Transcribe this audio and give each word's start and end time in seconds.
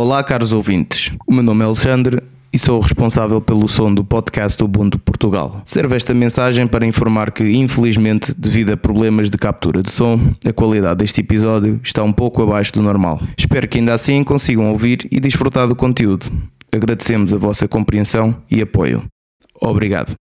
Olá, 0.00 0.24
caros 0.24 0.50
ouvintes. 0.54 1.12
O 1.26 1.32
meu 1.34 1.42
nome 1.42 1.62
é 1.62 1.66
Alexandre 1.66 2.22
e 2.50 2.58
sou 2.58 2.80
responsável 2.80 3.38
pelo 3.38 3.68
som 3.68 3.92
do 3.92 4.02
podcast 4.02 4.64
Ubuntu 4.64 4.98
Portugal. 4.98 5.60
Serve 5.66 5.94
esta 5.94 6.14
mensagem 6.14 6.66
para 6.66 6.86
informar 6.86 7.30
que, 7.30 7.44
infelizmente, 7.44 8.32
devido 8.34 8.72
a 8.72 8.78
problemas 8.78 9.28
de 9.28 9.36
captura 9.36 9.82
de 9.82 9.90
som, 9.90 10.18
a 10.42 10.52
qualidade 10.54 11.00
deste 11.00 11.20
episódio 11.20 11.78
está 11.84 12.02
um 12.02 12.14
pouco 12.14 12.42
abaixo 12.42 12.72
do 12.72 12.80
normal. 12.80 13.20
Espero 13.36 13.68
que 13.68 13.78
ainda 13.78 13.92
assim 13.92 14.24
consigam 14.24 14.70
ouvir 14.70 15.06
e 15.12 15.20
desfrutar 15.20 15.68
do 15.68 15.76
conteúdo. 15.76 16.32
Agradecemos 16.72 17.34
a 17.34 17.36
vossa 17.36 17.68
compreensão 17.68 18.34
e 18.50 18.62
apoio. 18.62 19.04
Obrigado. 19.60 20.14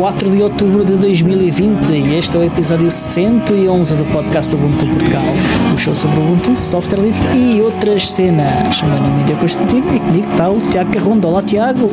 4 0.00 0.30
de 0.30 0.42
outubro 0.42 0.82
de 0.82 0.96
2020 0.96 1.90
e 1.90 2.16
este 2.16 2.34
é 2.34 2.40
o 2.40 2.42
episódio 2.42 2.90
111 2.90 3.94
do 3.96 4.04
podcast 4.10 4.50
do 4.50 4.56
Ubuntu 4.56 4.86
Portugal, 4.86 5.22
um 5.74 5.76
show 5.76 5.94
sobre 5.94 6.18
o 6.18 6.22
Ubuntu, 6.22 6.56
software 6.56 7.02
livre 7.02 7.20
e 7.36 7.60
outras 7.60 8.10
cenas. 8.10 8.80
O 8.80 8.86
meu 8.86 8.96
nome 8.96 9.08
é 9.08 9.16
Miguel 9.24 9.36
Constantino 9.36 9.94
e 9.94 10.00
comigo 10.00 10.30
está 10.30 10.48
o 10.48 10.58
Tiago 10.70 10.90
Carrondo. 10.90 11.28
Olá, 11.28 11.42
Tiago. 11.42 11.90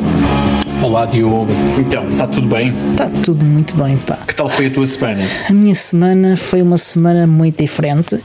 Olá 0.82 1.04
Diogo, 1.04 1.52
então, 1.78 2.08
está 2.08 2.26
tudo 2.26 2.48
bem? 2.48 2.72
Está 2.92 3.10
tudo 3.10 3.44
muito 3.44 3.76
bem, 3.76 3.98
pá. 3.98 4.16
Que 4.26 4.34
tal 4.34 4.48
foi 4.48 4.68
a 4.68 4.70
tua 4.70 4.86
semana? 4.86 5.22
A 5.46 5.52
minha 5.52 5.74
semana 5.74 6.34
foi 6.34 6.62
uma 6.62 6.78
semana 6.78 7.26
muito 7.26 7.58
diferente 7.58 8.18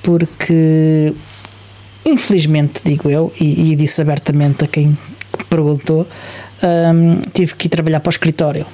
porque, 0.00 1.12
infelizmente, 2.04 2.82
digo 2.84 3.10
eu, 3.10 3.32
e, 3.40 3.72
e 3.72 3.74
disse 3.74 4.00
abertamente 4.00 4.64
a 4.64 4.68
quem 4.68 4.96
perguntou, 5.50 6.06
hum, 6.62 7.20
tive 7.32 7.54
que 7.54 7.66
ir 7.66 7.70
trabalhar 7.70 8.00
para 8.00 8.08
o 8.08 8.12
escritório. 8.12 8.66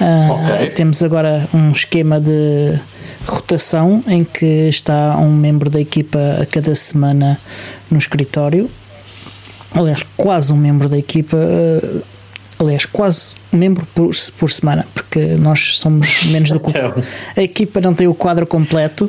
Ah, 0.00 0.28
Ok. 0.30 0.70
Temos 0.70 1.02
agora 1.02 1.48
um 1.52 1.70
esquema 1.72 2.20
de 2.20 2.78
rotação 3.26 4.02
em 4.06 4.24
que 4.24 4.68
está 4.68 5.16
um 5.18 5.30
membro 5.34 5.68
da 5.68 5.80
equipa 5.80 6.18
a 6.42 6.46
cada 6.46 6.74
semana 6.74 7.38
no 7.90 7.98
escritório. 7.98 8.70
Aliás, 9.74 10.00
quase 10.16 10.52
um 10.52 10.56
membro 10.56 10.88
da 10.88 10.98
equipa. 10.98 11.36
ah, 11.36 12.02
Aliás, 12.60 12.84
quase 12.86 13.34
um 13.52 13.56
membro 13.56 13.86
por, 13.94 14.10
por 14.36 14.50
semana, 14.50 14.84
porque 14.92 15.20
nós 15.36 15.78
somos 15.78 16.24
menos 16.26 16.50
do 16.50 16.58
que. 16.58 16.70
Então. 16.70 16.92
A 17.36 17.40
equipa 17.40 17.80
não 17.80 17.94
tem 17.94 18.08
o 18.08 18.14
quadro 18.14 18.44
completo. 18.48 19.08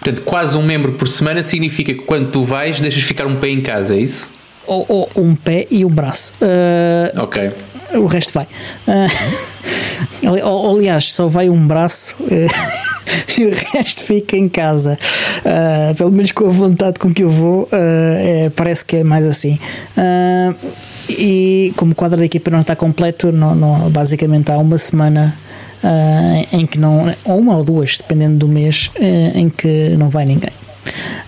Portanto, 0.00 0.20
quase 0.22 0.58
um 0.58 0.62
membro 0.62 0.92
por 0.92 1.08
semana 1.08 1.42
significa 1.42 1.94
que 1.94 2.00
quando 2.00 2.30
tu 2.30 2.44
vais, 2.44 2.78
deixas 2.78 3.02
ficar 3.02 3.26
um 3.26 3.36
pé 3.36 3.48
em 3.48 3.62
casa, 3.62 3.94
é 3.96 4.00
isso? 4.00 4.28
Ou, 4.68 4.86
ou 4.88 5.10
um 5.24 5.34
pé 5.34 5.66
e 5.70 5.84
um 5.84 5.88
braço. 5.88 6.32
Ah, 6.42 7.22
Ok. 7.22 7.50
o 7.94 8.06
resto 8.06 8.32
vai. 8.34 8.46
Ou- 10.44 10.76
aliás, 10.76 11.12
só 11.12 11.26
vai 11.26 11.48
um 11.48 11.66
braço 11.66 12.14
eh, 12.30 12.46
e 13.38 13.46
o 13.46 13.54
resto 13.72 14.04
fica 14.04 14.36
em 14.36 14.48
casa. 14.48 14.98
Ah, 15.44 15.94
pelo 15.96 16.12
menos 16.12 16.32
com 16.32 16.46
a 16.46 16.50
vontade 16.50 16.98
com 16.98 17.12
que 17.12 17.22
eu 17.24 17.30
vou, 17.30 17.68
ah, 17.72 17.76
é, 17.76 18.50
parece 18.54 18.84
que 18.84 18.96
é 18.98 19.04
mais 19.04 19.24
assim. 19.26 19.58
Ah, 19.96 20.54
e 21.08 21.72
como 21.76 21.92
o 21.92 21.94
quadro 21.94 22.18
da 22.18 22.24
equipa 22.24 22.50
não 22.50 22.60
está 22.60 22.76
completo, 22.76 23.32
não, 23.32 23.54
não- 23.54 23.90
basicamente 23.90 24.52
há 24.52 24.58
uma 24.58 24.76
semana. 24.78 25.34
ah, 25.82 26.44
em 26.52 26.66
que 26.66 26.76
não, 26.78 27.14
ou 27.24 27.38
uma 27.38 27.56
ou 27.56 27.64
duas, 27.64 27.96
dependendo 27.96 28.36
do 28.36 28.48
mês, 28.48 28.90
eh, 29.00 29.32
em 29.34 29.48
que 29.48 29.94
não 29.96 30.08
vai 30.10 30.24
ninguém. 30.26 30.50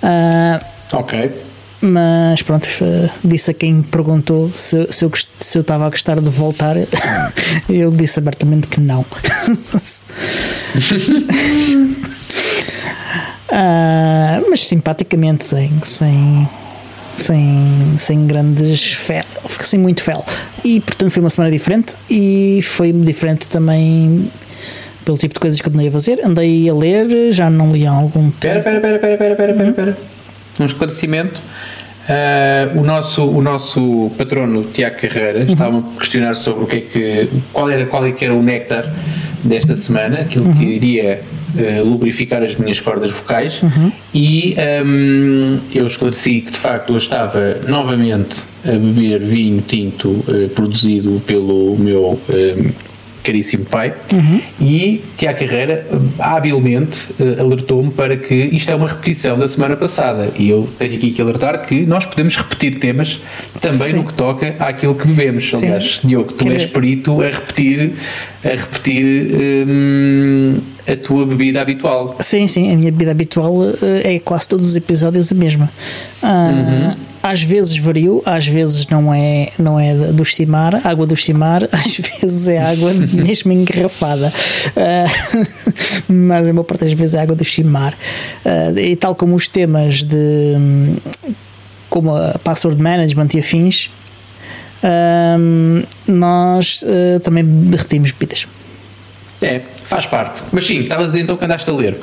Ah, 0.02 0.60
Ok. 0.92 1.30
Mas 1.82 2.42
pronto, 2.42 2.68
eh, 2.82 3.10
disse 3.24 3.50
a 3.50 3.54
quem 3.54 3.82
perguntou 3.82 4.50
se, 4.52 4.86
se 4.90 5.04
eu 5.04 5.10
se 5.40 5.56
eu 5.58 5.62
estava 5.62 5.86
a 5.86 5.90
gostar 5.90 6.20
de 6.20 6.28
voltar, 6.28 6.76
eu 7.68 7.90
disse 7.90 8.18
abertamente 8.18 8.66
que 8.68 8.80
não. 8.80 9.04
Ah, 13.52 14.40
mas 14.48 14.64
simpaticamente, 14.66 15.44
sem, 15.44 15.72
sem, 15.82 16.48
sem, 17.16 17.94
sem 17.98 18.26
grandes 18.26 18.92
fel, 18.92 19.24
sem 19.60 19.80
muito 19.80 20.02
fel. 20.02 20.24
E 20.64 20.80
portanto 20.80 21.10
foi 21.10 21.20
uma 21.20 21.30
semana 21.30 21.50
diferente 21.50 21.96
e 22.08 22.60
foi 22.62 22.92
diferente 22.92 23.48
também 23.48 24.30
pelo 25.04 25.18
tipo 25.18 25.34
de 25.34 25.40
coisas 25.40 25.60
que 25.60 25.68
eu 25.68 25.72
andei 25.72 25.88
a 25.88 25.90
fazer. 25.90 26.24
Andei 26.24 26.68
a 26.68 26.74
ler, 26.74 27.32
já 27.32 27.50
não 27.50 27.72
li 27.72 27.86
há 27.86 27.90
algum 27.90 28.30
tempo. 28.30 28.58
Espera, 28.58 28.76
espera, 28.76 28.94
espera, 28.94 29.12
espera, 29.14 29.32
espera, 29.32 29.50
espera, 29.50 29.70
espera. 29.70 29.98
Um 30.60 30.64
esclarecimento. 30.66 31.42
Ah, 32.10 32.68
o, 32.74 32.82
nosso, 32.82 33.22
o 33.22 33.40
nosso 33.40 34.10
patrono 34.18 34.64
Tiago 34.64 34.96
Carreira 34.96 35.44
estava 35.44 35.78
a 35.78 35.82
questionar 35.96 36.34
sobre 36.34 36.64
o 36.64 36.66
que 36.66 36.76
é 36.76 36.80
que, 36.80 37.28
qual, 37.52 37.70
era, 37.70 37.86
qual 37.86 38.04
é 38.04 38.10
que 38.10 38.24
era 38.24 38.34
o 38.34 38.42
néctar 38.42 38.92
desta 39.44 39.76
semana, 39.76 40.22
aquilo 40.22 40.52
que 40.52 40.64
iria 40.64 41.22
ah, 41.56 41.82
lubrificar 41.84 42.42
as 42.42 42.56
minhas 42.56 42.80
cordas 42.80 43.12
vocais. 43.12 43.62
E 44.12 44.56
ahm, 44.58 45.60
eu 45.72 45.86
esclareci 45.86 46.40
que 46.40 46.50
de 46.50 46.58
facto 46.58 46.94
eu 46.94 46.96
estava 46.96 47.58
novamente 47.68 48.40
a 48.64 48.72
beber 48.72 49.20
vinho 49.20 49.62
tinto 49.62 50.24
ah, 50.26 50.50
produzido 50.52 51.22
pelo 51.24 51.76
meu 51.78 52.20
ahm, 52.28 52.72
caríssimo 53.22 53.64
pai, 53.66 53.92
e 54.60 55.02
Tiago 55.16 55.38
Carreira 55.38 55.86
ah, 56.18 56.36
habilmente 56.36 57.08
eh, 57.20 57.40
alertou-me 57.40 57.90
para 57.90 58.16
que 58.16 58.34
isto 58.34 58.70
é 58.70 58.74
uma 58.74 58.88
repetição 58.88 59.38
da 59.38 59.46
semana 59.48 59.76
passada. 59.76 60.30
E 60.38 60.48
eu 60.48 60.68
tenho 60.78 60.94
aqui 60.96 61.10
que 61.10 61.20
alertar 61.20 61.60
que 61.66 61.84
nós 61.86 62.04
podemos 62.06 62.36
repetir 62.36 62.78
temas 62.78 63.20
também 63.60 63.90
Sim. 63.90 63.96
no 63.98 64.04
que 64.04 64.14
toca 64.14 64.54
àquilo 64.58 64.94
que 64.94 65.06
bebemos. 65.08 65.50
Sim. 65.54 65.66
Aliás, 65.66 66.00
Diogo, 66.04 66.32
tu 66.32 66.44
Quer 66.44 66.52
és 66.52 66.58
dizer- 66.62 66.72
perito 66.72 67.20
a 67.22 67.26
repetir, 67.26 67.92
a 68.44 68.48
repetir 68.48 69.04
hum, 69.68 70.58
a 70.86 70.96
tua 70.96 71.26
bebida 71.26 71.60
habitual. 71.60 72.16
Sim, 72.20 72.46
sim, 72.46 72.72
a 72.72 72.76
minha 72.76 72.90
bebida 72.90 73.10
habitual 73.10 73.54
eh, 73.82 74.14
é 74.14 74.18
quase 74.18 74.48
todos 74.48 74.66
os 74.66 74.76
episódios 74.76 75.30
a 75.30 75.34
mesma. 75.34 75.70
Ah, 76.22 76.94
Às 77.22 77.42
vezes 77.42 77.76
vario, 77.76 78.22
às 78.24 78.46
vezes 78.46 78.86
não 78.86 79.12
é, 79.12 79.50
não 79.58 79.78
é 79.78 79.94
do 79.94 80.24
Chimar, 80.24 80.86
água 80.86 81.06
do 81.06 81.14
Chimar, 81.14 81.68
às 81.70 81.98
vezes 81.98 82.48
é 82.48 82.58
água 82.58 82.92
mesmo 82.94 83.52
engarrafada. 83.52 84.32
Ah, 84.76 85.06
mas 86.08 86.48
a 86.48 86.52
maior 86.52 86.64
parte 86.64 86.84
das 86.84 86.94
vezes 86.94 87.14
é 87.14 87.20
água 87.20 87.36
do 87.36 87.44
Chimar. 87.44 87.94
Ah, 88.44 88.80
e 88.80 88.96
tal 88.96 89.14
como 89.14 89.34
os 89.34 89.48
temas 89.48 90.02
de 90.02 90.56
como 91.90 92.16
a 92.16 92.38
password 92.38 92.80
management 92.80 93.28
e 93.34 93.40
afins, 93.40 93.90
hum, 95.38 95.82
nós 96.06 96.84
também 97.22 97.44
repetimos 97.72 98.12
bebidas. 98.12 98.46
É, 99.42 99.62
faz 99.84 100.06
parte. 100.06 100.42
Mas 100.52 100.66
sim, 100.66 100.80
estavas 100.80 101.06
a 101.06 101.10
dizer 101.10 101.22
então 101.22 101.36
que 101.36 101.44
andaste 101.44 101.68
a 101.68 101.72
ler. 101.72 101.98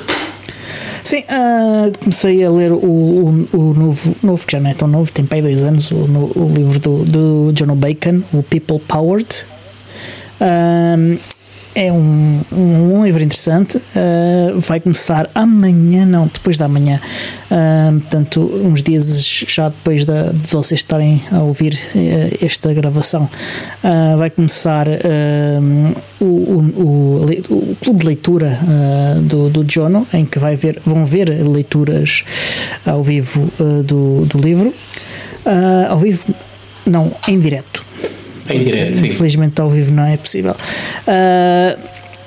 Sim, 1.08 1.24
ah, 1.30 1.90
comecei 1.98 2.44
a 2.44 2.50
ler 2.50 2.70
o, 2.70 2.76
o, 2.76 3.48
o 3.54 3.72
novo, 3.72 4.14
novo, 4.22 4.46
que 4.46 4.52
já 4.52 4.60
não 4.60 4.68
é 4.68 4.74
tão 4.74 4.86
novo, 4.86 5.10
tem 5.10 5.26
aí 5.30 5.40
dois 5.40 5.64
anos, 5.64 5.90
o, 5.90 5.96
o 5.96 6.52
livro 6.54 6.78
do, 6.78 7.02
do 7.02 7.52
John 7.54 7.74
Bacon, 7.74 8.22
o 8.30 8.42
People 8.42 8.78
Powered. 8.78 9.46
Ahm, 10.38 11.16
é 11.74 11.92
um, 11.92 12.40
um, 12.52 12.98
um 12.98 13.04
livro 13.04 13.22
interessante. 13.22 13.80
ah, 13.94 14.52
vai 14.56 14.80
começar 14.80 15.30
amanhã, 15.34 16.04
não, 16.04 16.26
depois 16.26 16.58
da 16.58 16.68
manhã. 16.68 17.00
Ahm, 17.50 18.00
portanto, 18.00 18.40
uns 18.64 18.82
dias 18.82 19.22
já 19.46 19.68
depois 19.68 20.04
de 20.04 20.12
vocês 20.48 20.80
estarem 20.80 21.22
a 21.32 21.40
ouvir 21.40 21.78
eh, 21.94 22.38
esta 22.42 22.72
gravação, 22.72 23.28
vai 24.18 24.30
começar 24.30 24.86
o, 26.20 26.24
o, 26.24 26.58
o, 26.76 27.26
o 27.50 27.76
clube 27.76 28.00
de 28.00 28.06
leitura 28.06 28.58
do, 29.22 29.48
do 29.48 29.64
Jono, 29.70 30.06
em 30.12 30.24
que 30.24 30.38
vai 30.38 30.56
ver, 30.56 30.80
vão 30.84 31.04
ver 31.04 31.28
leituras 31.28 32.24
ao 32.84 33.02
vivo 33.02 33.50
do, 33.84 34.26
do 34.26 34.38
livro. 34.38 34.74
Ao 35.88 35.98
vivo, 35.98 36.24
não, 36.86 37.12
em 37.26 37.38
direto. 37.38 37.87
Em 38.48 38.62
direto, 38.62 38.96
sim. 38.96 39.08
Infelizmente 39.08 39.60
ao 39.60 39.68
vivo 39.70 39.92
não 39.92 40.04
é 40.04 40.16
possível. 40.16 40.54
Ah, 41.06 41.76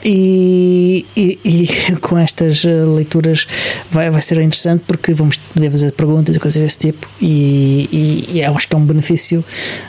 e, 0.04 1.06
e- 1.16 1.40
e 1.46 1.96
com 2.02 2.18
estas 2.18 2.64
ah, 2.66 2.70
leituras 2.96 3.48
vai, 3.92 4.10
vai 4.10 4.22
ser 4.22 4.38
interessante 4.42 4.84
porque 4.88 5.14
vamos 5.14 5.38
poder 5.38 5.70
fazer 5.70 5.92
perguntas 5.92 6.36
e 6.36 6.40
coisas 6.40 6.62
desse 6.62 6.80
tipo 6.80 7.08
e, 7.22 8.28
e- 8.34 8.40
eu 8.42 8.56
acho 8.56 8.68
que 8.68 8.76
é 8.76 8.78
um 8.78 8.86
benefício, 8.86 9.44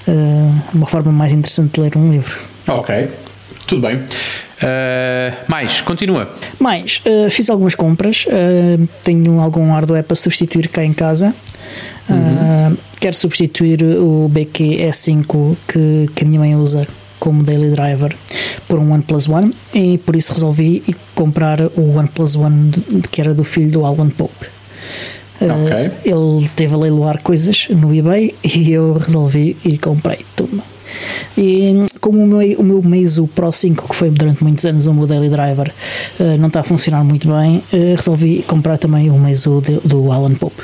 ah, 0.07 0.63
uma 0.75 0.87
forma 0.87 1.11
mais 1.13 1.33
interessante 1.33 1.75
de 1.75 1.81
ler 1.81 1.97
um 1.97 2.11
livro. 2.11 2.39
Ok, 2.69 3.09
tudo 3.67 3.87
bem. 3.89 4.03
Ah, 4.63 5.35
mais, 5.49 5.81
continua. 5.81 6.31
Mais, 6.59 7.01
eh, 7.05 7.29
fiz 7.31 7.51
algumas 7.51 7.75
compras, 7.75 8.25
eh, 8.29 8.79
tenho 9.03 9.41
algum 9.41 9.71
hardware 9.73 10.05
para 10.05 10.17
substituir 10.17 10.69
cá 10.69 10.85
em 10.85 10.93
casa. 10.93 11.35
Ah, 12.09 12.73
quero 13.01 13.17
substituir 13.17 13.83
o 13.83 14.29
BQ-E5 14.29 15.57
que, 15.67 16.11
que 16.15 16.25
a 16.25 16.27
minha 16.27 16.41
mãe 16.41 16.55
usa 16.55 16.87
como 17.19 17.43
daily 17.43 17.71
driver 17.71 18.17
por 18.67 18.79
um 18.79 18.93
OnePlus 18.93 19.29
One 19.29 19.55
e 19.73 19.99
por 19.99 20.17
isso 20.17 20.33
resolvi 20.33 20.83
comprar 21.15 21.61
o 21.77 21.97
OnePlus 21.97 22.37
One 22.37 22.71
de, 22.71 23.09
que 23.09 23.21
era 23.21 23.33
do 23.33 23.45
filho 23.45 23.71
do 23.71 23.87
Alban 23.87 24.11
Pope. 24.11 24.47
Ok. 25.41 25.53
Uh, 25.53 25.93
ele 26.05 26.51
teve 26.55 26.75
a 26.75 26.79
leiloar 26.79 27.21
coisas 27.23 27.69
no 27.71 27.95
eBay 27.95 28.35
e 28.45 28.73
eu 28.73 28.95
resolvi 28.95 29.57
e 29.65 29.79
comprei 29.79 30.19
tudo. 30.37 30.63
E 31.37 31.87
como 32.01 32.23
o 32.23 32.27
meu, 32.27 32.61
o 32.61 32.63
meu 32.63 32.83
Meizu 32.83 33.27
Pro 33.29 33.53
5, 33.53 33.89
que 33.89 33.97
foi 33.97 34.11
durante 34.11 34.43
muitos 34.43 34.65
anos 34.65 34.87
o 34.87 34.95
meu 34.95 35.07
daily 35.07 35.29
driver, 35.29 35.73
uh, 36.21 36.37
não 36.39 36.49
está 36.49 36.61
a 36.61 36.63
funcionar 36.63 37.05
muito 37.05 37.29
bem, 37.29 37.59
uh, 37.73 37.97
resolvi 37.97 38.43
comprar 38.47 38.79
também 38.79 39.11
o 39.11 39.19
Meizu 39.19 39.63
do 39.85 40.11
Alan 40.13 40.35
Pope. 40.35 40.63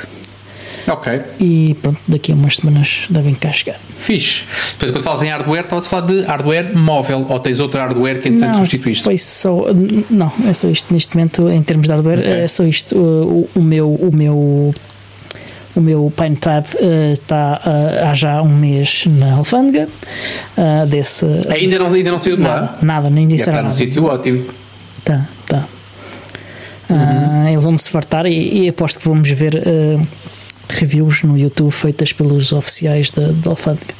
Ok. 0.87 1.21
E 1.39 1.75
pronto, 1.81 1.99
daqui 2.07 2.31
a 2.31 2.35
umas 2.35 2.55
semanas 2.57 3.05
devem 3.09 3.35
cá 3.35 3.51
chegar. 3.51 3.79
Fixe. 3.97 4.41
Portanto, 4.71 4.93
quando 4.93 5.03
falas 5.03 5.21
em 5.21 5.29
hardware, 5.29 5.63
estavas 5.63 5.85
a 5.85 5.89
falar 5.89 6.07
de 6.07 6.21
hardware 6.23 6.75
móvel 6.77 7.25
ou 7.29 7.39
tens 7.39 7.59
outro 7.59 7.79
hardware 7.79 8.21
que 8.21 8.29
entretanto 8.29 8.57
substituíste? 8.57 9.03
Foi 9.03 9.17
só. 9.17 9.65
Não, 10.09 10.31
é 10.47 10.53
só 10.53 10.67
isto. 10.69 10.91
Neste 10.91 11.15
momento, 11.15 11.49
em 11.49 11.61
termos 11.61 11.85
de 11.87 11.93
hardware, 11.93 12.19
Ok. 12.19 12.31
é 12.31 12.47
só 12.47 12.63
isto. 12.63 12.97
O, 12.97 13.49
o 13.55 13.61
meu. 13.61 13.93
O 13.93 14.09
meu 14.11 14.73
o 15.75 15.81
meu 15.81 16.11
Pine 16.15 16.35
Tab 16.35 16.65
eh, 16.75 17.13
está 17.13 17.61
eh, 17.65 18.03
há 18.05 18.13
já 18.13 18.41
um 18.41 18.49
mês 18.49 19.05
na 19.07 19.35
alfândega 19.35 19.87
eh, 20.57 20.85
desse 20.87 21.25
Ainda 21.49 21.79
não, 21.79 21.93
ainda 21.93 22.11
não 22.11 22.19
saiu 22.19 22.35
de 22.35 22.41
nada, 22.41 22.61
lá? 22.61 22.77
nada, 22.81 23.09
nem 23.09 23.29
Já 23.29 23.35
disseram 23.35 23.51
está 23.53 23.61
num 23.61 23.69
nada. 23.69 23.77
sítio 23.77 24.05
ótimo. 24.05 24.45
Tá, 25.05 25.27
tá. 25.47 25.65
Ah, 26.89 27.51
eles 27.51 27.63
vão 27.63 27.77
se 27.77 27.89
fartar 27.89 28.25
e, 28.25 28.63
e 28.63 28.69
aposto 28.69 28.99
que 28.99 29.07
vamos 29.07 29.29
ver 29.29 29.55
eh, 29.55 29.97
reviews 30.69 31.21
no 31.23 31.37
YouTube 31.37 31.71
feitas 31.71 32.11
pelos 32.11 32.51
oficiais 32.51 33.11
da, 33.11 33.27
da 33.31 33.51
alfândega. 33.51 33.93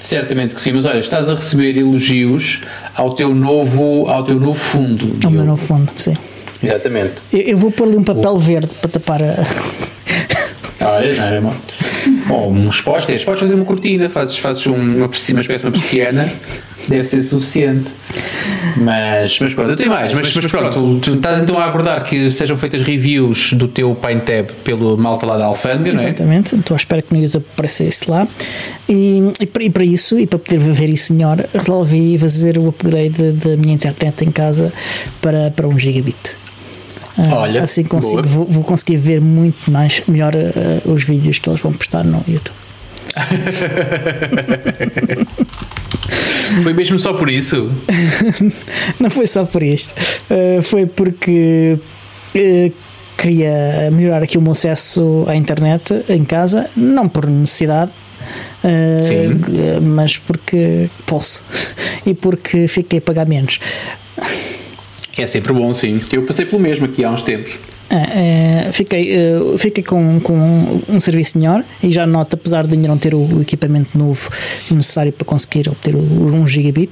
Certamente 0.00 0.54
que 0.54 0.60
sim, 0.60 0.72
mas 0.72 0.84
olha, 0.86 1.00
estás 1.00 1.28
a 1.28 1.34
receber 1.34 1.76
elogios 1.76 2.60
ao 2.94 3.14
teu 3.14 3.34
novo, 3.34 4.06
ao 4.08 4.22
teu 4.24 4.38
novo 4.38 4.58
fundo. 4.58 5.16
Ao 5.24 5.30
meu 5.30 5.44
novo 5.44 5.64
fundo, 5.64 5.90
sim. 5.96 6.14
Exatamente. 6.62 7.14
Eu, 7.32 7.40
eu 7.40 7.56
vou 7.56 7.70
pôr 7.70 7.88
ali 7.88 7.96
um 7.96 8.04
papel 8.04 8.36
verde 8.38 8.74
para 8.80 8.90
tapar 8.90 9.22
a. 9.22 9.44
Ah, 10.84 11.00
é, 11.04 11.14
não, 11.14 11.24
é 11.36 11.40
mau. 11.40 11.54
Bom, 12.26 12.52
uns 12.52 12.80
pósteres, 12.80 13.24
podes 13.24 13.40
fazer 13.40 13.54
uma 13.54 13.64
cortina, 13.64 14.08
fazes, 14.10 14.36
fazes 14.38 14.66
um- 14.66 14.74
uma, 14.74 15.06
uma 15.06 15.10
espécie 15.40 15.58
de 15.58 15.64
uma 15.66 15.72
persiana, 15.72 16.30
deve 16.88 17.04
ser 17.04 17.22
suficiente. 17.22 17.90
Mas, 18.76 19.38
mas 19.40 19.54
pronto, 19.54 19.70
eu 19.70 19.76
tenho 19.76 19.90
mais, 19.90 20.12
mas, 20.12 20.32
mas 20.34 20.46
pronto, 20.46 20.98
tu 21.00 21.14
estás 21.14 21.42
então 21.42 21.58
a 21.58 21.64
aguardar 21.64 22.04
que 22.04 22.30
sejam 22.30 22.56
feitas 22.56 22.82
reviews 22.82 23.52
do 23.52 23.68
teu 23.68 23.94
Pine 23.94 24.20
Tab 24.20 24.50
pelo 24.64 24.96
malta 24.96 25.26
lá 25.26 25.36
da 25.38 25.44
Alfândega, 25.46 25.92
não 25.92 26.00
é? 26.02 26.04
Exatamente, 26.06 26.54
estou 26.56 26.74
à 26.74 26.78
espera 26.78 27.02
que 27.02 27.14
no 27.14 27.20
YouTube 27.22 27.44
apareça 27.52 27.84
isso 27.84 28.10
lá. 28.10 28.26
E, 28.88 29.22
e, 29.40 29.46
para, 29.46 29.62
e 29.64 29.70
para 29.70 29.84
isso, 29.84 30.18
e 30.18 30.26
para 30.26 30.38
poder 30.38 30.58
ver 30.58 30.90
isso 30.90 31.12
melhor, 31.12 31.44
resolvi 31.54 32.16
fazer 32.18 32.58
o 32.58 32.68
upgrade 32.68 33.32
da 33.32 33.56
minha 33.56 33.74
internet 33.74 34.24
em 34.24 34.30
casa 34.30 34.72
para, 35.20 35.50
para 35.50 35.66
1 35.68 35.78
gigabit. 35.78 36.36
Ah, 37.16 37.36
Olha, 37.36 37.62
assim 37.62 37.84
consigo, 37.84 38.22
vou, 38.22 38.44
vou 38.44 38.64
conseguir 38.64 38.96
ver 38.96 39.20
muito 39.20 39.70
mais 39.70 40.02
melhor 40.06 40.32
ah, 40.36 40.88
os 40.88 41.04
vídeos 41.04 41.38
que 41.38 41.48
eles 41.48 41.60
vão 41.60 41.72
postar 41.72 42.04
no 42.04 42.22
YouTube. 42.26 42.56
Foi 46.62 46.72
mesmo 46.72 46.98
só 46.98 47.14
por 47.14 47.30
isso? 47.30 47.70
Não 49.00 49.10
foi 49.10 49.26
só 49.26 49.44
por 49.44 49.62
isto, 49.62 49.94
uh, 50.30 50.62
foi 50.62 50.86
porque 50.86 51.78
uh, 52.34 52.72
queria 53.16 53.90
melhorar 53.90 54.22
aqui 54.22 54.38
o 54.38 54.42
meu 54.42 54.52
acesso 54.52 55.24
à 55.26 55.34
internet 55.34 56.04
em 56.08 56.24
casa, 56.24 56.68
não 56.76 57.08
por 57.08 57.26
necessidade, 57.26 57.90
uh, 58.62 59.80
mas 59.80 60.18
porque 60.18 60.88
posso 61.06 61.42
e 62.06 62.14
porque 62.14 62.68
fiquei 62.68 62.98
a 62.98 63.02
pagar 63.02 63.26
menos. 63.26 63.58
É 65.16 65.26
sempre 65.26 65.52
bom, 65.52 65.72
sim. 65.72 66.00
Eu 66.12 66.22
passei 66.22 66.44
pelo 66.44 66.60
mesmo 66.60 66.86
aqui 66.86 67.04
há 67.04 67.10
uns 67.10 67.22
tempos. 67.22 67.52
Uh, 67.90 68.68
uh, 68.68 68.72
fiquei, 68.72 69.14
uh, 69.14 69.58
fiquei 69.58 69.84
com, 69.84 70.18
com 70.20 70.80
um 70.88 70.98
serviço 70.98 71.38
melhor 71.38 71.62
e 71.82 71.90
já 71.90 72.06
noto, 72.06 72.34
apesar 72.34 72.66
de 72.66 72.74
ainda 72.74 72.88
não 72.88 72.96
ter 72.96 73.14
o 73.14 73.42
equipamento 73.42 73.96
novo 73.96 74.30
necessário 74.70 75.12
para 75.12 75.24
conseguir 75.26 75.68
obter 75.68 75.94
o, 75.94 75.98
o 75.98 76.34
1 76.34 76.46
gigabit, 76.46 76.90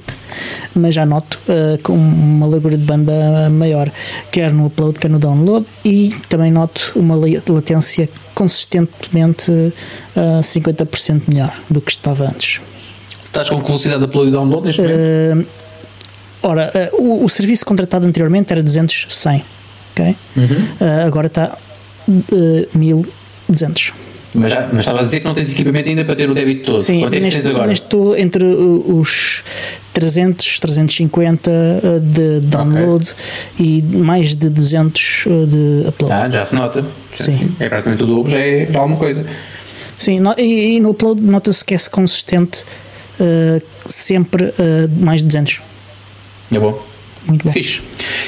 mas 0.75 0.93
já 0.93 1.03
noto 1.05 1.39
uh, 1.49 1.81
com 1.81 1.93
uma 1.93 2.45
largura 2.45 2.77
de 2.77 2.83
banda 2.85 3.49
maior, 3.49 3.91
quer 4.31 4.53
no 4.53 4.67
upload, 4.67 4.99
quer 4.99 5.09
no 5.09 5.17
download, 5.17 5.65
e 5.83 6.13
também 6.29 6.51
noto 6.51 6.91
uma 6.95 7.15
la- 7.15 7.41
latência 7.49 8.07
consistentemente 8.35 9.51
uh, 9.51 10.39
50% 10.41 11.23
melhor 11.27 11.53
do 11.69 11.81
que 11.81 11.91
estava 11.91 12.25
antes. 12.25 12.61
Estás 13.25 13.49
com 13.49 13.61
velocidade 13.63 13.99
de 13.99 14.05
upload 14.05 14.29
e 14.29 14.31
download 14.31 14.67
neste 14.67 14.81
momento? 14.81 15.47
Ora, 16.43 16.71
uh, 16.93 17.01
o, 17.01 17.23
o 17.25 17.29
serviço 17.29 17.65
contratado 17.65 18.05
anteriormente 18.05 18.51
era 18.51 18.61
200, 18.61 19.07
100, 19.09 19.43
ok? 19.93 20.15
Uhum. 20.35 20.43
Uh, 20.45 21.07
agora 21.07 21.27
está 21.27 21.57
uh, 22.07 22.77
1200. 22.77 23.93
Mas, 24.35 24.51
já, 24.51 24.61
mas 24.71 24.79
estavas 24.79 25.01
a 25.03 25.05
dizer 25.05 25.19
que 25.19 25.25
não 25.27 25.35
tens 25.35 25.51
equipamento 25.51 25.89
ainda 25.89 26.03
para 26.03 26.15
ter 26.15 26.27
o 26.29 26.33
débito 26.33 26.63
todo. 26.71 26.81
Sim, 26.81 27.01
Quanto 27.01 27.13
é 27.13 27.17
que 27.17 27.23
neste, 27.23 27.39
tens 27.41 27.49
agora? 27.51 27.67
neste 27.67 27.83
estou 27.83 28.17
entre 28.17 28.43
os 28.43 29.43
300, 29.93 30.59
350 30.59 31.51
uh, 31.51 31.99
de 31.99 32.39
download 32.41 33.13
e 33.59 33.83
mais 33.83 34.35
de 34.35 34.49
200 34.49 35.25
uh, 35.27 35.45
de 35.45 35.87
upload. 35.87 36.13
Ah, 36.13 36.29
já 36.29 36.45
se 36.45 36.55
nota. 36.55 36.83
Sim. 37.15 37.51
É 37.59 37.69
praticamente 37.69 38.03
o 38.03 38.07
dobro, 38.07 38.31
já 38.31 38.39
é 38.39 38.67
alguma 38.75 38.97
coisa. 38.97 39.23
Sim, 39.99 40.19
no- 40.19 40.33
e, 40.37 40.77
e 40.77 40.79
no 40.79 40.89
upload 40.89 41.21
nota-se 41.21 41.63
que 41.63 41.75
é 41.75 41.77
consistente 41.91 42.63
uh, 43.19 43.61
sempre 43.85 44.45
uh, 44.45 44.53
mais 44.99 45.21
de 45.21 45.27
200. 45.27 45.61
É 46.51 46.59
bom. 46.59 46.81
Muito 47.27 47.45
bom. 47.45 47.51
Fixe. 47.51 47.81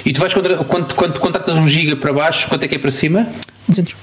E 0.05 0.13
tu 0.13 0.21
vais 0.21 0.33
contra, 0.33 0.57
quando, 0.63 0.93
quando 0.95 1.19
contratas 1.19 1.55
um 1.55 1.67
giga 1.67 1.95
para 1.95 2.13
baixo, 2.13 2.47
quanto 2.47 2.63
é 2.63 2.67
que 2.67 2.75
é 2.75 2.79
para 2.79 2.91
cima? 2.91 3.27
200. 3.67 3.95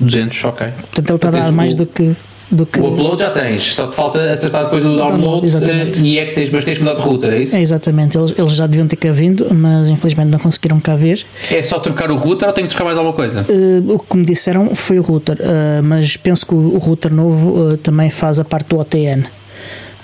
200, 0.00 0.44
ok. 0.44 0.66
Portanto, 0.68 1.08
ele 1.10 1.16
está 1.16 1.28
a 1.28 1.30
dar 1.30 1.50
o- 1.50 1.52
mais 1.52 1.74
do 1.74 1.86
que. 1.86 2.14
Do 2.50 2.66
que 2.66 2.78
O 2.78 2.92
upload 2.92 3.22
já 3.22 3.30
tens, 3.30 3.74
só 3.74 3.86
te 3.86 3.96
falta 3.96 4.20
acertar 4.30 4.64
depois 4.64 4.84
o 4.84 4.94
download 4.96 5.12
Download, 5.18 5.46
exatamente. 5.46 6.00
eh, 6.00 6.06
e 6.06 6.18
é 6.18 6.26
que 6.26 6.34
tens, 6.34 6.50
mas 6.50 6.62
tens 6.64 6.76
que 6.76 6.84
mudar 6.84 6.96
de 6.96 7.00
router, 7.02 7.32
é 7.32 7.38
isso? 7.42 7.56
É, 7.56 7.60
exatamente, 7.60 8.18
eles, 8.18 8.34
eles 8.38 8.52
já 8.52 8.66
deviam 8.66 8.86
ter 8.86 8.96
cá 8.96 9.10
vindo, 9.12 9.52
mas 9.52 9.88
infelizmente 9.88 10.28
não 10.28 10.38
conseguiram 10.38 10.78
cá 10.78 10.94
ver. 10.94 11.24
É 11.50 11.62
só 11.62 11.78
trocar 11.80 12.10
o 12.10 12.16
router 12.16 12.46
ou 12.46 12.52
tenho 12.54 12.66
que 12.68 12.74
trocar 12.74 12.84
mais 12.84 12.98
alguma 12.98 13.16
coisa? 13.16 13.46
Uh, 13.48 13.94
o 13.94 13.98
que 13.98 14.16
me 14.18 14.26
disseram 14.26 14.74
foi 14.74 14.98
o 14.98 15.02
router, 15.02 15.36
uh, 15.40 15.82
mas 15.82 16.18
penso 16.18 16.44
que 16.46 16.54
o, 16.54 16.74
o 16.74 16.78
router 16.78 17.12
novo 17.12 17.48
uh, 17.72 17.76
também 17.78 18.10
faz 18.10 18.38
a 18.38 18.44
parte 18.44 18.68
do 18.68 18.78
OTN, 18.78 19.24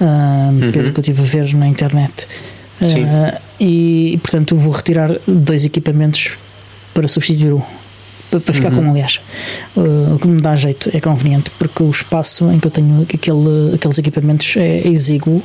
uh, 0.01 0.73
pelo 0.73 0.93
que 0.93 0.99
eu 0.99 1.05
tive 1.05 1.21
a 1.21 1.25
ver 1.25 1.55
na 1.55 1.69
internet. 1.69 2.27
Uh, 2.81 2.87
Sim. 2.87 3.07
e, 3.61 4.15
e, 4.15 4.19
portanto 4.19 4.57
vou 4.57 4.73
retirar 4.73 5.15
dois 5.27 5.65
equipamentos 5.65 6.33
para 6.95 7.07
substituir 7.09 7.53
um. 7.53 7.63
Para, 8.31 8.41
para 8.41 8.55
ficar 8.55 8.71
com 8.71 8.81
um, 8.81 8.91
aliás. 8.91 9.21
Uh, 9.77 10.15
o 10.15 10.19
que 10.19 10.29
me 10.29 10.41
dá 10.41 10.55
jeito, 10.55 10.89
é 10.95 11.01
conveniente, 11.01 11.51
porque 11.59 11.83
o 11.83 11.91
espaço 11.91 12.51
em 12.53 12.61
que 12.61 12.67
eu 12.69 12.71
tenho 12.71 13.03
aquele, 13.03 13.75
aqueles 13.75 13.99
equipamentos 13.99 14.57
é 14.57 14.87
exíguo 14.87 15.43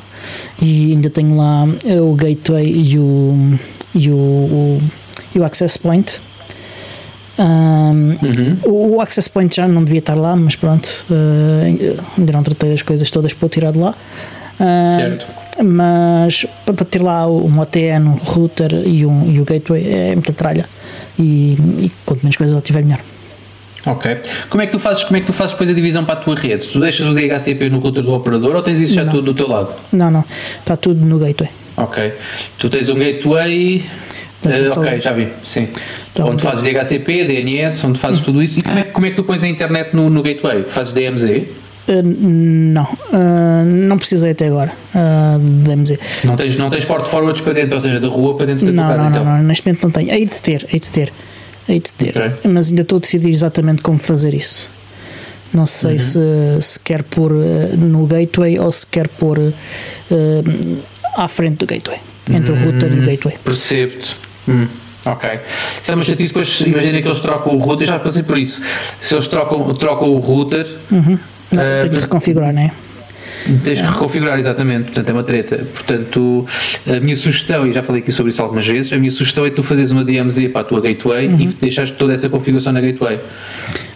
e 0.61 0.91
ainda 0.91 1.09
tenho 1.09 1.35
lá 1.35 1.63
uh, 1.63 2.11
o 2.11 2.13
gateway 2.15 2.71
e 2.71 2.99
o, 2.99 3.57
e 3.95 4.11
o, 4.11 4.15
o, 4.15 4.81
e 5.33 5.39
o 5.39 5.43
access 5.43 5.79
point. 5.79 6.21
Um, 7.37 8.15
Uhum. 8.21 8.57
o, 8.63 8.95
o 8.95 9.01
Access 9.01 9.29
Point 9.29 9.55
já 9.55 9.67
não 9.67 9.83
devia 9.83 9.99
estar 9.99 10.15
lá, 10.15 10.35
mas 10.35 10.55
pronto, 10.55 11.05
uh, 11.09 11.99
ainda 12.17 12.33
não 12.33 12.41
tratei 12.41 12.73
as 12.73 12.81
coisas 12.81 13.11
todas 13.11 13.33
para 13.33 13.45
o 13.45 13.49
tirar 13.49 13.71
de 13.71 13.79
lá. 13.79 13.93
Uh, 14.59 14.97
Certo. 14.97 15.27
Mas 15.63 16.45
para, 16.65 16.85
ter 16.85 17.01
lá 17.01 17.27
um 17.27 17.59
OTN, 17.59 18.05
um 18.07 18.11
router 18.15 18.73
e, 18.85 19.05
um, 19.05 19.31
e 19.31 19.39
o 19.39 19.45
gateway 19.45 19.87
é 19.87 20.13
muita 20.13 20.33
tralha. 20.33 20.65
E, 21.17 21.57
e 21.79 21.91
quanto 22.05 22.21
menos 22.23 22.35
coisas 22.35 22.55
eu 22.55 22.61
tiver, 22.61 22.83
melhor. 22.83 22.99
Ok. 23.85 24.17
Como 24.49 24.61
é 24.63 24.65
que 24.65 24.71
tu 24.71 24.79
fazes, 24.79 25.03
como 25.03 25.15
é 25.17 25.19
que 25.21 25.27
tu 25.27 25.33
fazes 25.33 25.53
depois 25.53 25.69
a 25.69 25.73
divisão 25.73 26.03
para 26.03 26.15
a 26.19 26.23
tua 26.23 26.35
rede? 26.35 26.67
Tu 26.67 26.79
deixas 26.79 27.05
o 27.07 27.13
DHCP 27.13 27.69
no 27.69 27.79
router 27.79 28.03
do 28.03 28.13
operador 28.13 28.55
ou 28.55 28.61
tens 28.63 28.79
isso 28.81 28.93
já 28.95 29.03
Não. 29.05 29.11
tudo 29.13 29.31
do 29.31 29.33
teu 29.33 29.47
lado? 29.47 29.73
Não, 29.91 30.09
não, 30.11 30.23
está 30.59 30.75
tudo 30.75 31.05
no 31.05 31.19
gateway. 31.19 31.49
Ok. 31.77 32.13
Tu 32.57 32.69
tens 32.69 32.89
um 32.89 32.95
gateway. 32.95 33.85
Só- 34.67 34.81
ok, 34.81 34.99
já 34.99 35.11
vi. 35.13 35.27
Sim. 35.45 35.67
Então, 36.11 36.29
onde 36.29 36.43
fazes 36.43 36.63
DHCP, 36.63 37.23
DNS, 37.25 37.83
onde 37.87 37.99
fazes 37.99 38.21
tudo 38.21 38.41
isso. 38.43 38.59
E 38.59 38.61
como 38.63 38.77
é, 38.79 38.83
que- 38.83 38.91
como 38.91 39.05
é 39.05 39.09
que 39.09 39.15
tu 39.15 39.23
pões 39.23 39.43
a 39.43 39.47
internet 39.47 39.95
no, 39.95 40.09
no 40.09 40.21
gateway? 40.21 40.63
Fazes 40.63 40.91
DMZ? 40.93 41.43
Uh, 41.87 42.01
não, 42.03 42.83
uh, 42.83 43.63
não 43.63 43.97
precisei 43.99 44.31
até 44.31 44.47
agora 44.47 44.71
uh. 44.95 46.25
Não 46.25 46.35
tens, 46.35 46.55
não 46.57 46.69
tens 46.71 46.83
port 46.83 47.05
forwards 47.05 47.41
para 47.41 47.53
dentro, 47.53 47.75
ou 47.75 47.81
seja, 47.83 47.99
da 47.99 48.07
rua 48.07 48.35
para 48.35 48.47
dentro 48.47 48.65
da 48.65 48.71
tua 48.71 48.81
Não, 48.81 48.89
casa, 48.89 49.01
não, 49.03 49.09
então? 49.09 49.23
não, 49.25 49.37
não, 49.37 49.43
neste 49.43 49.65
momento 49.67 49.83
não 49.83 49.91
tenho. 49.91 50.11
Hei 50.11 50.25
de 50.25 50.41
ter, 50.41 50.65
hei 50.73 50.79
de 50.79 50.91
ter, 50.91 51.13
hei 51.69 51.79
de 51.79 51.93
ter. 51.93 52.17
Ok. 52.17 52.51
Mas 52.51 52.69
ainda 52.69 52.81
estou 52.81 52.97
a 52.97 52.99
decidir 53.01 53.29
exatamente 53.29 53.81
como 53.83 53.99
fazer 53.99 54.33
isso. 54.33 54.71
Não 55.53 55.65
sei 55.67 55.93
Uhum. 55.93 55.99
se, 55.99 56.19
se 56.61 56.79
quer 56.79 57.03
pôr 57.03 57.31
eh, 57.33 57.75
no 57.77 58.05
gateway 58.07 58.57
ou 58.59 58.71
se 58.71 58.85
quer 58.87 59.07
pôr 59.07 59.37
eh, 59.39 59.53
à 61.15 61.27
frente 61.27 61.57
do 61.57 61.65
gateway, 61.67 61.99
entre 62.31 62.51
o 62.51 62.55
router 62.55 62.91
Uhum. 62.91 62.99
e 62.99 63.03
o 63.03 63.05
gateway. 63.05 63.37
Percebo-te. 63.43 64.15
Hum, 64.49 64.67
ok. 65.05 65.29
Se 65.83 65.91
é 65.91 65.95
uma 65.95 66.03
chatice, 66.03 66.29
depois 66.29 66.59
imagina 66.61 66.99
que 67.01 67.07
eles 67.07 67.19
trocam 67.19 67.55
o 67.55 67.59
router, 67.59 67.87
já 67.87 67.99
passei 67.99 68.23
por 68.23 68.37
isso. 68.39 68.59
Se 68.99 69.13
eles 69.15 69.27
trocam, 69.27 69.71
trocam 69.75 70.09
o 70.09 70.17
router, 70.19 70.67
Não, 71.51 71.61
uh, 71.61 71.81
tenho 71.81 71.93
que 71.93 71.99
reconfigurar, 71.99 72.53
não 72.53 72.61
é? 72.61 72.71
Tens 73.63 73.79
que 73.79 73.87
reconfigurar, 73.87 74.39
exatamente. 74.39 74.85
Portanto, 74.85 75.09
é 75.09 75.13
uma 75.13 75.23
treta. 75.23 75.67
Portanto, 75.73 76.45
a 76.87 76.99
minha 76.99 77.15
sugestão, 77.15 77.67
e 77.67 77.73
já 77.73 77.83
falei 77.83 78.01
aqui 78.01 78.11
sobre 78.11 78.31
isso 78.31 78.41
algumas 78.41 78.65
vezes, 78.65 78.91
a 78.91 78.97
minha 78.97 79.11
sugestão 79.11 79.45
é 79.45 79.51
tu 79.51 79.61
fazeres 79.61 79.91
uma 79.91 80.03
DMZ 80.03 80.49
para 80.51 80.61
a 80.61 80.63
tua 80.63 80.81
gateway 80.81 81.27
uhum. 81.27 81.39
e 81.39 81.47
deixares 81.47 81.91
toda 81.91 82.13
essa 82.13 82.27
configuração 82.27 82.73
na 82.73 82.81
gateway. 82.81 83.19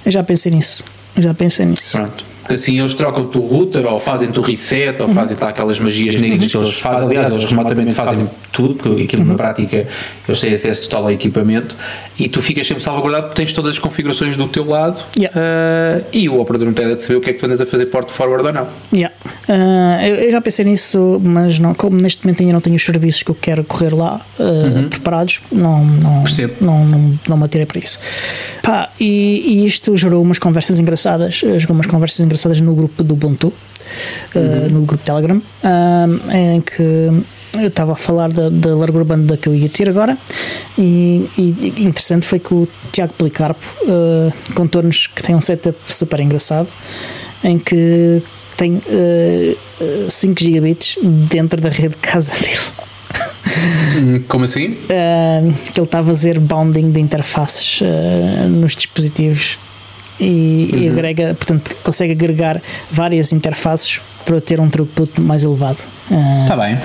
Eu 0.05 0.11
já 0.11 0.23
pensei 0.23 0.51
nisso. 0.51 0.83
Eu 1.15 1.23
já 1.23 1.33
pensei 1.33 1.65
nisso. 1.65 1.97
Pronto 1.97 2.29
porque 2.49 2.55
assim 2.55 2.79
eles 2.79 2.95
trocam-te 2.95 3.37
o 3.37 3.41
router 3.41 3.85
ou 3.85 3.99
fazem-te 3.99 4.39
o 4.39 4.41
reset 4.41 4.99
ou 5.03 5.07
uhum. 5.07 5.13
fazem-te 5.13 5.43
aquelas 5.43 5.79
magias 5.79 6.15
negras 6.15 6.47
que 6.47 6.57
eles 6.57 6.73
fazem. 6.79 7.07
Aliás, 7.07 7.31
eles 7.31 7.45
remotamente 7.45 7.93
fazem 7.93 8.27
tudo, 8.51 8.73
porque 8.73 9.03
aquilo 9.03 9.23
na 9.23 9.31
uhum. 9.31 9.37
prática 9.37 9.87
eles 10.27 10.41
têm 10.41 10.53
acesso 10.53 10.89
total 10.89 11.03
ao 11.03 11.11
equipamento 11.11 11.75
e 12.19 12.27
tu 12.27 12.41
ficas 12.41 12.67
sempre 12.67 12.83
salvaguardado 12.83 13.27
porque 13.27 13.41
tens 13.41 13.53
todas 13.53 13.71
as 13.71 13.79
configurações 13.79 14.35
do 14.35 14.47
teu 14.47 14.65
lado 14.65 15.03
yeah. 15.17 15.39
uh, 15.39 16.05
e 16.11 16.27
o 16.27 16.39
operador 16.39 16.67
não 16.67 16.73
tem 16.73 16.95
de 16.95 17.01
saber 17.01 17.15
o 17.15 17.21
que 17.21 17.29
é 17.29 17.33
que 17.33 17.39
tu 17.39 17.45
andas 17.45 17.61
a 17.61 17.65
fazer 17.65 17.85
port 17.85 18.09
forward 18.09 18.45
ou 18.45 18.53
não. 18.53 18.67
Yeah. 18.93 19.15
Uh, 19.47 20.05
eu, 20.05 20.15
eu, 20.15 20.31
já 20.31 20.41
pensei 20.41 20.65
nisso, 20.65 21.19
mas 21.23 21.59
não, 21.59 21.73
como 21.73 21.99
neste 21.99 22.25
momento 22.25 22.41
ainda 22.41 22.53
não 22.53 22.61
tenho 22.61 22.75
os 22.75 22.83
serviços 22.83 23.23
que 23.23 23.31
eu 23.31 23.35
quero 23.35 23.63
correr 23.63 23.93
lá 23.93 24.21
uh, 24.37 24.43
uhum. 24.43 24.89
preparados, 24.89 25.41
não, 25.51 25.85
não, 25.85 26.23
não, 26.61 26.85
não, 26.85 27.19
não 27.27 27.37
me 27.37 27.45
atirei 27.45 27.65
para 27.65 27.79
isso. 27.79 27.99
Pá, 28.61 28.89
e, 28.99 29.63
e, 29.63 29.65
isto 29.65 29.95
gerou 29.95 30.21
umas 30.21 30.39
conversas 30.39 30.77
engraçadas, 30.77 31.35
gerou 31.35 31.71
umas 31.71 31.87
conversas 31.87 32.25
engraçadas 32.25 32.59
no 32.59 32.75
grupo 32.75 33.01
do 33.03 33.13
Ubuntu, 33.13 33.53
uhum. 34.35 34.69
no 34.69 34.81
grupo 34.81 35.03
Telegram, 35.03 35.41
em 36.33 36.61
que 36.61 37.09
eu 37.53 37.67
estava 37.67 37.93
a 37.93 37.95
falar 37.95 38.31
da, 38.31 38.49
da 38.49 38.75
largura 38.75 39.03
banda 39.03 39.35
que 39.37 39.49
eu 39.49 39.55
ia 39.55 39.69
ter 39.69 39.89
agora 39.89 40.17
e, 40.79 41.29
e 41.37 41.83
interessante 41.83 42.25
foi 42.25 42.39
que 42.39 42.53
o 42.53 42.67
Tiago 42.91 43.13
Policarpo 43.13 43.65
uh, 43.83 44.53
contou-nos 44.53 45.07
que 45.07 45.21
tem 45.21 45.35
um 45.35 45.41
setup 45.41 45.77
super 45.87 46.21
engraçado 46.21 46.69
em 47.43 47.59
que 47.59 48.23
tem 48.55 48.75
uh, 48.75 50.09
5 50.09 50.39
gigabits 50.39 50.97
dentro 51.01 51.59
da 51.61 51.69
rede 51.69 51.95
de 51.95 51.97
casa 51.97 52.33
dele. 52.33 52.59
Hum, 53.97 54.23
como 54.27 54.45
assim? 54.45 54.67
Uh, 54.67 55.53
que 55.73 55.79
ele 55.79 55.85
está 55.85 55.99
a 55.99 56.03
fazer 56.03 56.39
bounding 56.39 56.91
de 56.91 56.99
interfaces 56.99 57.81
uh, 57.81 58.47
nos 58.47 58.75
dispositivos 58.75 59.57
e, 60.19 60.69
uhum. 60.71 60.79
e, 60.79 60.89
agrega, 60.89 61.35
portanto, 61.35 61.75
consegue 61.83 62.13
agregar 62.13 62.61
várias 62.91 63.31
interfaces 63.31 64.01
para 64.25 64.39
ter 64.41 64.59
um 64.59 64.69
throughput 64.69 65.19
mais 65.21 65.43
elevado. 65.43 65.79
Está 66.43 66.55
uh, 66.55 66.59
bem. 66.59 66.77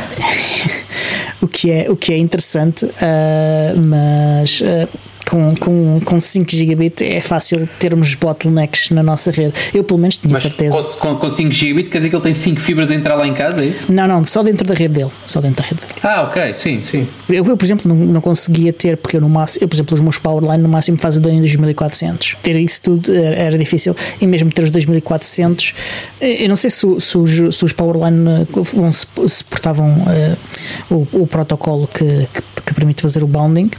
o, 1.43 1.49
que 1.49 1.71
é, 1.71 1.91
o 1.91 1.97
que 1.97 2.13
é 2.13 2.19
interessante, 2.19 2.85
uh, 2.87 3.81
mas 3.81 4.61
uh, 4.61 4.89
com, 5.35 5.51
com, 5.57 6.01
com 6.05 6.21
5 6.21 6.49
gigabit 6.49 7.05
é 7.05 7.21
fácil 7.21 7.69
termos 7.81 8.15
bottlenecks 8.15 8.91
na 8.91 9.03
nossa 9.03 9.33
rede. 9.33 9.53
Eu, 9.75 9.83
pelo 9.83 9.99
menos, 9.99 10.17
tinha 10.17 10.33
Mas 10.33 10.45
certeza. 10.45 10.81
Com, 11.01 11.17
com 11.17 11.31
5 11.31 11.51
gigabit 11.53 11.91
quer 11.91 11.99
dizer 11.99 12.11
que 12.11 12.17
ele 12.17 12.23
tem 12.23 12.35
5 12.35 12.61
fibras 12.61 12.89
a 12.91 12.95
entrar 12.95 13.17
lá 13.17 13.27
em 13.27 13.35
casa, 13.35 13.61
é 13.61 13.67
isso? 13.67 13.93
Não, 13.93 14.07
não, 14.07 14.25
só 14.25 14.45
dentro 14.45 14.65
da 14.65 14.75
rede 14.75 14.95
dele. 14.95 15.11
Só 15.27 15.41
dentro 15.41 15.65
da 15.65 15.69
rede 15.69 15.81
dele. 15.81 15.93
Ah, 16.05 16.23
ok, 16.23 16.55
sim, 16.55 16.83
sim. 16.85 17.09
Eu, 17.29 17.45
eu 17.45 17.57
por 17.57 17.65
exemplo, 17.65 17.93
não, 17.93 17.97
não 17.97 18.21
conseguia 18.21 18.73
ter, 18.73 18.97
porque 18.97 19.17
eu, 19.17 19.21
no 19.21 19.29
máximo, 19.29 19.65
eu, 19.65 19.69
por 19.69 19.75
exemplo, 19.75 19.95
os 19.95 20.01
meus 20.01 20.19
Powerline 20.19 20.63
no 20.63 20.69
máximo 20.69 20.99
fazem 20.99 21.21
em 21.21 21.41
2400. 21.41 22.37
Ter 22.41 22.57
isso 22.57 22.83
tudo 22.83 23.13
era, 23.13 23.35
era, 23.35 23.59
difícil. 23.59 23.97
E 24.21 24.27
mesmo 24.29 24.53
ter 24.53 24.63
os 24.63 24.71
2400, 24.71 25.75
eh, 26.21 26.45
eu 26.45 26.49
não 26.49 26.57
sei 26.57 26.71
se, 26.71 26.87
se, 27.01 27.19
os, 27.19 27.57
se 27.57 27.65
os 27.65 27.73
Powerline 27.73 28.43
eh, 28.43 29.27
suportavam 29.27 29.89
uh, 29.89 30.95
o, 30.95 31.23
o 31.23 31.27
protocolo 31.27 31.89
que, 31.89 32.29
que, 32.33 32.64
permite 32.75 33.03
fazer 33.03 33.23
o 33.23 33.27
bounding. 33.27 33.71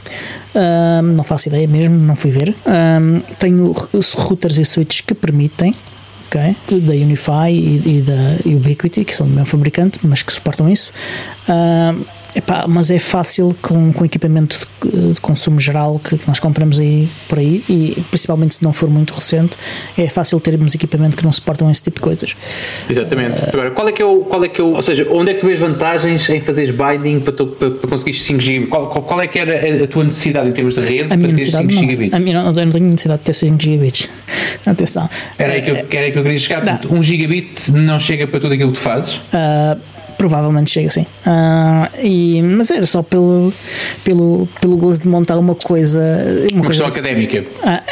Um, 0.54 1.02
não 1.14 1.24
faço 1.24 1.48
ideia 1.48 1.66
mesmo, 1.66 1.96
não 1.96 2.16
fui 2.16 2.30
ver. 2.30 2.54
Um, 2.66 3.20
tenho 3.38 3.74
routers 4.16 4.58
e 4.58 4.64
switches 4.64 5.02
que 5.02 5.14
permitem, 5.14 5.74
ok? 6.26 6.56
Da 6.80 6.92
Unify 6.92 7.50
e, 7.50 7.98
e 7.98 8.02
da 8.02 8.56
Ubiquiti, 8.56 9.04
que 9.04 9.14
são 9.14 9.26
do 9.26 9.32
mesmo 9.32 9.46
fabricante, 9.46 10.00
mas 10.02 10.22
que 10.22 10.32
suportam 10.32 10.68
isso. 10.68 10.92
Epá, 12.36 12.66
mas 12.68 12.90
é 12.90 12.98
fácil 12.98 13.56
com, 13.62 13.90
com 13.94 14.04
equipamento 14.04 14.68
de, 14.84 15.14
de 15.14 15.20
consumo 15.22 15.58
geral 15.58 15.98
que, 15.98 16.20
nós 16.28 16.38
compramos 16.38 16.78
aí 16.78 17.08
por 17.26 17.38
aí 17.38 17.64
e 17.66 17.96
principalmente 18.10 18.56
se 18.56 18.62
não 18.62 18.74
for 18.74 18.90
muito 18.90 19.14
recente 19.14 19.56
é 19.96 20.06
fácil 20.06 20.38
termos 20.38 20.74
equipamento 20.74 21.16
que 21.16 21.24
não 21.24 21.32
suportam 21.32 21.70
esse 21.70 21.82
tipo 21.82 21.96
de 21.96 22.02
coisas. 22.02 22.36
Exatamente. 22.90 23.40
Uh, 23.40 23.48
Agora, 23.54 23.70
qual 23.70 23.88
é 23.88 23.92
que 23.92 24.02
é 24.02 24.04
o, 24.04 24.18
qual 24.20 24.44
é 24.44 24.48
que 24.48 24.60
é 24.60 24.64
o, 24.64 24.74
ou 24.74 24.82
seja, 24.82 25.06
onde 25.10 25.30
é 25.30 25.34
que 25.34 25.40
tu 25.40 25.46
vês 25.46 25.58
vantagens 25.58 26.28
em 26.28 26.38
fazeres 26.40 26.70
binding 26.70 27.20
para, 27.20 27.32
tu, 27.32 27.46
para, 27.46 27.70
para 27.70 27.88
conseguir 27.88 28.12
5 28.12 28.38
GB? 28.38 28.66
Qual, 28.66 28.90
qual, 28.90 29.02
qual, 29.02 29.20
é 29.22 29.26
que 29.26 29.38
era 29.38 29.84
a 29.84 29.86
tua 29.86 30.04
necessidade 30.04 30.46
em 30.50 30.52
termos 30.52 30.74
de 30.74 30.80
rede 30.80 31.10
a 31.10 31.16
minha 31.16 31.30
para 31.30 31.38
ter 31.38 31.50
5 31.52 31.72
GB? 31.72 32.10
A 32.12 32.18
minha, 32.18 32.42
não, 32.42 32.52
eu 32.52 32.66
não 32.66 32.72
tenho 32.72 32.84
necessidade 32.84 33.20
de 33.20 33.24
ter 33.24 33.34
5 33.34 33.62
GB. 33.62 33.92
Atenção. 34.66 35.08
Era 35.38 35.54
aí 35.54 35.62
que 35.62 35.70
eu, 35.70 35.76
era 35.76 36.00
aí 36.00 36.12
que 36.12 36.18
eu 36.18 36.22
queria 36.22 36.38
chegar. 36.38 36.80
1 36.84 36.94
um 36.94 37.02
gigabit 37.02 37.72
não 37.72 37.98
chega 37.98 38.26
para 38.26 38.40
tudo 38.40 38.52
aquilo 38.52 38.72
que 38.72 38.78
tu 38.78 38.82
fazes? 38.82 39.14
Uh, 39.14 39.80
provavelmente 40.16 40.70
chega 40.70 40.88
assim. 40.88 41.02
Uh, 41.26 42.02
e, 42.02 42.42
mas 42.42 42.70
era 42.70 42.86
só 42.86 43.02
pelo, 43.02 43.52
pelo, 44.04 44.48
pelo 44.60 44.76
gozo 44.76 45.02
de 45.02 45.08
montar 45.08 45.38
uma 45.38 45.54
coisa. 45.54 46.00
Uma, 46.52 46.60
uma 46.60 46.64
coisa 46.66 46.86
assim. 46.86 47.00
académica. 47.00 47.44
Ah, 47.62 47.82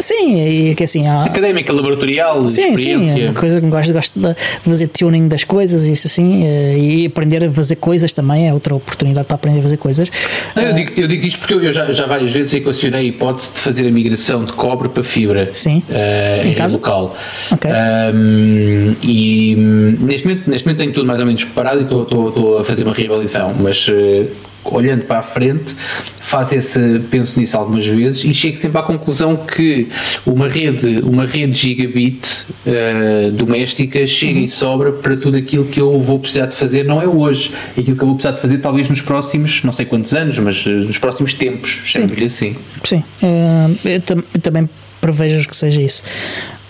sim, 0.00 0.70
e 0.70 0.74
que 0.74 0.84
assim. 0.84 1.06
Há, 1.06 1.24
académica, 1.24 1.72
laboratorial, 1.72 2.48
sim, 2.48 2.72
experiência. 2.72 3.14
Sim, 3.14 3.24
uma 3.26 3.34
coisa 3.34 3.60
que 3.60 3.66
gosto, 3.66 3.92
gosto 3.92 4.18
de, 4.18 4.34
fazer 4.62 4.88
tuning 4.88 5.28
das 5.28 5.44
coisas, 5.44 5.86
isso 5.86 6.06
assim, 6.06 6.44
eh, 6.44 6.78
e 6.78 7.06
aprender 7.06 7.44
a 7.44 7.50
fazer 7.50 7.76
coisas 7.76 8.12
também 8.12 8.48
é 8.48 8.54
outra 8.54 8.74
oportunidade 8.74 9.26
para 9.26 9.34
aprender 9.34 9.58
a 9.60 9.62
fazer 9.62 9.76
coisas. 9.76 10.08
Não, 10.54 10.62
eu, 10.62 10.74
digo, 10.74 10.92
eu 11.00 11.08
digo 11.08 11.26
isto 11.26 11.38
porque 11.38 11.54
eu 11.54 11.72
já, 11.72 11.92
já 11.92 12.06
várias 12.06 12.32
vezes 12.32 12.54
equacionei 12.54 13.00
a 13.00 13.04
hipótese 13.04 13.52
de 13.54 13.60
fazer 13.60 13.86
a 13.86 13.90
migração 13.90 14.44
de 14.44 14.52
cobre 14.52 14.88
para 14.88 15.02
fibra 15.02 15.50
sim. 15.52 15.82
Uh, 15.88 16.46
em, 16.46 16.50
em 16.50 16.54
casa? 16.54 16.76
local. 16.76 17.16
Okay. 17.52 17.70
Um, 17.70 18.96
e 19.02 19.56
hum, 19.56 19.96
neste 20.00 20.26
momento, 20.26 20.50
neste 20.50 20.66
momento 20.66 20.78
tenho 20.78 20.92
tudo 20.92 21.06
mais 21.06 21.20
ou 21.20 21.26
menos 21.26 21.44
preparado 21.44 21.80
e 21.80 21.82
estou 21.82 22.58
a 22.58 22.64
fazer 22.64 22.84
uma 22.84 22.94
reavaliação, 22.94 23.54
mas 23.58 23.86
uh, 23.88 24.26
olhando 24.64 25.02
para 25.04 25.18
a 25.18 25.22
frente, 25.22 25.74
faço 26.20 26.54
esse, 26.54 27.00
penso 27.10 27.38
nisso 27.38 27.56
algumas 27.56 27.86
vezes 27.86 28.24
e 28.24 28.32
chego 28.32 28.56
sempre 28.56 28.78
à 28.78 28.82
conclusão 28.82 29.36
que 29.36 29.88
uma 30.24 30.48
rede, 30.48 31.00
uma 31.00 31.26
rede 31.26 31.54
gigabit 31.54 32.46
uh, 32.66 33.30
doméstica 33.32 34.06
chega 34.06 34.38
uhum. 34.38 34.44
e 34.44 34.48
sobra 34.48 34.92
para 34.92 35.16
tudo 35.16 35.36
aquilo 35.36 35.64
que 35.66 35.80
eu 35.80 36.00
vou 36.00 36.18
precisar 36.18 36.46
de 36.46 36.54
fazer, 36.54 36.84
não 36.84 37.00
é 37.00 37.06
hoje, 37.06 37.52
aquilo 37.76 37.96
que 37.96 38.02
eu 38.02 38.06
vou 38.06 38.16
precisar 38.16 38.34
de 38.34 38.40
fazer 38.40 38.58
talvez 38.58 38.88
nos 38.88 39.00
próximos, 39.00 39.62
não 39.62 39.72
sei 39.72 39.86
quantos 39.86 40.14
anos, 40.14 40.38
mas 40.38 40.64
uh, 40.66 40.70
nos 40.70 40.98
próximos 40.98 41.34
tempos, 41.34 41.82
chamo-lhe 41.84 42.24
assim. 42.24 42.56
Sim, 42.82 43.02
uh, 43.22 43.78
eu, 43.84 44.00
tam 44.00 44.24
eu, 44.34 44.40
também 44.40 44.68
prevejo 45.00 45.48
que 45.48 45.56
seja 45.56 45.82
isso. 45.82 46.02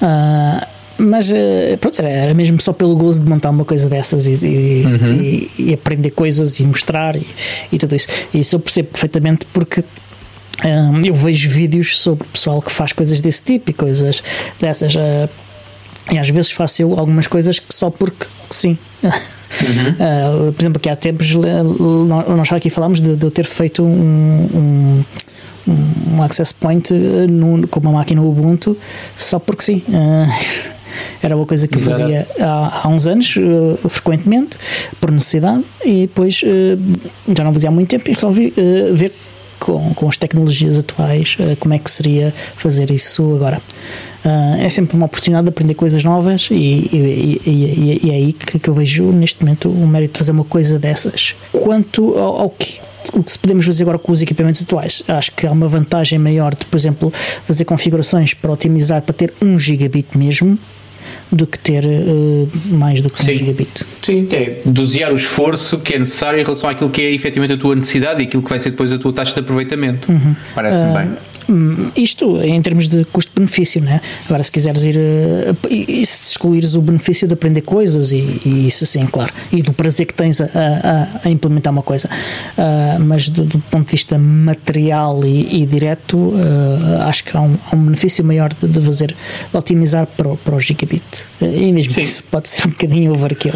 Uh, 0.03 0.74
mas 0.99 1.31
eh, 1.31 1.77
pronto, 1.81 2.01
era 2.01 2.33
mesmo 2.35 2.61
só 2.61 2.73
pelo 2.73 2.97
gozo 2.97 3.23
de 3.23 3.29
montar 3.29 3.51
uma 3.51 3.65
coisa 3.65 3.89
dessas 3.89 4.27
e, 4.27 4.33
e, 4.33 4.85
uhum. 4.87 5.13
e, 5.15 5.51
e 5.59 5.75
aprender 5.75 6.11
coisas 6.11 6.61
e 6.61 6.65
mostrar 6.65 7.17
e, 7.17 7.79
tudo 7.79 7.97
isso. 7.97 8.07
E 8.33 8.41
isso 8.41 8.55
eu 8.55 8.61
percebo 8.61 8.91
perfeitamente 8.91 9.47
porque 9.53 9.85
um, 10.65 11.05
eu 11.05 11.15
vejo 11.15 11.49
vídeos 11.49 11.99
sobre 11.99 12.27
pessoal 12.29 12.63
que 12.63 12.71
faz 12.71 12.93
coisas 12.93 13.21
desse 13.21 13.43
tipo 13.43 13.71
e 13.71 13.75
coisas 13.75 14.23
dessas. 14.61 14.95
Uh, 14.95 15.29
e 16.11 16.19
às 16.19 16.29
vezes 16.29 16.51
faço 16.51 16.83
eu 16.83 16.99
algumas 16.99 17.27
coisas 17.27 17.59
que 17.59 17.75
só 17.75 17.91
porque 17.91 18.27
sim. 18.51 18.79
Uhum. 19.03 19.11
uh, 19.11 20.53
por 20.55 20.63
exemplo, 20.63 20.79
aqui 20.79 20.89
há 20.89 20.97
tempos 20.97 21.35
nós 21.35 22.53
aqui 22.53 22.71
falámos 22.71 23.01
de, 23.01 23.17
de 23.17 23.25
eu 23.25 23.31
ter 23.31 23.47
feito 23.47 23.83
um, 23.83 24.49
um 24.55 25.05
um 25.67 26.23
access 26.23 26.53
point 26.53 26.93
com 27.71 27.81
uma 27.81 27.93
máquina 27.93 28.21
Ubuntu 28.21 28.77
só 29.17 29.39
porque 29.39 29.63
sim. 29.63 29.83
Uh, 29.89 30.74
Era 31.23 31.37
uma 31.37 31.47
coisa 31.47 31.67
que 31.67 31.77
eu 31.77 31.83
fazia 31.83 32.27
há, 32.39 32.83
há, 32.85 32.89
uns 32.89 33.07
anos, 33.07 33.37
uh, 33.37 33.89
frequentemente, 33.89 34.59
por 35.01 35.11
necessidade, 35.11 35.65
e 35.85 36.03
depois 36.03 36.43
uh, 36.43 37.35
já 37.37 37.45
não 37.45 37.53
fazia 37.53 37.69
há 37.69 37.73
muito 37.73 37.89
tempo 37.89 38.11
e 38.11 38.15
resolvi 38.15 38.55
uh, 38.57 38.95
ver 38.95 39.13
com, 39.59 39.95
com 39.95 40.09
as 40.09 40.19
tecnologias 40.19 40.77
atuais 40.77 41.39
como 41.59 41.73
é 41.73 41.79
que 41.79 41.91
seria 41.91 42.35
fazer 42.55 42.91
isso 42.91 43.35
agora. 43.35 43.63
é 44.59 44.69
sempre 44.69 44.95
uma 44.95 45.07
oportunidade 45.07 45.45
de 45.45 45.49
aprender 45.49 45.75
coisas 45.75 46.05
novas 46.05 46.49
e, 46.51 46.55
e, 46.55 47.41
e, 47.47 48.01
e 48.03 48.11
é 48.11 48.15
aí 48.15 48.33
que, 48.35 48.59
que, 48.59 48.69
eu 48.69 48.75
vejo 48.75 49.05
neste 49.05 49.43
momento 49.43 49.71
o 49.71 49.87
mérito 49.87 50.15
de 50.15 50.19
fazer 50.19 50.33
uma 50.33 50.45
coisa 50.45 50.79
dessas. 50.79 51.35
Quanto 51.51 52.19
ao, 52.19 52.41
ao 52.41 52.51
que 52.51 52.79
o 53.13 53.23
que 53.23 53.39
podemos 53.39 53.67
fazer 53.67 53.83
agora 53.83 53.99
com 53.99 54.13
os 54.13 54.23
equipamentos 54.23 54.63
atuais. 54.63 55.03
Acho 55.07 55.33
que 55.33 55.47
há 55.47 55.53
uma 55.53 55.69
vantagem 55.69 56.19
maior 56.19 56.55
de, 56.55 56.65
por 56.65 56.77
exemplo, 56.77 57.13
fazer 57.45 57.65
configurações 57.65 58.33
para 58.33 58.51
otimizar 58.53 59.03
para 59.03 59.15
ter 59.15 59.35
1 59.43 59.59
gigabit 59.59 60.17
mesmo, 60.17 60.59
do 61.31 61.47
que 61.47 61.59
ter 61.59 61.85
uh, 61.85 62.49
mais 62.67 63.01
do 63.01 63.11
que 63.11 63.23
Sim. 63.23 63.33
1 63.33 63.35
gigabit. 63.35 63.87
Sim, 64.03 64.29
é 64.31 64.61
dosear 64.65 65.13
o 65.13 65.17
esforço 65.17 65.79
que 65.79 65.95
é 65.95 65.99
necessário 65.99 66.39
em 66.39 66.43
relação 66.43 66.69
àquilo 66.69 66.91
que 66.91 67.03
é 67.03 67.13
efetivamente 67.13 67.55
a 67.55 67.57
tua 67.57 67.75
necessidade 67.75 68.23
e 68.23 68.27
aquilo 68.27 68.43
que 68.43 68.51
vai 68.51 68.59
ser 68.59 68.71
depois 68.71 68.93
a 68.93 68.99
tua 68.99 69.13
taxa 69.13 69.35
de 69.35 69.41
aproveitamento. 69.41 70.11
Uhum. 70.11 70.35
Parece-me 70.55 70.91
uh, 70.91 70.95
bem. 70.95 71.09
Hum, 71.49 71.91
isto 71.95 72.41
em 72.41 72.61
termos 72.63 72.89
de 72.89 73.05
custo-benefício, 73.05 73.81
né? 73.81 74.01
Agora, 74.27 74.43
se 74.43 74.51
quiseres 74.51 74.85
ir 74.85 74.97
uh, 74.97 75.57
e, 75.69 76.05
se 76.07 76.31
excluires 76.31 76.75
o 76.75 76.81
benefício 76.81 77.27
de 77.29 77.35
aprender 77.35 77.61
coisas, 77.61 78.13
e, 78.13 78.41
e, 78.45 78.67
isso 78.67 78.87
sim, 78.87 79.07
claro, 79.07 79.33
e 79.53 79.63
do 79.63 79.73
prazer 79.73 80.07
que 80.07 80.15
tens 80.15 80.41
a, 80.41 80.47
a, 80.47 81.29
a 81.29 81.31
implementar 81.31 81.73
uma 81.73 81.83
coisa, 81.83 82.09
uh, 82.09 83.01
mas 83.01 83.29
do, 83.29 83.45
do, 83.45 83.59
ponto 83.59 83.87
de 83.87 83.93
vista 83.93 84.19
material 84.19 85.25
e, 85.25 85.63
e 85.63 85.67
direto, 85.67 86.17
uh, 86.17 87.03
acho 87.03 87.25
que 87.25 87.37
há 87.37 87.43
um, 87.43 87.57
há 87.71 87.77
um, 87.77 87.85
benefício 87.85 88.25
maior 88.25 88.53
de, 88.55 88.67
de 88.67 88.81
fazer, 88.81 89.15
de 89.51 89.57
otimizar 89.57 90.07
para 90.07 90.29
o, 90.29 90.37
para 90.39 90.55
o 90.55 90.61
gigabit. 90.61 91.27
e 91.43 91.71
mesmo 91.73 91.93
sim. 91.93 92.01
isso 92.01 92.25
pode 92.25 92.49
ser 92.49 92.67
um 92.67 92.71
bocadinho 92.71 93.13
overkill. 93.13 93.55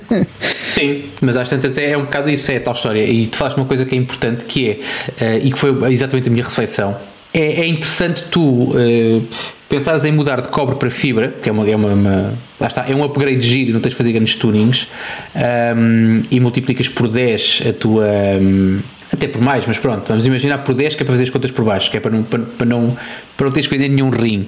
sim, 0.40 1.04
mas 1.20 1.36
às 1.36 1.48
tantas 1.48 1.76
é, 1.76 1.90
é 1.90 1.98
um 1.98 2.04
bocado 2.04 2.30
isso, 2.30 2.50
é 2.50 2.56
a 2.56 2.60
tal 2.60 2.72
história. 2.72 3.04
E 3.04 3.26
tu 3.26 3.36
falaste 3.36 3.58
uma 3.58 3.66
coisa 3.66 3.84
que 3.84 3.94
é 3.94 3.98
importante, 3.98 4.44
que 4.44 4.80
é, 5.20 5.38
e 5.38 5.52
que 5.52 5.58
foi 5.58 5.92
exatamente 5.92 6.28
a 6.28 6.32
minha 6.32 6.44
reflexão 6.44 6.96
é, 7.32 7.62
é 7.62 7.66
interessante 7.66 8.24
tu 8.24 8.40
uh, 8.40 9.22
pensares 9.68 10.04
em 10.04 10.12
mudar 10.12 10.40
de 10.40 10.48
cobre 10.48 10.76
para 10.76 10.90
fibra, 10.90 11.28
que 11.28 11.48
é 11.48 11.52
uma, 11.52 11.68
é 11.68 11.76
uma, 11.76 11.88
uma 11.88 12.34
lá 12.58 12.66
está, 12.66 12.84
é 12.88 12.94
um 12.94 13.04
upgrade 13.04 13.40
giro, 13.40 13.72
não 13.72 13.80
tens 13.80 13.90
de 13.90 13.96
fazer 13.96 14.12
grandes 14.12 14.34
tunings, 14.34 14.88
um, 15.76 16.22
e 16.30 16.40
multiplicas 16.40 16.88
por 16.88 17.08
10 17.08 17.62
a 17.68 17.72
tua. 17.72 18.06
Um, 18.40 18.80
até 19.12 19.26
por 19.26 19.42
mais, 19.42 19.66
mas 19.66 19.76
pronto, 19.76 20.06
vamos 20.06 20.24
imaginar 20.24 20.58
por 20.58 20.72
10 20.72 20.94
que 20.94 21.02
é 21.02 21.04
para 21.04 21.14
fazer 21.14 21.24
as 21.24 21.30
contas 21.30 21.50
por 21.50 21.64
baixo, 21.64 21.90
que 21.90 21.96
é 21.96 22.00
para 22.00 22.12
não, 22.12 22.22
para, 22.22 22.38
para 22.40 22.66
não, 22.66 22.96
para 23.36 23.46
não 23.46 23.52
teres 23.52 23.66
que 23.66 23.76
vender 23.76 23.88
nenhum 23.88 24.08
rim. 24.08 24.46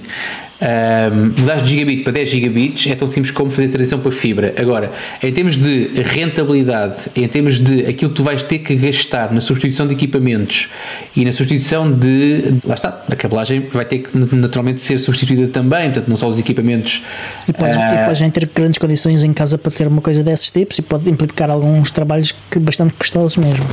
Um, 0.63 1.41
mudar 1.41 1.57
de 1.57 1.71
gigabit 1.71 2.05
para 2.05 2.13
10 2.13 2.31
gigabits 2.31 2.87
é 2.87 2.95
tão 2.95 3.09
simples 3.09 3.33
como 3.33 3.51
fazer 3.51 3.67
transição 3.67 3.99
para 3.99 4.13
fibra. 4.13 4.55
Agora, 4.57 4.93
em 5.21 5.33
termos 5.33 5.57
de 5.57 5.91
rentabilidade, 6.03 7.11
em 7.17 7.27
termos 7.27 7.59
de 7.59 7.85
aquilo 7.85 8.13
que 8.13 8.17
tu 8.17 8.23
vais 8.23 8.45
ter 8.45 8.61
que 8.61 8.77
gastar 8.77 9.33
na 9.33 9.41
substituição 9.41 9.89
de 9.89 9.95
equipamentos 9.95 10.69
e 11.17 11.25
na 11.25 11.33
substituição 11.33 11.91
de. 11.91 12.61
Lá 12.65 12.75
está, 12.75 13.03
a 13.11 13.17
cabelagem 13.17 13.67
vai 13.73 13.85
ter 13.85 13.99
que 13.99 14.17
naturalmente 14.17 14.81
ser 14.81 14.99
substituída 14.99 15.49
também, 15.49 15.87
portanto, 15.91 16.09
não 16.09 16.17
só 16.17 16.29
os 16.29 16.39
equipamentos. 16.39 17.03
E 17.49 17.53
podes, 17.53 17.77
uh, 17.77 17.81
e 17.81 18.07
podes 18.07 18.33
ter 18.33 18.49
grandes 18.55 18.79
condições 18.79 19.25
em 19.25 19.33
casa 19.33 19.59
para 19.59 19.73
ter 19.73 19.89
uma 19.89 20.01
coisa 20.01 20.23
desses 20.23 20.49
tipos 20.49 20.79
e 20.79 20.83
pode 20.83 21.11
implicar 21.11 21.51
alguns 21.51 21.91
trabalhos 21.91 22.33
que 22.49 22.61
bastante 22.61 22.95
custosos 22.95 23.37
mesmo. 23.37 23.67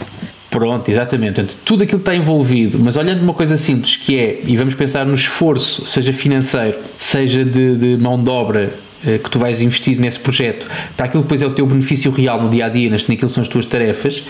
Pronto, 0.50 0.90
exatamente. 0.90 1.36
Portanto, 1.36 1.58
tudo 1.64 1.84
aquilo 1.84 2.00
que 2.00 2.10
está 2.10 2.16
envolvido, 2.16 2.80
mas 2.80 2.98
olhando 2.98 3.22
uma 3.22 3.34
coisa 3.34 3.56
simples 3.56 3.96
que 3.96 4.18
é, 4.18 4.42
e 4.46 4.58
vamos 4.58 4.74
pensar 4.74 5.06
no 5.06 5.14
esforço, 5.14 5.86
seja 5.86 6.12
financeiro, 6.12 6.78
seja 6.98 7.46
de, 7.46 7.76
de 7.76 7.98
mão 7.98 8.22
de 8.22 8.30
obra 8.30 8.74
eh, 9.06 9.20
que 9.20 9.30
tu 9.30 9.38
vais 9.38 9.62
investir 9.62 10.00
nesse 10.00 10.20
projeto, 10.20 10.66
para 10.98 11.06
aquilo 11.06 11.24
que 11.24 11.28
depois 11.28 11.42
é 11.42 11.46
o 11.46 11.54
teu 11.54 11.68
benefício 11.68 12.12
real 12.12 12.42
no 12.42 12.50
dia 12.50 12.66
a 12.66 12.70
dia, 12.70 12.90
naquilo 12.90 13.18
que 13.18 13.30
são 13.30 13.44
as 13.44 13.48
tuas 13.48 13.66
tarefas, 13.66 14.24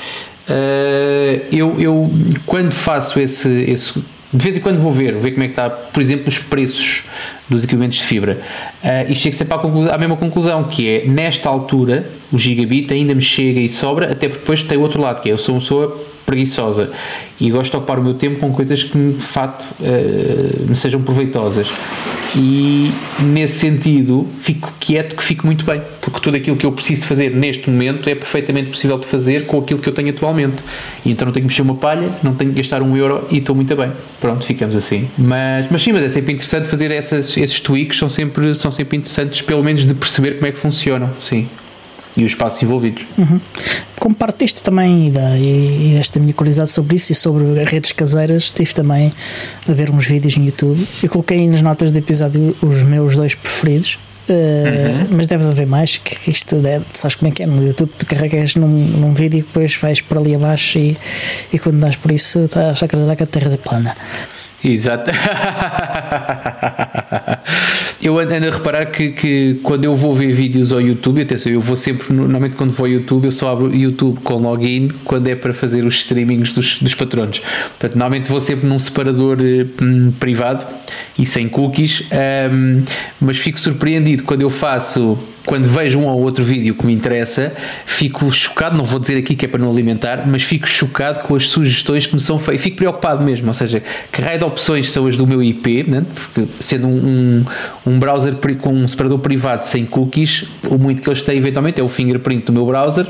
eh, 0.49 1.41
eu, 1.51 1.79
eu 1.79 2.11
quando 2.45 2.73
faço 2.73 3.19
esse, 3.19 3.49
esse 3.49 3.93
de 4.31 4.43
vez 4.43 4.55
em 4.57 4.59
quando 4.59 4.77
vou 4.79 4.91
ver, 4.91 5.15
ver 5.15 5.31
como 5.31 5.43
é 5.43 5.47
que 5.47 5.53
está, 5.53 5.69
por 5.69 6.01
exemplo, 6.01 6.27
os 6.27 6.37
preços 6.37 7.03
dos 7.49 7.63
equipamentos 7.63 7.97
de 7.97 8.03
fibra 8.03 8.39
uh, 8.83 9.11
e 9.11 9.15
chego 9.15 9.35
sempre 9.35 9.55
à, 9.55 9.95
à, 9.95 9.97
mesma 9.97 10.15
conclusão, 10.15 10.65
que 10.65 10.87
é, 10.87 11.05
nesta 11.05 11.49
altura, 11.49 12.07
o 12.31 12.37
gigabit 12.37 12.93
ainda 12.93 13.15
me 13.15 13.23
chega 13.23 13.59
e 13.59 13.67
sobra, 13.67 14.11
até 14.11 14.27
porque 14.27 14.41
depois 14.41 14.61
tem 14.61 14.77
o 14.77 14.81
outro 14.81 15.01
lado, 15.01 15.21
que 15.21 15.29
é, 15.29 15.33
eu 15.33 15.37
sou 15.39 15.55
uma 15.55 15.61
pessoa 15.61 15.99
preguiçosa. 16.29 16.91
E 17.41 17.49
gosto 17.49 17.71
de 17.71 17.77
ocupar 17.77 17.97
o 17.97 18.03
meu 18.03 18.13
tempo 18.13 18.39
com 18.39 18.53
coisas 18.53 18.83
que 18.83 18.97
de 18.97 19.25
facto 19.25 19.63
uh, 19.79 20.69
me 20.69 20.75
sejam 20.75 21.01
proveitosas. 21.01 21.67
E 22.35 22.91
nesse 23.19 23.57
sentido 23.57 24.27
fico 24.39 24.71
quieto 24.79 25.15
que 25.15 25.23
fico 25.23 25.47
muito 25.47 25.65
bem 25.65 25.81
porque 25.99 26.19
tudo 26.19 26.37
aquilo 26.37 26.55
que 26.55 26.63
eu 26.63 26.71
preciso 26.71 27.01
de 27.01 27.07
fazer 27.07 27.31
neste 27.31 27.67
momento 27.71 28.07
é 28.07 28.13
perfeitamente 28.13 28.69
possível 28.69 28.99
de 28.99 29.07
fazer 29.07 29.47
com 29.47 29.57
aquilo 29.57 29.79
que 29.79 29.89
eu 29.89 29.93
tenho 29.93 30.09
atualmente. 30.11 30.63
E 31.03 31.11
então 31.11 31.25
não 31.25 31.33
tenho 31.33 31.45
que 31.45 31.51
mexer 31.51 31.63
uma 31.63 31.75
palha 31.75 32.11
não 32.21 32.35
tenho 32.35 32.51
que 32.51 32.57
gastar 32.57 32.83
um 32.83 32.95
euro 32.95 33.27
e 33.31 33.39
estou 33.39 33.55
muito 33.55 33.75
bem. 33.75 33.91
Pronto, 34.21 34.45
ficamos 34.45 34.75
assim. 34.75 35.07
Mas, 35.17 35.65
mas 35.71 35.81
sim, 35.81 35.91
mas 35.91 36.03
é 36.03 36.09
sempre 36.09 36.33
interessante 36.33 36.67
fazer 36.67 36.91
essas, 36.91 37.35
esses 37.35 37.59
tweaks 37.59 37.97
são 37.97 38.07
sempre, 38.07 38.53
são 38.53 38.71
sempre 38.71 38.97
interessantes 38.97 39.41
pelo 39.41 39.63
menos 39.63 39.87
de 39.87 39.95
perceber 39.95 40.35
como 40.35 40.45
é 40.45 40.51
que 40.51 40.59
funcionam. 40.59 41.09
Sim 41.19 41.47
e 42.19 42.25
os 42.25 42.33
espaços 42.33 42.61
envolvidos. 42.61 43.05
Uhum. 43.17 43.39
Como 43.97 44.13
parte 44.13 44.45
disto 44.45 44.61
também 44.61 45.07
e, 45.07 45.11
da, 45.11 45.37
e, 45.37 45.93
desta 45.97 46.19
minha 46.19 46.33
curiosidade 46.33 46.71
sobre 46.71 46.97
isso 46.97 47.11
e 47.11 47.15
sobre 47.15 47.63
redes 47.63 47.91
caseiras, 47.93 48.51
tive 48.51 48.73
também 48.73 49.11
a 49.67 49.71
ver 49.71 49.89
uns 49.89 50.05
vídeos 50.05 50.35
no 50.37 50.45
YouTube. 50.45 50.85
Eu 51.01 51.09
coloquei 51.09 51.47
nas 51.47 51.61
notas 51.61 51.91
do 51.91 51.97
episódio 51.97 52.55
os 52.61 52.83
meus 52.83 53.15
dois 53.15 53.35
preferidos. 53.35 53.97
Uh, 54.27 54.31
uhum. 54.31 55.17
Mas 55.17 55.25
deve 55.25 55.43
haver 55.47 55.65
mais 55.65 55.97
que 55.97 56.29
isto 56.29 56.55
é, 56.63 56.79
sabes 56.91 57.15
como 57.15 57.31
é 57.31 57.33
que 57.33 57.41
é 57.41 57.47
no 57.47 57.65
YouTube 57.65 57.89
tu 57.97 58.05
carregas 58.05 58.53
num, 58.53 58.67
num 58.67 59.11
vídeo 59.11 59.39
e 59.39 59.41
depois 59.41 59.75
vais 59.75 60.01
por 60.01 60.19
ali 60.19 60.35
abaixo 60.35 60.77
e, 60.77 60.95
e 61.51 61.57
quando 61.57 61.79
dás 61.79 61.95
por 61.95 62.11
isso 62.11 62.41
estás 62.41 62.83
a 62.83 62.85
acreditar 62.85 63.15
que 63.15 63.23
a 63.23 63.25
Terra 63.25 63.51
é 63.51 63.57
plana 63.57 63.97
Exato. 64.63 65.11
eu 68.01 68.17
ando 68.19 68.33
a 68.33 68.39
reparar 68.39 68.87
que, 68.87 69.09
que 69.09 69.59
quando 69.63 69.85
eu 69.85 69.95
vou 69.95 70.13
ver 70.13 70.31
vídeos 70.31 70.73
ao 70.73 70.81
YouTube, 70.81 71.21
atenção, 71.21 71.51
eu 71.51 71.61
vou 71.61 71.75
sempre, 71.75 72.13
normalmente 72.13 72.55
quando 72.55 72.71
vou 72.71 72.85
ao 72.85 72.91
YouTube, 72.91 73.25
eu 73.25 73.31
só 73.31 73.51
abro 73.51 73.73
YouTube 73.73 74.19
com 74.21 74.35
login 74.35 74.89
quando 75.05 75.27
é 75.27 75.35
para 75.35 75.53
fazer 75.53 75.83
os 75.83 75.95
streamings 75.95 76.53
dos, 76.53 76.79
dos 76.79 76.95
patronos. 76.95 77.39
Portanto, 77.39 77.95
normalmente 77.95 78.29
vou 78.29 78.41
sempre 78.41 78.67
num 78.67 78.79
separador 78.79 79.37
hum, 79.81 80.11
privado 80.19 80.65
e 81.17 81.25
sem 81.25 81.47
cookies, 81.47 82.03
hum, 82.51 82.83
mas 83.21 83.37
fico 83.37 83.59
surpreendido 83.59 84.23
quando 84.23 84.41
eu 84.41 84.49
faço 84.49 85.17
quando 85.45 85.65
vejo 85.65 85.99
um 85.99 86.05
ou 86.05 86.21
outro 86.21 86.43
vídeo 86.43 86.75
que 86.75 86.85
me 86.85 86.93
interessa, 86.93 87.53
fico 87.85 88.31
chocado, 88.31 88.77
não 88.77 88.85
vou 88.85 88.99
dizer 88.99 89.17
aqui 89.17 89.35
que 89.35 89.45
é 89.45 89.47
para 89.47 89.59
não 89.59 89.69
alimentar, 89.69 90.27
mas 90.27 90.43
fico 90.43 90.67
chocado 90.67 91.21
com 91.21 91.35
as 91.35 91.47
sugestões 91.47 92.05
que 92.05 92.13
me 92.13 92.19
são 92.19 92.37
feitas. 92.37 92.63
Fico 92.63 92.77
preocupado 92.77 93.23
mesmo, 93.23 93.47
ou 93.47 93.53
seja, 93.53 93.81
que 94.11 94.21
raio 94.21 94.37
de 94.37 94.43
opções 94.43 94.91
são 94.91 95.07
as 95.07 95.15
do 95.15 95.25
meu 95.25 95.41
IP, 95.41 95.83
né? 95.89 96.05
porque 96.13 96.47
sendo 96.61 96.87
um, 96.87 97.43
um, 97.85 97.91
um 97.91 97.99
browser 97.99 98.35
com 98.59 98.69
um 98.69 98.87
separador 98.87 99.19
privado 99.19 99.65
sem 99.65 99.85
cookies, 99.85 100.45
o 100.67 100.77
muito 100.77 101.01
que 101.01 101.09
eles 101.09 101.21
têm 101.21 101.37
eventualmente 101.37 101.79
é 101.79 101.83
o 101.83 101.87
fingerprint 101.87 102.45
do 102.45 102.53
meu 102.53 102.65
browser, 102.65 103.07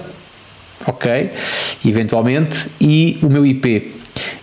ok, 0.86 1.32
eventualmente, 1.86 2.68
e 2.80 3.18
o 3.22 3.30
meu 3.30 3.46
IP. 3.46 3.92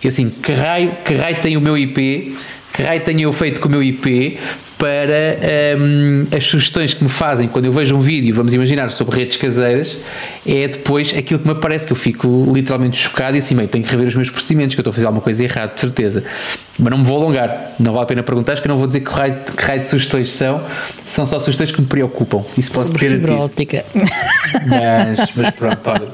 E 0.03 0.07
assim, 0.07 0.29
que 0.29 0.53
raio, 0.53 0.91
que 1.03 1.13
raio 1.13 1.41
tem 1.41 1.57
o 1.57 1.61
meu 1.61 1.77
IP? 1.77 2.35
Que 2.73 2.83
raio 2.83 3.01
tenho 3.01 3.21
eu 3.21 3.33
feito 3.33 3.59
com 3.59 3.67
o 3.67 3.71
meu 3.71 3.81
IP 3.81 4.39
para 4.77 5.39
um, 5.79 6.27
as 6.35 6.45
sugestões 6.45 6.93
que 6.93 7.03
me 7.03 7.09
fazem 7.09 7.47
quando 7.47 7.65
eu 7.65 7.71
vejo 7.71 7.95
um 7.95 7.99
vídeo, 7.99 8.35
vamos 8.35 8.53
imaginar, 8.53 8.91
sobre 8.91 9.17
redes 9.17 9.35
caseiras, 9.37 9.97
é 10.45 10.67
depois 10.67 11.15
aquilo 11.17 11.39
que 11.39 11.47
me 11.47 11.53
aparece, 11.53 11.85
que 11.85 11.91
eu 11.91 11.95
fico 11.95 12.45
literalmente 12.53 12.97
chocado 12.97 13.35
e 13.35 13.39
assim, 13.39 13.55
meio, 13.55 13.67
tenho 13.67 13.83
que 13.83 13.89
rever 13.89 14.07
os 14.07 14.15
meus 14.15 14.29
procedimentos, 14.29 14.75
que 14.75 14.79
eu 14.79 14.83
estou 14.83 14.91
a 14.91 14.93
fazer 14.93 15.07
alguma 15.07 15.21
coisa 15.21 15.43
errada, 15.43 15.73
de 15.73 15.79
certeza. 15.79 16.23
Mas 16.77 16.91
não 16.91 16.99
me 16.99 17.03
vou 17.03 17.17
alongar, 17.17 17.71
não 17.79 17.91
vale 17.91 18.03
a 18.03 18.05
pena 18.05 18.23
perguntar, 18.23 18.53
porque 18.53 18.67
eu 18.67 18.69
não 18.69 18.77
vou 18.77 18.85
dizer 18.85 18.99
que 18.99 19.09
raio, 19.09 19.35
que 19.35 19.63
raio 19.63 19.79
de 19.79 19.85
sugestões 19.85 20.31
são, 20.31 20.63
são 21.07 21.25
só 21.25 21.39
sugestões 21.39 21.71
que 21.71 21.81
me 21.81 21.87
preocupam. 21.87 22.43
Isso 22.55 22.71
posso 22.71 22.87
Sobre 22.87 23.07
garantir. 23.07 23.31
Óptica. 23.31 23.85
Mas, 24.67 25.31
mas 25.35 25.49
pronto, 25.51 25.89
olha. 25.89 26.07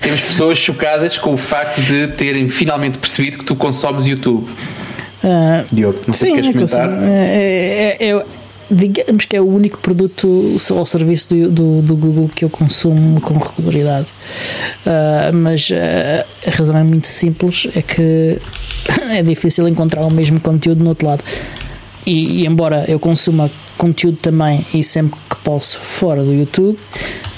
Temos 0.00 0.20
pessoas 0.22 0.58
chocadas 0.58 1.16
com 1.16 1.32
o 1.32 1.36
facto 1.36 1.80
de 1.82 2.08
terem 2.08 2.48
finalmente 2.48 2.98
percebido 2.98 3.38
que 3.38 3.44
tu 3.44 3.54
consomes 3.54 4.06
YouTube. 4.06 4.48
Uh, 5.22 5.74
Diogo, 5.74 5.98
não 6.06 6.14
sei 6.14 6.30
sim, 6.30 6.36
se 6.36 6.52
queres 6.52 6.72
comentar. 6.72 7.02
É, 7.02 7.96
é, 8.00 8.10
é, 8.10 8.24
digamos 8.70 9.24
que 9.24 9.36
é 9.36 9.40
o 9.40 9.46
único 9.46 9.78
produto 9.78 10.56
ou 10.70 10.86
serviço 10.86 11.28
do, 11.28 11.50
do, 11.50 11.82
do 11.82 11.96
Google 11.96 12.30
que 12.34 12.44
eu 12.44 12.50
consumo 12.50 13.20
com 13.20 13.36
regularidade. 13.36 14.12
Uh, 14.86 15.34
mas 15.34 15.68
uh, 15.70 16.26
a 16.46 16.50
razão 16.50 16.76
é 16.76 16.82
muito 16.82 17.08
simples: 17.08 17.66
é 17.74 17.82
que 17.82 18.38
é 19.12 19.22
difícil 19.22 19.66
encontrar 19.68 20.02
o 20.06 20.10
mesmo 20.10 20.40
conteúdo 20.40 20.82
no 20.82 20.90
outro 20.90 21.06
lado. 21.06 21.24
E, 22.06 22.42
e, 22.42 22.46
embora 22.46 22.84
eu 22.88 22.98
consuma 22.98 23.50
conteúdo 23.76 24.16
também 24.16 24.64
e 24.72 24.82
sempre 24.82 25.18
que 25.28 25.36
posso 25.44 25.78
fora 25.78 26.24
do 26.24 26.32
YouTube, 26.32 26.78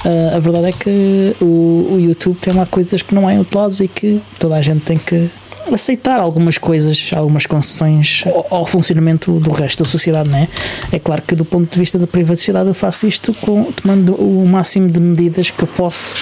uh, 0.05 0.37
a 0.37 0.39
verdade 0.39 0.67
é 0.69 0.73
que 0.73 1.37
o, 1.41 1.95
o 1.95 2.01
YouTube 2.01 2.37
tem 2.41 2.55
lá 2.55 2.65
coisas 2.67 3.03
que 3.03 3.15
não 3.15 3.29
é 3.29 3.39
outro 3.39 3.59
lado 3.59 3.75
e 3.83 3.89
que 3.89 4.21
toda 4.39 4.55
a 4.55 4.63
gente 4.63 4.81
tem 4.83 4.99
que 4.99 5.29
aceitar 5.73 6.21
algumas 6.21 6.59
coisas, 6.59 7.11
algumas 7.15 7.47
concessões 7.47 8.25
ao, 8.27 8.47
ao, 8.59 8.67
funcionamento 8.67 9.39
do 9.39 9.51
resto 9.51 9.83
da 9.83 9.89
sociedade, 9.89 10.29
não 10.29 10.39
é? 10.39 10.49
É 10.91 10.99
claro 10.99 11.23
que 11.23 11.35
do 11.35 11.45
ponto 11.45 11.71
de 11.71 11.79
vista 11.79 11.99
da 11.99 12.07
privacidade 12.07 12.69
eu 12.69 12.75
faço 12.75 13.07
isto 13.07 13.35
com, 13.35 13.65
tomando 13.73 14.15
o 14.15 14.47
máximo 14.47 14.91
de 14.91 15.01
medidas 15.01 15.51
que 15.51 15.63
eu 15.63 15.69
posso 15.69 16.19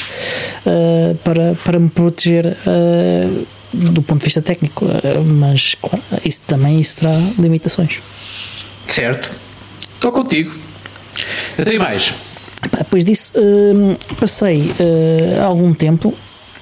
uh, 0.66 1.14
para, 1.16 1.54
para 1.64 1.78
me 1.78 1.88
proteger 1.88 2.46
uh, 2.46 3.46
do 3.72 4.02
ponto 4.02 4.18
de 4.20 4.24
vista 4.24 4.42
técnico, 4.42 4.84
uh, 4.84 5.24
mas 5.24 5.76
isso 6.24 6.42
também 6.46 6.80
isso 6.80 6.96
terá 6.98 7.16
limitações. 7.38 8.00
Certo. 8.88 9.30
Estou 9.94 10.12
contigo. 10.12 10.52
Eu 11.56 11.64
tenho 11.64 11.80
mais. 11.80 12.14
Depois 12.76 13.04
disso, 13.04 13.32
passei 14.18 14.70
algum 15.42 15.72
tempo 15.72 16.14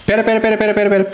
Espera, 0.09 0.23
espera, 0.23 0.55
espera, 0.55 0.71
espera, 0.71 0.97
espera. 0.97 1.13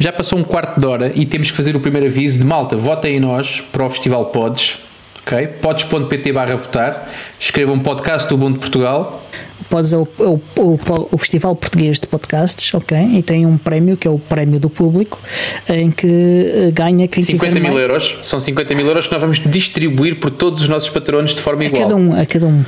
Já 0.00 0.12
passou 0.12 0.36
um 0.36 0.42
quarto 0.42 0.80
de 0.80 0.84
hora 0.84 1.12
e 1.14 1.24
temos 1.24 1.52
que 1.52 1.56
fazer 1.56 1.76
o 1.76 1.80
primeiro 1.80 2.08
aviso 2.08 2.40
de 2.40 2.44
malta. 2.44 2.76
Votem 2.76 3.14
em 3.14 3.20
nós 3.20 3.60
para 3.60 3.84
o 3.84 3.88
Festival 3.88 4.26
Pods. 4.26 4.78
Ok? 5.24 5.46
Pods.pt 5.46 6.32
barra 6.32 6.56
votar. 6.56 7.08
Escrevam 7.38 7.76
um 7.76 7.78
podcast 7.78 8.28
do 8.28 8.34
Ubuntu 8.34 8.58
Portugal. 8.58 9.24
Pods 9.70 9.92
é 9.92 9.96
o, 9.96 10.08
o, 10.18 10.40
o, 10.56 10.80
o, 11.12 11.18
Festival 11.18 11.54
Português 11.54 12.00
de 12.00 12.08
Podcasts, 12.08 12.74
ok? 12.74 12.98
E 13.14 13.22
tem 13.22 13.46
um 13.46 13.56
prémio 13.56 13.96
que 13.96 14.08
é 14.08 14.10
o 14.10 14.18
prémio 14.18 14.58
do 14.58 14.68
público, 14.68 15.20
em 15.68 15.92
que 15.92 16.08
eh, 16.08 16.70
ganha 16.72 17.06
quem 17.06 17.22
50 17.22 17.54
mil 17.54 17.62
mais... 17.62 17.76
euros, 17.76 18.18
são 18.24 18.40
50 18.40 18.74
mil 18.74 18.86
euros 18.88 19.06
que 19.06 19.12
nós 19.12 19.20
vamos 19.20 19.38
distribuir 19.38 20.18
por 20.18 20.32
todos 20.32 20.62
os 20.62 20.68
nossos 20.68 20.88
patronos 20.88 21.32
de 21.32 21.40
forma 21.40 21.62
a 21.62 21.66
igual. 21.66 21.82
Cada 21.84 21.94
um, 21.94 22.20
a 22.20 22.26
cada 22.26 22.46
um. 22.46 22.64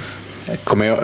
Como 0.64 0.82
é, 0.84 0.94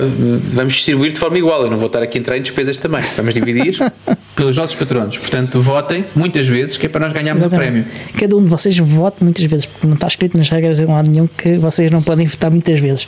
vamos 0.52 0.74
distribuir 0.74 1.12
de 1.12 1.18
forma 1.18 1.38
igual. 1.38 1.62
Eu 1.62 1.70
não 1.70 1.78
vou 1.78 1.88
estar 1.88 2.02
aqui 2.02 2.18
a 2.18 2.20
entrar 2.20 2.36
em 2.38 2.42
despesas 2.42 2.76
também. 2.76 3.02
Vamos 3.16 3.34
dividir 3.34 3.76
pelos 4.40 4.56
nossos 4.56 4.74
patronos. 4.74 5.18
Portanto, 5.18 5.60
votem 5.60 6.02
muitas 6.16 6.48
vezes, 6.48 6.78
que 6.78 6.86
é 6.86 6.88
para 6.88 7.04
nós 7.04 7.12
ganharmos 7.12 7.42
Exatamente. 7.42 7.80
o 7.80 7.84
prémio. 7.84 8.12
Cada 8.18 8.36
um 8.38 8.42
de 8.42 8.48
vocês 8.48 8.78
vote 8.78 9.22
muitas 9.22 9.44
vezes, 9.44 9.66
porque 9.66 9.86
não 9.86 9.92
está 9.92 10.06
escrito 10.06 10.38
nas 10.38 10.48
regras 10.48 10.80
em 10.80 10.86
lado 10.86 11.10
nenhum 11.10 11.26
que 11.26 11.58
vocês 11.58 11.90
não 11.90 12.02
podem 12.02 12.26
votar 12.26 12.50
muitas 12.50 12.80
vezes. 12.80 13.06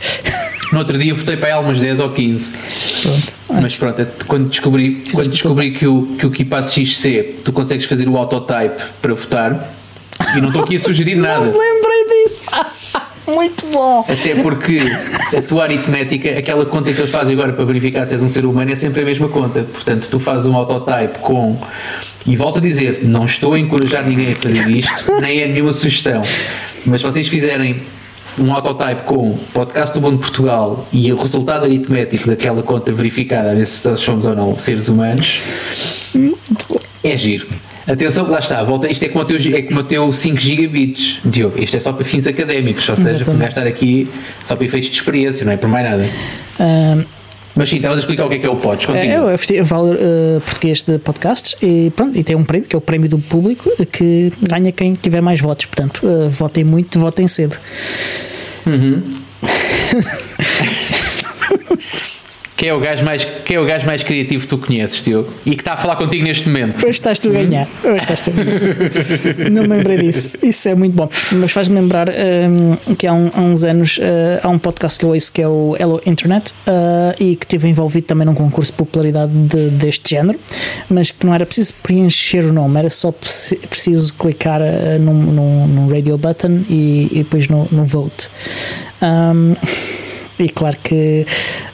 No 0.73 0.81
outro 0.81 0.99
dia 0.99 1.13
eu 1.13 1.17
votei 1.17 1.39
para 1.39 1.49
ela 1.49 1.63
umas 1.63 1.81
10 1.81 2.01
ou 2.01 2.11
15. 2.11 2.51
Pronto. 3.03 3.33
Mas 3.63 3.79
pronto, 3.79 4.03
é 4.03 4.07
quando 4.27 4.51
descobri, 4.51 5.03
quando 5.11 5.31
descobri 5.31 5.71
que 5.71 5.87
o, 5.87 6.07
que 6.19 6.27
o 6.27 6.31
KeePass 6.31 6.75
XC 6.75 7.37
tu 7.43 7.51
consegues 7.51 7.87
fazer 7.87 8.07
o 8.09 8.17
autotype 8.19 8.83
para 9.01 9.15
votar, 9.15 9.75
e 10.37 10.41
não 10.41 10.49
estou 10.49 10.65
aqui 10.65 10.77
a 10.77 10.81
sugerir 10.81 11.17
nada. 11.17 11.47
Não 11.47 11.53
me 11.53 11.59
lembrei 11.59 12.25
disso. 12.25 12.45
Muito 13.35 13.67
bom! 13.67 14.05
Até 14.09 14.35
porque 14.43 14.81
a 15.37 15.43
tua 15.43 15.65
aritmética, 15.65 16.39
aquela 16.39 16.67
conta 16.67 16.93
que 16.93 17.01
eles 17.01 17.11
fazem 17.11 17.33
agora 17.35 17.53
para 17.53 17.65
verificar 17.65 18.07
se 18.07 18.15
és 18.15 18.23
um 18.23 18.29
ser 18.29 18.45
humano, 18.45 18.73
é 18.73 18.77
sempre 18.77 19.03
a 19.03 19.05
mesma 19.05 19.29
conta. 19.29 19.63
Portanto, 19.63 20.09
tu 20.11 20.19
fazes 20.19 20.47
um 20.47 20.57
autotype 20.57 21.19
com. 21.21 21.57
E 22.27 22.37
volto 22.37 22.59
a 22.59 22.61
dizer, 22.61 23.01
não 23.03 23.25
estou 23.25 23.55
a 23.55 23.59
encorajar 23.59 24.07
ninguém 24.07 24.33
a 24.33 24.37
fazer 24.37 24.71
isto, 24.71 25.21
nem 25.21 25.41
é 25.41 25.49
nenhuma 25.49 25.73
sugestão. 25.73 26.23
Mas 26.87 27.01
se 27.01 27.07
vocês 27.07 27.27
fizerem 27.27 27.83
um 28.39 28.53
autotype 28.53 29.03
com 29.03 29.37
podcast 29.53 29.93
do 29.95 30.01
Bom 30.01 30.13
de 30.13 30.19
Portugal 30.19 30.87
e 30.93 31.13
o 31.13 31.17
resultado 31.17 31.65
aritmético 31.65 32.29
daquela 32.29 32.63
conta 32.63 32.93
verificada, 32.93 33.51
a 33.51 33.55
ver 33.55 33.67
se 33.67 33.87
nós 33.89 34.01
somos 34.01 34.25
ou 34.25 34.37
não 34.37 34.57
seres 34.57 34.89
humanos, 34.89 35.41
é 37.03 37.17
giro. 37.17 37.47
Atenção, 37.87 38.29
lá 38.29 38.39
está, 38.39 38.63
volta, 38.63 38.91
isto 38.91 39.05
é 39.05 39.09
como 39.09 39.25
o 39.25 39.27
teu, 39.27 39.37
é 39.57 39.63
como 39.63 39.81
o 39.81 39.85
teu 39.85 40.13
5 40.13 40.39
gigabits, 40.39 41.21
Diogo. 41.25 41.61
Isto 41.61 41.77
é 41.77 41.81
só 41.81 41.93
para 41.93 42.05
fins 42.05 42.27
académicos, 42.27 42.89
ou 42.89 42.97
seja, 42.97 43.25
para 43.25 43.35
gastar 43.35 43.67
aqui 43.67 44.09
só 44.45 44.55
para 44.55 44.65
efeitos 44.65 44.91
de 44.91 44.97
experiência, 44.97 45.45
não 45.45 45.53
é 45.53 45.57
por 45.57 45.69
mais 45.69 45.85
nada. 45.89 46.05
Uh, 46.61 47.05
mas 47.55 47.69
sim, 47.69 47.77
estavas 47.77 47.99
a 47.99 48.01
explicar 48.01 48.25
o 48.25 48.29
que 48.29 48.37
é 48.37 48.39
que 48.39 48.47
é 48.47 48.51
o 48.51 48.57
PODS. 48.57 48.89
É, 48.89 49.21
o 49.21 49.37
Festival 49.37 49.87
uh, 49.87 50.41
Português 50.41 50.83
de 50.83 50.99
Podcasts 50.99 51.57
e 51.61 51.93
pronto, 51.95 52.17
e 52.17 52.25
tem 52.25 52.35
um 52.35 52.45
prémio, 52.45 52.67
que 52.67 52.75
é 52.75 52.79
o 52.79 52.81
prémio 52.81 53.09
do 53.09 53.19
público, 53.19 53.71
que 53.91 54.33
ganha 54.41 54.73
quem 54.73 54.95
tiver 54.95 55.21
mais 55.21 55.41
votos. 55.41 55.67
Portanto, 55.67 56.07
uh, 56.07 56.31
votem 56.31 56.65
muito, 56.65 56.99
votem 56.99 57.29
cedo. 57.29 57.59
Uhum. 58.65 59.03
Quem 62.63 62.69
é 62.69 62.75
o 62.75 62.79
gajo 62.79 63.05
mais, 63.05 63.25
quem 63.45 63.57
é 63.57 63.61
o 63.61 63.67
gajo 63.67 63.85
mais 63.85 64.05
criativo 64.05 64.43
que 64.43 64.47
tu 64.47 64.57
conheces, 64.57 65.03
Diogo? 65.03 65.29
E 65.45 65.57
que 65.57 65.63
está 65.63 65.73
a 65.73 65.77
falar 65.77 65.97
contigo 65.97 66.23
neste 66.23 66.49
momento? 66.49 66.77
Hoje 66.87 66.91
estás 66.91 67.19
tu 67.19 67.31
a 67.31 67.33
ganhar. 67.33 67.67
Hoje 67.83 67.97
estás 67.97 68.23
tu 68.23 68.31
a 68.31 68.33
ganhar. 68.35 69.51
Não 69.51 69.63
me 69.63 69.69
lembrei 69.69 69.99
disso. 69.99 70.39
Isso 70.41 70.69
é 70.69 70.75
muito 70.77 70.95
bom. 70.95 71.09
Mas 71.33 71.51
faz-me 71.51 71.81
lembrar 71.81 72.09
um, 72.09 72.95
que 72.95 73.05
há, 73.05 73.13
um, 73.13 73.29
há, 73.35 73.41
uns 73.41 73.65
anos 73.65 73.99
uh, 73.99 74.47
há 74.47 74.49
um 74.49 74.61
podcast 74.61 74.97
que 74.97 75.05
eu 75.05 75.09
ouço 75.09 75.33
que 75.33 75.43
é 75.43 75.49
o 75.49 75.75
Hello 75.77 76.01
Internet 76.07 76.55
uh, 76.69 77.13
e 77.19 77.35
que 77.35 77.47
estive 77.47 77.69
envolvido 77.69 78.07
também 78.07 78.25
num 78.25 78.35
concurso 78.37 78.71
de 78.71 78.79
popularidade 78.79 79.33
de, 79.33 79.71
deste 79.71 80.11
género, 80.11 80.39
mas 80.89 81.11
que 81.11 81.27
não 81.27 81.35
era 81.35 81.45
preciso 81.45 81.75
preencher 81.83 82.45
o 82.45 82.53
nome, 82.53 82.79
era 82.79 82.91
só 82.91 83.11
preciso 83.11 84.15
clicar 84.15 84.61
uh, 84.61 85.01
num, 85.01 85.15
num, 85.15 85.67
num, 85.67 85.89
radio 85.89 86.17
button 86.17 86.61
e, 86.71 87.09
e 87.11 87.25
depois 87.25 87.49
no, 87.49 87.67
no 87.73 87.85
vote. 87.85 88.31
Um, 89.03 89.57
e 90.39 90.49
claro 90.49 90.77
que 90.81 91.27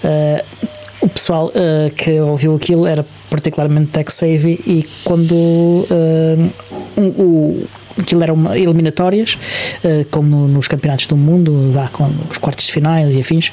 uh, 0.03 0.68
o 1.00 1.08
pessoal 1.08 1.48
uh, 1.48 1.90
que 1.94 2.18
ouviu 2.20 2.54
aquilo 2.54 2.87
era 2.87 3.04
particularmente 3.30 3.90
tech-savvy 3.90 4.61
e 4.66 4.88
quando 5.04 5.32
uh, 5.32 6.52
um, 6.96 7.06
o 7.06 7.68
aquilo 7.98 8.22
eram 8.22 8.54
eliminatórias, 8.54 9.37
uh, 9.82 10.06
como 10.12 10.28
no, 10.28 10.46
nos 10.46 10.68
campeonatos 10.68 11.08
do 11.08 11.16
mundo, 11.16 11.72
lá 11.74 11.88
com 11.88 12.08
os 12.30 12.38
quartos 12.38 12.66
de 12.66 12.72
finais 12.72 13.16
e 13.16 13.20
afins, 13.20 13.50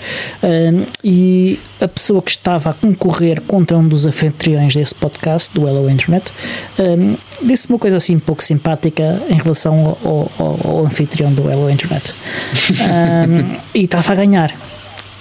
e 1.04 1.60
a 1.82 1.88
pessoa 1.88 2.22
que 2.22 2.30
estava 2.30 2.70
a 2.70 2.74
concorrer 2.76 3.42
contra 3.42 3.76
um 3.76 3.88
dos 3.88 4.06
anfitriões 4.06 4.76
desse 4.76 4.94
podcast, 4.94 5.52
do 5.52 5.68
Hello 5.68 5.90
Internet, 5.90 6.32
disse 7.42 7.68
uma 7.68 7.80
coisa 7.80 7.98
assim 7.98 8.18
um 8.18 8.20
pouco 8.20 8.44
simpática 8.44 9.20
em 9.30 9.38
relação 9.38 9.98
ao, 10.04 10.32
ao, 10.38 10.60
ao 10.64 10.86
anfitrião 10.86 11.34
do 11.34 11.50
Hello 11.50 11.68
Internet. 11.68 12.14
e 13.74 13.84
estava 13.84 14.12
a 14.12 14.16
ganhar. 14.16 14.56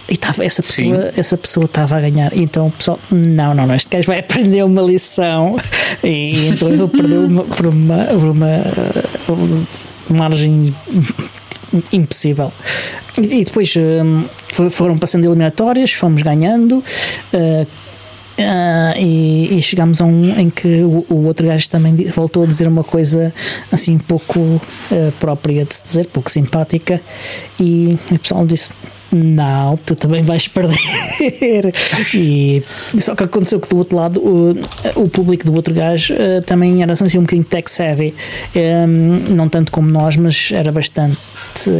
E 0.08 0.16
tava, 0.16 0.44
essa 0.44 0.62
pessoa 0.62 1.12
essa 1.16 1.36
pessoa 1.36 1.64
estava 1.64 1.96
a 1.96 2.00
ganhar. 2.00 2.36
Então 2.36 2.66
o 2.66 2.70
pessoal, 2.70 2.98
não, 3.10 3.54
não, 3.54 3.66
não, 3.66 3.74
este 3.74 3.90
gajo 3.90 4.06
vai 4.06 4.18
aprender 4.18 4.62
uma 4.62 4.82
lição. 4.82 5.58
E 6.02 6.48
então 6.48 6.68
ele 6.68 6.86
perdeu 6.88 7.26
uma, 7.26 7.44
por, 7.44 7.66
uma, 7.66 8.06
uma, 8.12 9.26
uma 9.28 9.66
margem 10.08 10.74
impossível. 11.92 12.52
E 13.16 13.44
depois 13.44 13.72
um, 13.76 14.70
foram 14.70 14.98
passando 14.98 15.24
eliminatórias, 15.24 15.92
fomos 15.92 16.22
ganhando. 16.22 16.82
Uh, 17.32 17.66
Uh, 18.36 18.98
e, 18.98 19.58
e 19.58 19.62
chegámos 19.62 20.00
a 20.00 20.04
um 20.04 20.36
em 20.36 20.50
que 20.50 20.82
o, 20.82 21.06
o, 21.08 21.24
outro 21.24 21.46
gajo 21.46 21.68
também 21.68 21.94
voltou 22.06 22.42
a 22.42 22.46
dizer 22.46 22.66
uma 22.66 22.82
coisa 22.82 23.32
assim 23.70 23.96
pouco 23.96 24.40
uh, 24.40 25.12
própria 25.20 25.64
de 25.64 25.72
se 25.76 25.84
dizer, 25.84 26.06
pouco 26.06 26.28
simpática, 26.28 27.00
e 27.60 27.96
o 28.10 28.18
pessoal 28.18 28.44
disse: 28.44 28.72
não, 29.12 29.76
tu 29.76 29.94
também 29.94 30.22
vais 30.22 30.48
perder. 30.48 31.72
e 32.14 32.62
só 32.98 33.14
que 33.14 33.24
aconteceu 33.24 33.60
que 33.60 33.68
do 33.68 33.78
outro 33.78 33.96
lado 33.96 34.20
o, 34.20 34.56
o 35.02 35.08
público 35.08 35.44
do 35.44 35.54
outro 35.54 35.72
gajo 35.72 36.14
uh, 36.14 36.42
também 36.42 36.82
era 36.82 36.92
assim 36.92 37.18
um 37.18 37.22
bocadinho 37.22 37.44
tech 37.44 37.70
savvy, 37.70 38.14
um, 38.54 38.58
ehm, 38.58 39.34
não 39.34 39.48
tanto 39.48 39.70
como 39.70 39.90
nós, 39.90 40.16
mas 40.16 40.50
era 40.52 40.72
bastante 40.72 41.18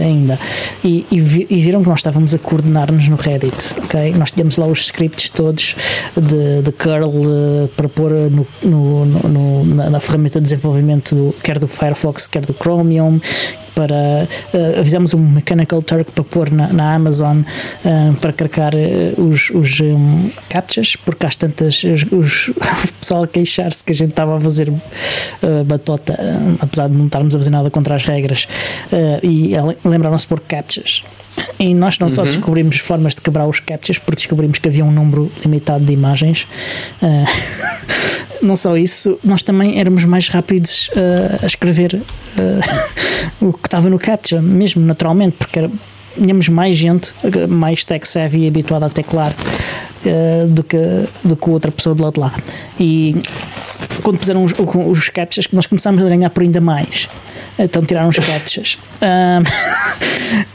ainda. 0.01 0.39
E, 0.85 1.07
e, 1.11 1.21
vi, 1.21 1.47
e 1.51 1.61
viram 1.61 1.83
que 1.83 1.89
nós 1.89 1.99
estávamos 1.99 2.35
a 2.35 2.39
coordenar-nos 2.39 3.09
no 3.09 3.17
Reddit, 3.17 3.75
ok? 3.85 4.15
Nós 4.17 4.31
tínhamos 4.31 4.57
lá 4.57 4.67
os 4.67 4.87
scripts 4.87 5.31
todos 5.31 5.75
de, 6.17 6.63
de 6.63 6.73
curl 6.73 7.09
uh, 7.09 7.69
para 7.77 7.89
pôr 7.89 8.13
no, 8.13 8.47
no, 8.63 9.05
no, 9.05 9.65
na, 9.65 9.91
na, 9.91 10.01
ferramenta 10.01 10.39
de 10.39 10.45
desenvolvimento 10.45 11.15
do, 11.15 11.35
quer 11.43 11.59
do 11.59 11.67
Firefox, 11.67 12.27
quer 12.27 12.45
do 12.45 12.55
Chromium, 12.55 13.21
para 13.75 14.29
uh, 14.53 14.85
fizemos 14.85 15.15
um 15.15 15.19
Mechanical 15.19 15.83
Turk 15.83 16.11
para 16.13 16.25
pôr 16.25 16.51
na, 16.51 16.69
na 16.69 16.95
Amazon 16.95 17.41
uh, 17.41 18.15
para 18.21 18.33
carregar 18.33 18.75
uh, 18.75 19.23
os, 19.23 19.51
os 19.51 19.81
um, 19.81 20.31
captchas, 20.49 20.97
porque 20.97 21.27
às 21.27 21.37
tantas 21.37 21.83
os, 21.85 22.05
os, 22.13 22.49
o 22.55 22.93
pessoal 23.01 23.25
a 23.25 23.29
queixar-se 23.29 23.83
que 23.83 23.93
a 23.93 23.95
gente 23.95 24.11
estava 24.11 24.37
a 24.37 24.41
fazer 24.41 24.69
uh, 24.71 25.65
batota, 25.65 26.19
apesar 26.61 26.89
de 26.89 26.97
não 26.97 27.07
estarmos 27.07 27.35
a 27.35 27.39
fazer 27.39 27.51
nada 27.51 27.71
contra 27.71 27.95
as 27.95 28.05
regras, 28.05 28.47
e 29.23 29.53
lembraram-se 29.85 30.27
por 30.27 30.41
captchas. 30.41 31.03
E 31.59 31.75
nós 31.75 31.99
não 31.99 32.09
só 32.09 32.23
uhum. 32.23 32.29
descobrimos 32.29 32.79
formas 32.79 33.15
de 33.15 33.23
quebrar 33.23 33.47
os 33.47 33.61
captchas, 33.61 33.99
porque 33.99 34.17
descobrimos 34.17 34.59
que 34.59 34.69
havia 34.69 34.85
um 34.85 34.93
número 34.93 35.31
limitado 35.43 35.85
de 35.85 35.93
imagens. 35.93 36.47
Não 38.45 38.57
só 38.57 38.77
isso, 38.77 39.19
nós 39.25 39.43
também 39.43 39.81
éramos 39.81 40.05
mais 40.05 40.29
rápidos 40.29 40.89
uh, 40.89 41.43
a 41.43 41.47
escrever 41.47 41.95
uh, 41.95 43.41
o 43.49 43.55
que 43.55 43.67
estava 43.67 43.89
no 43.89 43.99
captcha, 43.99 44.43
mesmo 44.43 44.85
naturalmente, 44.85 45.37
porque 45.39 45.61
era, 45.61 45.71
tínhamos 46.15 46.51
mais 46.51 46.77
gente, 46.77 47.15
mais 47.49 47.85
tech 47.85 48.07
savvy 48.07 48.45
e 48.45 48.49
habituada 48.49 48.85
a 48.85 48.91
teclar 48.91 49.35
uh, 50.05 50.47
do, 50.49 50.63
que, 50.63 50.77
do 51.25 51.35
que 51.35 51.49
outra 51.49 51.73
pessoa 51.73 51.95
do 51.95 52.03
lado 52.03 52.15
de 52.15 52.21
lá. 52.21 52.35
E 52.79 53.17
quando 54.03 54.19
puseram 54.19 54.45
os, 54.45 54.53
os 54.59 55.09
captchas, 55.09 55.49
nós 55.51 55.65
começámos 55.65 56.05
a 56.05 56.09
ganhar 56.11 56.29
por 56.29 56.43
ainda 56.43 56.61
mais. 56.61 57.09
Então 57.59 57.85
tiraram 57.85 58.09
os 58.09 58.19
captchas. 58.19 58.79
Um, 59.01 59.43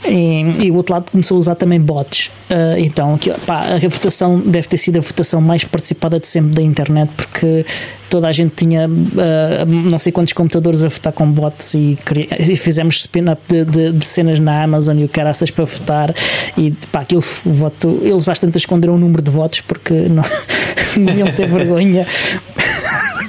e, 0.09 0.65
e, 0.65 0.71
o 0.71 0.75
outro 0.75 0.93
lado 0.93 1.11
começou 1.11 1.35
a 1.35 1.39
usar 1.39 1.55
também 1.55 1.79
bots. 1.79 2.29
Uh, 2.49 2.77
então 2.77 3.17
pá, 3.45 3.65
a 3.75 3.87
votação 3.87 4.39
deve 4.39 4.67
ter 4.67 4.77
sido 4.77 4.97
a 4.97 5.01
votação 5.01 5.39
mais 5.39 5.63
participada 5.63 6.19
de 6.19 6.27
sempre 6.27 6.55
da 6.55 6.61
internet, 6.61 7.09
porque 7.15 7.65
toda 8.09 8.27
a 8.27 8.31
gente 8.31 8.55
tinha 8.55 8.87
uh, 8.87 9.65
não 9.65 9.99
sei 9.99 10.11
quantos 10.11 10.33
computadores 10.33 10.83
a 10.83 10.87
votar 10.87 11.13
com 11.13 11.31
bots 11.31 11.75
e, 11.75 11.97
e 12.39 12.57
fizemos 12.57 12.99
spin-up 13.01 13.41
de, 13.47 13.63
de, 13.63 13.91
de, 13.91 14.05
cenas 14.05 14.39
na 14.39 14.63
Amazon 14.63 14.97
e 14.99 15.05
o 15.05 15.09
caraças 15.09 15.51
para 15.51 15.63
votar 15.63 16.13
e 16.57 16.71
pá, 16.91 17.01
aquilo 17.01 17.23
voto, 17.45 17.99
eles 18.01 18.27
às 18.27 18.39
tantas 18.39 18.63
esconderam 18.63 18.95
o 18.95 18.97
número 18.97 19.21
de 19.21 19.29
votos 19.29 19.61
porque 19.61 19.93
não, 19.93 20.23
não 20.97 21.13
iam 21.13 21.31
ter 21.33 21.47
vergonha 21.47 22.07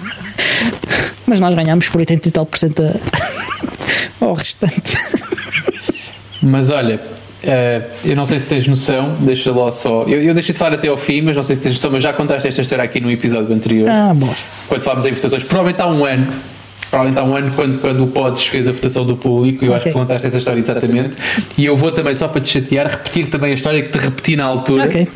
mas 1.26 1.38
nós 1.38 1.54
ganhámos 1.54 1.86
por 1.88 1.98
80 1.98 2.28
e 2.28 2.30
tal 2.30 2.46
por 2.46 2.58
cento 2.58 2.82
ao 4.30 4.34
restante. 4.34 4.96
Mas 6.42 6.70
olha, 6.70 6.96
uh, 6.96 7.90
eu 8.04 8.16
não 8.16 8.24
sei 8.24 8.40
se 8.40 8.46
tens 8.46 8.66
noção, 8.66 9.16
deixa 9.20 9.52
lá 9.52 9.70
só. 9.70 10.04
Eu, 10.04 10.22
eu 10.22 10.32
deixei 10.32 10.52
de 10.52 10.58
falar 10.58 10.74
até 10.74 10.88
ao 10.88 10.96
fim, 10.96 11.20
mas 11.20 11.36
não 11.36 11.42
sei 11.42 11.54
se 11.56 11.60
tens 11.60 11.72
noção, 11.72 11.90
mas 11.90 12.02
já 12.02 12.14
contaste 12.14 12.48
esta 12.48 12.62
história 12.62 12.82
aqui 12.82 12.98
no 12.98 13.10
episódio 13.10 13.54
anterior. 13.54 13.90
Ah, 13.90 14.12
bom. 14.14 14.34
Quando 14.68 14.80
falámos 14.80 15.04
em 15.04 15.12
votações, 15.12 15.42
provavelmente 15.42 15.82
há 15.82 15.86
um 15.86 16.04
ano. 16.04 16.32
Provavelmente 16.88 17.20
há 17.20 17.24
um 17.24 17.36
ano, 17.36 17.52
quando, 17.54 17.78
quando 17.78 18.04
o 18.04 18.06
Pods 18.06 18.46
fez 18.46 18.66
a 18.66 18.72
votação 18.72 19.04
do 19.04 19.16
público, 19.16 19.64
eu 19.64 19.68
okay. 19.68 19.76
acho 19.76 19.86
que 19.88 19.92
contaste 19.92 20.26
essa 20.26 20.38
história 20.38 20.58
exatamente. 20.58 21.16
E 21.58 21.64
eu 21.66 21.76
vou 21.76 21.92
também, 21.92 22.14
só 22.14 22.26
para 22.26 22.40
te 22.40 22.48
chatear, 22.50 22.88
repetir 22.88 23.26
também 23.26 23.52
a 23.52 23.54
história 23.54 23.82
que 23.82 23.90
te 23.90 23.98
repeti 23.98 24.34
na 24.34 24.46
altura. 24.46 24.84
Ok 24.84 25.06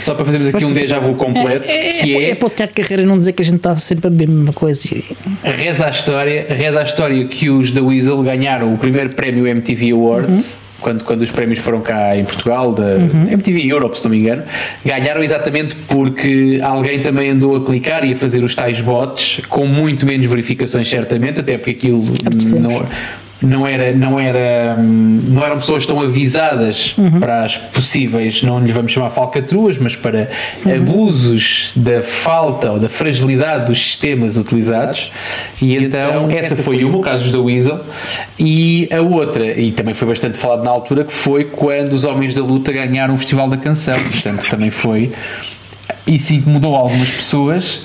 Só 0.00 0.14
para 0.14 0.24
fazermos 0.24 0.48
aqui 0.48 0.64
um 0.64 0.72
déjà 0.72 0.98
vu 0.98 1.14
completo, 1.14 1.64
é, 1.68 1.92
que 1.92 2.16
é, 2.16 2.22
é, 2.24 2.30
é 2.30 2.34
para 2.34 2.46
o 2.46 2.50
Tiago 2.50 2.72
Carreira 2.74 3.04
não 3.04 3.16
dizer 3.16 3.32
que 3.32 3.42
a 3.42 3.44
gente 3.44 3.56
está 3.56 3.76
sempre 3.76 4.08
a 4.08 4.10
beber 4.10 4.28
a 4.28 4.34
mesma 4.34 4.52
coisa. 4.52 4.88
reza 5.42 5.86
a 5.86 5.90
história, 5.90 6.46
reza 6.48 6.80
a 6.80 6.82
história 6.82 7.24
que 7.26 7.50
os 7.50 7.70
da 7.70 7.82
Weasel 7.82 8.22
ganharam 8.22 8.72
o 8.72 8.78
primeiro 8.78 9.10
prémio 9.10 9.46
MTV 9.46 9.92
Awards. 9.92 10.64
Quando, 10.80 11.02
quando 11.02 11.22
os 11.22 11.30
prémios 11.30 11.60
foram 11.60 11.80
cá 11.80 12.14
em 12.14 12.24
Portugal, 12.24 12.70
da 12.70 12.96
MTV 12.96 13.66
Europe, 13.66 13.98
se 13.98 14.04
não 14.04 14.10
me 14.10 14.18
engano, 14.18 14.42
ganharam 14.84 15.22
exatamente 15.22 15.74
porque 15.88 16.60
alguém 16.62 17.00
também 17.00 17.30
andou 17.30 17.56
a 17.56 17.64
clicar 17.64 18.04
e 18.04 18.12
a 18.12 18.16
fazer 18.16 18.44
os 18.44 18.54
tais 18.54 18.82
bots 18.82 19.40
com 19.48 19.66
muito 19.66 20.04
menos 20.04 20.26
verificações, 20.26 20.86
certamente, 20.86 21.40
até 21.40 21.56
porque 21.56 21.70
aquilo 21.70 22.04
não, 22.60 22.86
não 23.44 23.66
era 23.66 23.92
não 23.92 24.18
era 24.18 24.76
hum, 24.78 25.22
não 25.28 25.44
eram 25.44 25.58
pessoas 25.58 25.86
tão 25.86 26.00
avisadas 26.00 26.94
para 27.20 27.44
as 27.44 27.56
possíveis 27.56 28.42
não 28.42 28.58
lhe 28.58 28.72
vamos 28.72 28.92
chamar 28.92 29.10
falcatruas 29.10 29.78
mas 29.78 29.94
para 29.96 30.28
abusos 30.74 31.72
da 31.76 32.02
falta 32.02 32.72
ou 32.72 32.78
da 32.78 32.88
fragilidade 32.88 33.66
dos 33.66 33.82
sistemas 33.82 34.36
utilizados. 34.36 35.12
E 35.60 35.76
então 35.76 36.30
essa 36.30 36.56
foi 36.56 36.84
uma 36.84 36.98
o 36.98 37.00
caso 37.00 37.30
da 37.30 37.40
Weasel. 37.40 37.80
E 38.38 38.88
a 38.90 39.00
outra 39.00 39.44
e 39.58 39.72
também 39.72 39.94
foi 39.94 40.08
bastante 40.08 40.38
falado 40.38 40.64
na 40.64 40.70
altura 40.70 41.04
que 41.04 41.12
foi 41.12 41.44
quando 41.44 41.92
os 41.92 42.04
homens 42.04 42.34
da 42.34 42.42
luta 42.42 42.72
ganharam 42.72 43.14
o 43.14 43.16
festival 43.16 43.48
da 43.48 43.56
canção. 43.56 43.94
Portanto 43.94 44.48
também 44.48 44.70
foi 44.70 45.12
isso 46.06 46.34
incomodou 46.34 46.74
algumas 46.74 47.10
pessoas 47.10 47.80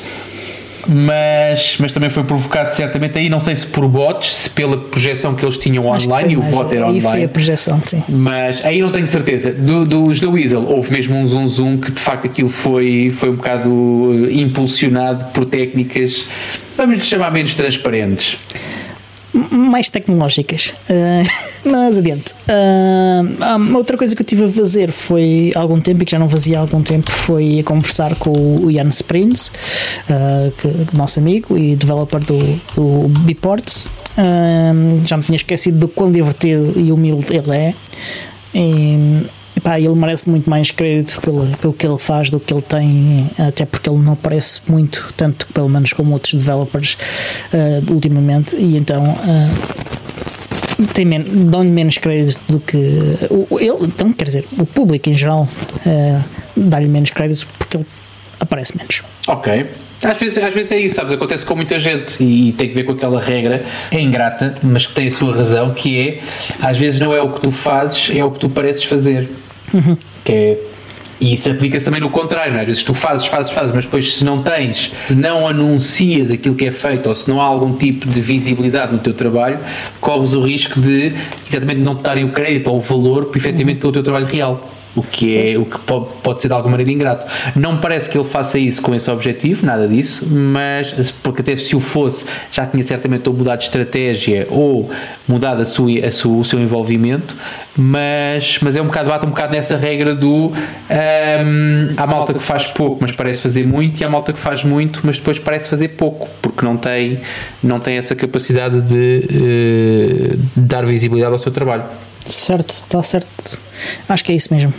mas, 0.87 1.77
mas 1.79 1.91
também 1.91 2.09
foi 2.09 2.23
provocado 2.23 2.75
certamente 2.75 3.17
aí, 3.17 3.29
não 3.29 3.39
sei 3.39 3.55
se 3.55 3.65
por 3.67 3.87
bots, 3.87 4.33
se 4.35 4.49
pela 4.49 4.77
projeção 4.77 5.35
que 5.35 5.43
eles 5.43 5.57
tinham 5.57 5.85
online 5.85 6.33
e 6.33 6.37
o 6.37 6.41
voto 6.41 6.73
era 6.73 6.85
aí 6.87 6.99
foi 7.01 7.09
online. 7.09 7.25
a 7.25 7.29
projeção, 7.29 7.81
sim. 7.83 8.03
Mas 8.09 8.63
aí 8.65 8.79
não 8.81 8.91
tenho 8.91 9.07
certeza. 9.09 9.51
Do- 9.51 9.85
dos 9.85 10.19
da 10.19 10.29
Weasel, 10.29 10.63
houve 10.63 10.91
mesmo 10.91 11.15
um 11.15 11.27
zoom 11.27 11.47
zoom 11.47 11.77
que 11.77 11.91
de 11.91 11.99
facto 12.01 12.25
aquilo 12.25 12.49
foi, 12.49 13.11
foi 13.15 13.29
um 13.29 13.35
bocado 13.35 14.27
eh, 14.29 14.33
impulsionado 14.35 15.25
por 15.25 15.45
técnicas, 15.45 16.23
vamos 16.77 17.03
chamar 17.05 17.31
menos 17.31 17.53
transparentes. 17.55 18.37
Mais 19.51 19.89
tecnológicas. 19.89 20.73
Ah, 20.89 21.23
mas 21.65 21.97
adiante. 21.97 22.33
Ah, 22.47 23.57
outra 23.75 23.97
coisa 23.97 24.15
que 24.15 24.21
eu 24.21 24.25
tive 24.25 24.45
a 24.45 24.49
fazer 24.49 24.91
foi 24.91 25.51
há 25.55 25.59
algum 25.59 25.79
tempo, 25.79 26.03
e 26.03 26.05
que 26.05 26.11
já 26.11 26.19
não 26.19 26.29
fazia 26.29 26.57
há 26.57 26.61
algum 26.61 26.81
tempo, 26.81 27.11
foi 27.11 27.59
a 27.59 27.63
conversar 27.63 28.15
com 28.15 28.57
o 28.57 28.71
Jan 28.71 28.89
Springs, 28.89 29.51
que, 30.57 30.95
nosso 30.95 31.19
amigo 31.19 31.57
e 31.57 31.75
developer 31.75 32.19
do, 32.19 32.39
do 32.75 33.07
Biports. 33.19 33.87
Já 35.05 35.17
me 35.17 35.23
tinha 35.23 35.35
esquecido 35.35 35.79
do 35.79 35.87
quão 35.87 36.11
divertido 36.11 36.73
e 36.75 36.91
humilde 36.91 37.25
ele 37.29 37.55
é. 37.55 37.73
E, 38.53 39.25
epá, 39.59 39.79
ele 39.79 39.93
merece 39.95 40.29
muito 40.29 40.49
mais 40.49 40.71
crédito 40.71 41.21
pelo, 41.21 41.45
pelo 41.57 41.73
que 41.73 41.85
ele 41.85 41.97
faz 41.97 42.29
do 42.29 42.39
que 42.39 42.53
ele 42.53 42.61
tem, 42.61 43.29
até 43.37 43.65
porque 43.65 43.89
ele 43.89 43.99
não 43.99 44.13
aparece 44.13 44.61
muito, 44.67 45.13
tanto 45.15 45.45
pelo 45.47 45.69
menos 45.69 45.93
como 45.93 46.13
outros 46.13 46.33
developers 46.33 46.97
ah, 47.53 47.91
ultimamente, 47.93 48.55
e 48.55 48.75
então 48.77 49.15
ah, 49.23 49.49
tem 50.93 51.05
men- 51.05 51.25
dão-lhe 51.49 51.69
menos 51.69 51.97
crédito 51.97 52.39
do 52.47 52.59
que 52.59 52.77
ele, 52.77 53.77
então, 53.85 54.11
quer 54.13 54.25
dizer, 54.25 54.45
o 54.57 54.65
público 54.65 55.09
em 55.09 55.13
geral 55.13 55.47
ah, 55.85 56.21
dá-lhe 56.55 56.87
menos 56.87 57.09
crédito 57.11 57.45
porque 57.57 57.77
ele 57.77 57.85
aparece 58.39 58.75
menos. 58.77 59.01
Ok. 59.27 59.65
Às 60.01 60.17
vezes, 60.17 60.37
às 60.37 60.53
vezes 60.53 60.71
é 60.71 60.79
isso, 60.79 60.95
sabes? 60.95 61.11
Acontece 61.11 61.45
com 61.45 61.57
muita 61.57 61.77
gente 61.77 62.23
e 62.23 62.53
tem 62.53 62.69
que 62.69 62.73
ver 62.73 62.83
com 62.83 62.93
aquela 62.93 63.19
regra, 63.21 63.65
é 63.91 63.99
ingrata, 63.99 64.55
mas 64.63 64.85
que 64.85 64.93
tem 64.93 65.07
a 65.09 65.11
sua 65.11 65.35
razão, 65.35 65.73
que 65.73 65.99
é 65.99 66.19
às 66.65 66.77
vezes 66.77 67.01
não 67.01 67.13
é 67.13 67.21
o 67.21 67.33
que 67.33 67.41
tu 67.41 67.51
fazes, 67.51 68.09
é 68.15 68.23
o 68.23 68.31
que 68.31 68.39
tu 68.39 68.47
pareces 68.49 68.85
fazer. 68.85 69.29
Que 70.23 70.31
é. 70.31 70.57
E 71.21 71.33
isso 71.33 71.51
aplica-se 71.51 71.83
também 71.83 71.99
no 71.99 72.09
contrário, 72.09 72.53
não 72.53 72.59
é? 72.59 72.61
às 72.61 72.67
vezes 72.67 72.83
tu 72.83 72.93
fazes, 72.93 73.25
fazes, 73.25 73.51
fazes, 73.51 73.73
mas 73.75 73.83
depois 73.83 74.15
se 74.15 74.23
não 74.23 74.41
tens, 74.41 74.93
se 75.05 75.13
não 75.13 75.45
anuncias 75.45 76.31
aquilo 76.31 76.55
que 76.55 76.65
é 76.65 76.71
feito 76.71 77.09
ou 77.09 77.15
se 77.15 77.27
não 77.29 77.41
há 77.41 77.43
algum 77.43 77.75
tipo 77.75 78.07
de 78.07 78.21
visibilidade 78.21 78.93
no 78.93 78.99
teu 78.99 79.13
trabalho, 79.13 79.59
corres 79.99 80.33
o 80.33 80.41
risco 80.41 80.79
de 80.79 81.07
efetivamente 81.45 81.81
não 81.81 81.93
te 81.95 82.03
darem 82.03 82.23
o 82.23 82.31
crédito 82.31 82.67
ou 82.69 82.77
o 82.77 82.79
valor 82.79 83.31
efetivamente 83.35 83.79
pelo 83.79 83.91
teu 83.91 84.01
trabalho 84.01 84.27
real. 84.27 84.78
O 84.95 85.03
que, 85.03 85.37
é, 85.37 85.57
o 85.57 85.65
que 85.65 85.77
pode, 85.79 86.07
pode 86.23 86.41
ser 86.41 86.47
de 86.47 86.53
alguma 86.53 86.71
maneira 86.71 86.91
ingrato. 86.91 87.25
Não 87.55 87.77
parece 87.77 88.09
que 88.09 88.17
ele 88.17 88.27
faça 88.27 88.57
isso 88.57 88.81
com 88.81 88.93
esse 88.93 89.09
objetivo, 89.09 89.65
nada 89.65 89.87
disso, 89.87 90.27
mas 90.27 91.11
porque 91.23 91.41
até 91.41 91.55
se 91.57 91.75
o 91.75 91.79
fosse, 91.79 92.25
já 92.51 92.65
tinha 92.65 92.83
certamente 92.83 93.29
ou 93.29 93.35
mudado 93.35 93.59
de 93.59 93.65
estratégia 93.65 94.47
ou 94.49 94.89
mudado 95.27 95.61
a 95.61 95.65
sua, 95.65 95.91
a 96.05 96.11
sua, 96.11 96.37
o 96.37 96.43
seu 96.43 96.59
envolvimento, 96.59 97.35
mas, 97.77 98.59
mas 98.61 98.75
é 98.75 98.81
um 98.81 98.87
bocado, 98.87 99.09
bate 99.09 99.25
um 99.25 99.29
bocado 99.29 99.53
nessa 99.53 99.77
regra 99.77 100.15
do 100.15 100.47
hum, 100.47 101.93
há 101.95 102.07
malta 102.07 102.33
que 102.33 102.39
faz 102.39 102.67
pouco, 102.67 102.97
mas 103.01 103.11
parece 103.11 103.41
fazer 103.41 103.65
muito, 103.65 104.01
e 104.01 104.03
há 104.03 104.09
malta 104.09 104.33
que 104.33 104.39
faz 104.39 104.63
muito, 104.63 105.01
mas 105.03 105.17
depois 105.17 105.37
parece 105.39 105.69
fazer 105.69 105.89
pouco, 105.89 106.27
porque 106.41 106.65
não 106.65 106.75
tem, 106.75 107.19
não 107.63 107.79
tem 107.79 107.97
essa 107.97 108.15
capacidade 108.15 108.81
de, 108.81 109.23
eh, 109.29 110.35
de 110.35 110.61
dar 110.61 110.85
visibilidade 110.85 111.33
ao 111.33 111.39
seu 111.39 111.51
trabalho. 111.51 111.83
Certo, 112.29 112.73
está 112.83 113.01
certo. 113.03 113.59
Acho 114.07 114.23
que 114.23 114.31
é 114.31 114.35
isso 114.35 114.53
mesmo. 114.53 114.73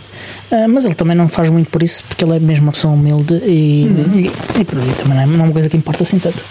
Ah, 0.50 0.66
mas 0.68 0.84
ele 0.84 0.94
também 0.94 1.16
não 1.16 1.28
faz 1.28 1.48
muito 1.50 1.70
por 1.70 1.82
isso, 1.82 2.04
porque 2.08 2.24
ele 2.24 2.36
é 2.36 2.38
mesmo 2.40 2.66
uma 2.66 2.72
pessoa 2.72 2.92
humilde 2.94 3.34
e, 3.44 3.86
e, 4.16 4.60
e 4.60 4.64
por 4.64 4.78
aí 4.78 4.92
também 4.98 5.14
não 5.16 5.22
é, 5.22 5.26
não 5.26 5.40
é 5.40 5.42
uma 5.44 5.52
coisa 5.52 5.68
que 5.70 5.76
importa 5.76 6.02
assim 6.02 6.18
tanto. 6.18 6.44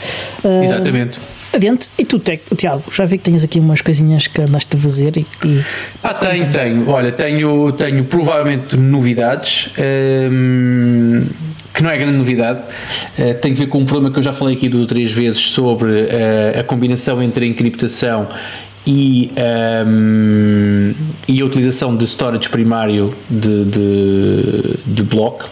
Ah, 0.43 0.63
Exatamente. 0.63 1.19
Adiante, 1.51 1.89
e 1.97 2.05
tu, 2.05 2.21
Tiago, 2.55 2.83
já 2.91 3.05
vi 3.05 3.17
que 3.17 3.23
tens 3.23 3.43
aqui 3.43 3.59
umas 3.59 3.81
coisinhas 3.81 4.27
que 4.27 4.39
andaste 4.39 4.75
a 4.75 4.79
fazer 4.79 5.17
e, 5.17 5.25
e 5.43 5.63
Ah, 6.03 6.13
tenho, 6.13 6.51
tenho. 6.51 6.87
Olha, 6.89 7.11
tenho, 7.11 7.71
tenho 7.71 8.03
provavelmente 8.05 8.77
novidades. 8.77 9.69
hum, 10.31 11.25
que 11.73 11.83
não 11.83 11.89
é 11.91 11.97
grande 11.97 12.17
novidade, 12.17 12.61
Eh, 13.17 13.33
tem 13.35 13.53
que 13.53 13.59
ver 13.59 13.67
com 13.67 13.79
um 13.79 13.85
problema 13.85 14.11
que 14.11 14.19
eu 14.19 14.23
já 14.23 14.33
falei 14.33 14.55
aqui 14.55 14.67
duas 14.67 14.81
ou 14.81 14.87
três 14.87 15.11
vezes 15.11 15.39
sobre 15.39 16.07
eh, 16.09 16.57
a 16.59 16.63
combinação 16.63 17.21
entre 17.21 17.45
a 17.45 17.47
encriptação 17.47 18.27
e, 18.85 19.31
hum, 19.85 20.93
e 21.27 21.41
a 21.41 21.45
utilização 21.45 21.95
de 21.95 22.05
storage 22.05 22.49
primário 22.49 23.13
de, 23.29 23.65
de, 23.65 24.51
de 24.85 25.03
block, 25.03 25.45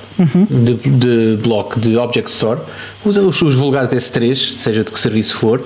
de, 0.49 0.73
de 0.73 1.37
block 1.41 1.79
de 1.79 1.97
Object 1.97 2.31
Store, 2.31 2.59
os, 3.05 3.17
os, 3.17 3.55
vulgares 3.55 3.89
S3, 3.91 4.57
seja 4.57 4.83
de 4.83 4.91
que 4.91 4.99
serviço 4.99 5.35
for. 5.35 5.63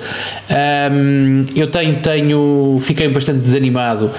Hum, 0.91 1.45
eu 1.55 1.67
tenho, 1.67 1.99
tenho, 1.99 2.79
fiquei 2.81 3.07
bastante 3.07 3.39
desanimado 3.39 4.11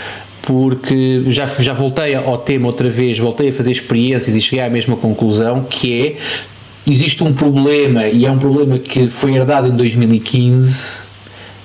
porque 0.43 1.23
já, 1.29 1.47
já 1.47 1.73
voltei 1.73 2.15
ao 2.15 2.39
tema 2.39 2.67
outra 2.67 2.91
vez, 2.91 3.19
voltei 3.19 3.51
a 3.51 3.53
fazer 3.53 3.71
experiências 3.71 4.35
e 4.35 4.41
cheguei 4.41 4.65
à 4.65 4.71
mesma 4.71 4.97
conclusão 4.97 5.63
que 5.63 6.03
é 6.03 6.17
existe 6.85 7.23
um 7.23 7.33
problema 7.33 8.09
e 8.09 8.27
é 8.27 8.31
um 8.31 8.39
problema 8.39 8.77
que 8.77 9.07
foi 9.07 9.37
herdado 9.37 9.69
em 9.69 9.77
2015 9.77 11.12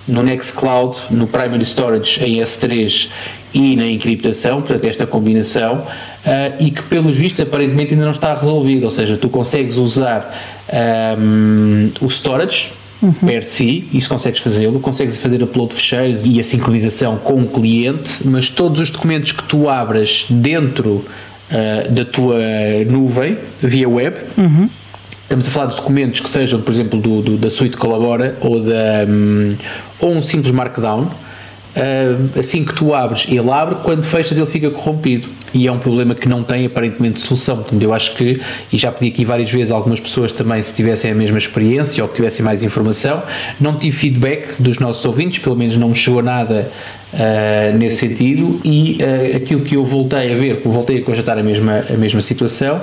no 0.07 0.23
Nextcloud, 0.23 0.97
no 1.11 1.27
Primary 1.27 1.65
Storage 1.65 2.23
em 2.23 2.37
S3 2.37 3.09
e 3.53 3.75
na 3.75 3.87
encriptação, 3.87 4.61
portanto 4.61 4.85
esta 4.85 5.05
combinação 5.05 5.85
ah, 6.25 6.51
e 6.59 6.71
que 6.71 6.81
pelos 6.83 7.15
vistos 7.15 7.41
aparentemente 7.41 7.93
ainda 7.93 8.05
não 8.05 8.11
está 8.11 8.33
resolvido, 8.33 8.83
ou 8.85 8.91
seja, 8.91 9.17
tu 9.17 9.29
consegues 9.29 9.77
usar 9.77 10.33
ahm, 10.71 11.89
o 12.01 12.07
storage 12.09 12.71
perto 13.25 13.45
de 13.45 13.51
si, 13.51 13.87
isso 13.93 14.09
consegues 14.09 14.41
fazê-lo, 14.41 14.79
consegues 14.79 15.17
fazer 15.17 15.43
upload 15.43 15.69
de 15.69 15.75
ficheiros 15.75 16.25
e 16.25 16.39
a 16.39 16.43
sincronização 16.43 17.17
com 17.17 17.41
o 17.41 17.47
cliente, 17.47 18.17
mas 18.25 18.49
todos 18.49 18.79
os 18.79 18.89
documentos 18.89 19.31
que 19.33 19.43
tu 19.43 19.69
abras 19.69 20.25
dentro 20.29 21.05
ah, 21.51 21.87
da 21.89 22.05
tua 22.05 22.39
nuvem, 22.89 23.37
via 23.61 23.87
web, 23.87 24.15
Estamos 25.27 25.45
a 25.45 25.51
falar 25.51 25.65
de 25.67 25.75
documentos 25.75 26.21
que 26.21 26.29
sejam, 26.29 26.61
por 26.61 26.73
exemplo, 26.73 27.01
do, 27.01 27.21
do- 27.21 27.37
da 27.37 27.49
suite 27.49 27.75
Colabora 27.75 28.37
ou, 28.39 28.61
da, 28.61 29.03
hum, 29.07 29.49
ou 29.99 30.13
um 30.13 30.21
simples 30.21 30.53
Markdown. 30.53 31.09
ah, 31.75 32.39
assim 32.39 32.63
que 32.63 32.73
tu 32.73 32.93
abres, 32.93 33.25
ele 33.29 33.51
abre, 33.51 33.75
quando 33.83 34.03
fechas, 34.03 34.37
ele 34.37 34.47
fica 34.47 34.69
corrompido. 34.71 35.27
E 35.53 35.67
é 35.67 35.71
um 35.71 35.79
problema 35.79 36.15
que 36.15 36.29
não 36.29 36.43
tem 36.43 36.65
aparentemente 36.65 37.19
solução. 37.21 37.57
Portanto, 37.57 37.81
eu 37.83 37.93
acho 37.93 38.15
que, 38.15 38.39
e 38.71 38.77
já 38.77 38.89
pedi 38.91 39.07
aqui 39.11 39.25
várias 39.25 39.51
vezes 39.51 39.69
algumas 39.71 39.99
pessoas 39.99 40.31
também, 40.31 40.63
se 40.63 40.73
tivessem 40.73 41.11
a 41.11 41.15
mesma 41.15 41.37
experiência 41.37 42.01
ou 42.03 42.09
que 42.09 42.15
tivessem 42.15 42.43
mais 42.43 42.63
informação, 42.63 43.21
não 43.59 43.77
tive 43.77 43.95
feedback 43.97 44.55
dos 44.59 44.79
nossos 44.79 45.03
ouvintes, 45.03 45.39
pelo 45.39 45.55
menos 45.57 45.75
não 45.75 45.89
me 45.89 45.95
chegou 45.95 46.21
nada 46.21 46.71
ah, 47.13 47.71
nesse 47.77 47.97
sentido. 47.97 48.61
E 48.63 48.97
ah, 49.01 49.35
aquilo 49.37 49.59
que 49.61 49.75
eu 49.75 49.83
voltei 49.85 50.31
a 50.31 50.35
ver, 50.37 50.61
voltei 50.63 50.99
a 50.99 51.01
constatar 51.01 51.37
a 51.37 51.43
mesma, 51.43 51.83
a 51.89 51.97
mesma 51.97 52.21
situação, 52.21 52.79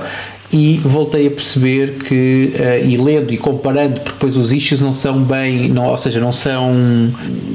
e 0.53 0.79
voltei 0.85 1.27
a 1.27 1.31
perceber 1.31 1.95
que, 2.07 2.53
eh, 2.57 2.85
e 2.87 2.97
lendo 2.97 3.33
e 3.33 3.37
comparando, 3.37 3.95
porque 4.01 4.11
depois 4.13 4.37
os 4.37 4.53
issues 4.53 4.81
não 4.81 4.93
são 4.93 5.21
bem, 5.23 5.69
não, 5.69 5.87
ou 5.87 5.99
seja, 5.99 6.21
não 6.21 6.31
são, 6.33 6.73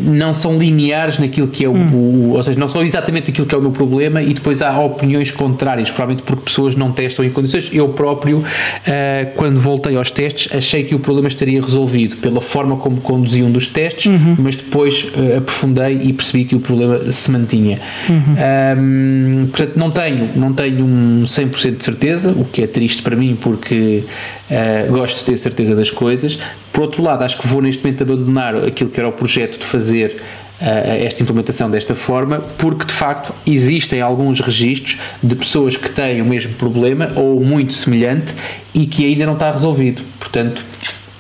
não 0.03 0.33
são 0.33 0.57
lineares 0.57 1.17
naquilo 1.17 1.47
que 1.47 1.63
é 1.63 1.69
o, 1.69 1.73
o- 1.73 2.33
ou 2.35 2.43
seja, 2.43 2.59
não 2.59 2.67
são 2.67 2.83
exatamente 2.83 3.31
aquilo 3.31 3.47
que 3.47 3.55
é 3.55 3.57
o 3.57 3.61
meu 3.61 3.71
problema 3.71 4.21
e 4.21 4.33
depois 4.33 4.61
há 4.61 4.77
opiniões 4.79 5.31
contrárias, 5.31 5.89
provavelmente 5.89 6.23
porque 6.23 6.43
pessoas 6.43 6.75
não 6.75 6.91
testam 6.91 7.23
em 7.23 7.29
condições. 7.29 7.69
Eu 7.71 7.87
próprio, 7.89 8.43
eh, 8.85 9.27
quando 9.35 9.59
voltei 9.59 9.95
aos 9.95 10.11
testes, 10.11 10.53
achei 10.55 10.83
que 10.83 10.93
o 10.93 10.99
problema 10.99 11.27
estaria 11.29 11.61
resolvido 11.61 12.17
pela 12.17 12.41
forma 12.41 12.75
como 12.77 12.97
conduzi 12.99 13.43
um 13.43 13.51
dos 13.51 13.67
testes, 13.67 14.11
mas 14.37 14.55
depois 14.55 15.07
eh, 15.15 15.37
aprofundei 15.37 16.01
e 16.03 16.11
percebi 16.11 16.43
que 16.43 16.55
o 16.55 16.59
problema 16.59 16.99
se 17.13 17.31
mantinha. 17.31 17.79
Ahm, 18.09 19.47
portanto, 19.47 19.73
não 19.77 19.91
tenho, 19.91 20.29
não 20.35 20.53
tenho 20.53 20.83
um 20.85 21.23
100% 21.25 21.77
de 21.77 21.83
certeza, 21.83 22.31
o 22.31 22.45
que 22.45 22.63
é 22.63 22.67
triste 22.79 23.01
para 23.01 23.13
mim 23.13 23.37
porque 23.39 24.03
uh, 24.49 24.91
gosto 24.91 25.19
de 25.19 25.25
ter 25.25 25.37
certeza 25.37 25.75
das 25.75 25.91
coisas. 25.91 26.39
Por 26.71 26.83
outro 26.83 27.03
lado, 27.03 27.25
acho 27.25 27.37
que 27.37 27.45
vou 27.45 27.61
neste 27.61 27.83
momento 27.83 28.03
abandonar 28.03 28.55
aquilo 28.55 28.89
que 28.89 28.97
era 28.97 29.09
o 29.09 29.11
projeto 29.11 29.59
de 29.59 29.65
fazer 29.65 30.21
esta 30.61 31.23
implementação 31.23 31.71
desta 31.71 31.95
forma, 31.95 32.39
porque 32.57 32.83
de 32.83 32.91
facto 32.91 33.33
existem 33.47 34.01
alguns 34.01 34.41
registros 34.41 34.97
de 35.23 35.33
pessoas 35.33 35.77
que 35.77 35.89
têm 35.89 36.21
o 36.21 36.25
mesmo 36.25 36.53
problema 36.55 37.13
ou 37.15 37.39
muito 37.41 37.73
semelhante 37.73 38.33
e 38.73 38.85
que 38.85 39.05
ainda 39.05 39.25
não 39.25 39.33
está 39.33 39.53
resolvido. 39.53 40.01
Portanto, 40.19 40.61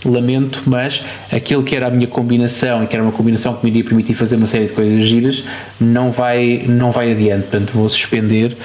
lamento, 0.05 0.63
mas 0.65 1.03
aquilo 1.31 1.63
que 1.63 1.75
era 1.75 1.87
a 1.87 1.89
minha 1.89 2.07
combinação 2.07 2.83
e 2.83 2.87
que 2.87 2.95
era 2.95 3.03
uma 3.03 3.11
combinação 3.11 3.53
que 3.55 3.63
me 3.63 3.71
iria 3.71 3.83
permitir 3.83 4.13
fazer 4.13 4.35
uma 4.35 4.47
série 4.47 4.65
de 4.65 4.71
coisas 4.71 5.05
giras 5.05 5.43
não 5.79 6.11
vai, 6.11 6.63
não 6.67 6.91
vai 6.91 7.11
adiante, 7.11 7.47
portanto 7.47 7.71
vou 7.73 7.89
suspender 7.89 8.55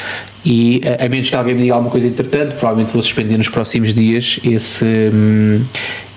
e 0.44 0.82
a 0.98 1.08
menos 1.08 1.30
que 1.30 1.34
alguém 1.34 1.54
me 1.54 1.62
diga 1.62 1.74
alguma 1.74 1.90
coisa 1.90 2.06
entretanto, 2.06 2.56
provavelmente 2.56 2.92
vou 2.92 3.02
suspender 3.02 3.36
nos 3.38 3.48
próximos 3.48 3.94
dias 3.94 4.38
esse, 4.44 4.84
hum, 4.84 5.62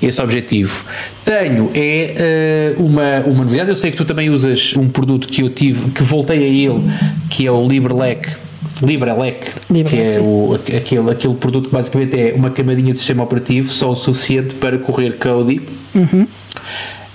esse 0.02 0.22
objetivo. 0.22 0.84
Tenho 1.24 1.72
é 1.74 2.76
uh, 2.78 2.84
uma, 2.84 3.20
uma 3.26 3.44
novidade, 3.46 3.70
eu 3.70 3.76
sei 3.76 3.92
que 3.92 3.98
tu 3.98 4.06
também 4.06 4.30
usas 4.30 4.74
um 4.76 4.90
produto 4.90 5.28
que 5.30 5.42
eu 5.42 5.50
tive, 5.50 5.92
que 5.92 6.04
voltei 6.04 6.40
a 6.40 6.48
ele, 6.48 6.92
que 7.30 7.48
é 7.48 7.52
o 7.52 7.66
LibreLec 7.68 8.47
LibreLec, 8.82 9.48
Libre 9.70 9.92
que 9.92 10.02
é 10.02 10.22
o, 10.22 10.56
aquele, 10.56 11.12
aquele 11.12 11.34
produto 11.36 11.70
que 11.70 11.76
basicamente 11.76 12.20
é 12.20 12.34
uma 12.36 12.52
camadinha 12.52 12.94
de 12.94 13.00
sistema 13.00 13.24
operativo 13.24 13.72
só 13.72 13.92
o 13.92 13.96
suficiente 13.96 14.56
para 14.56 14.78
correr 14.78 15.18
Kodi. 15.18 15.62
Uhum. 15.96 16.28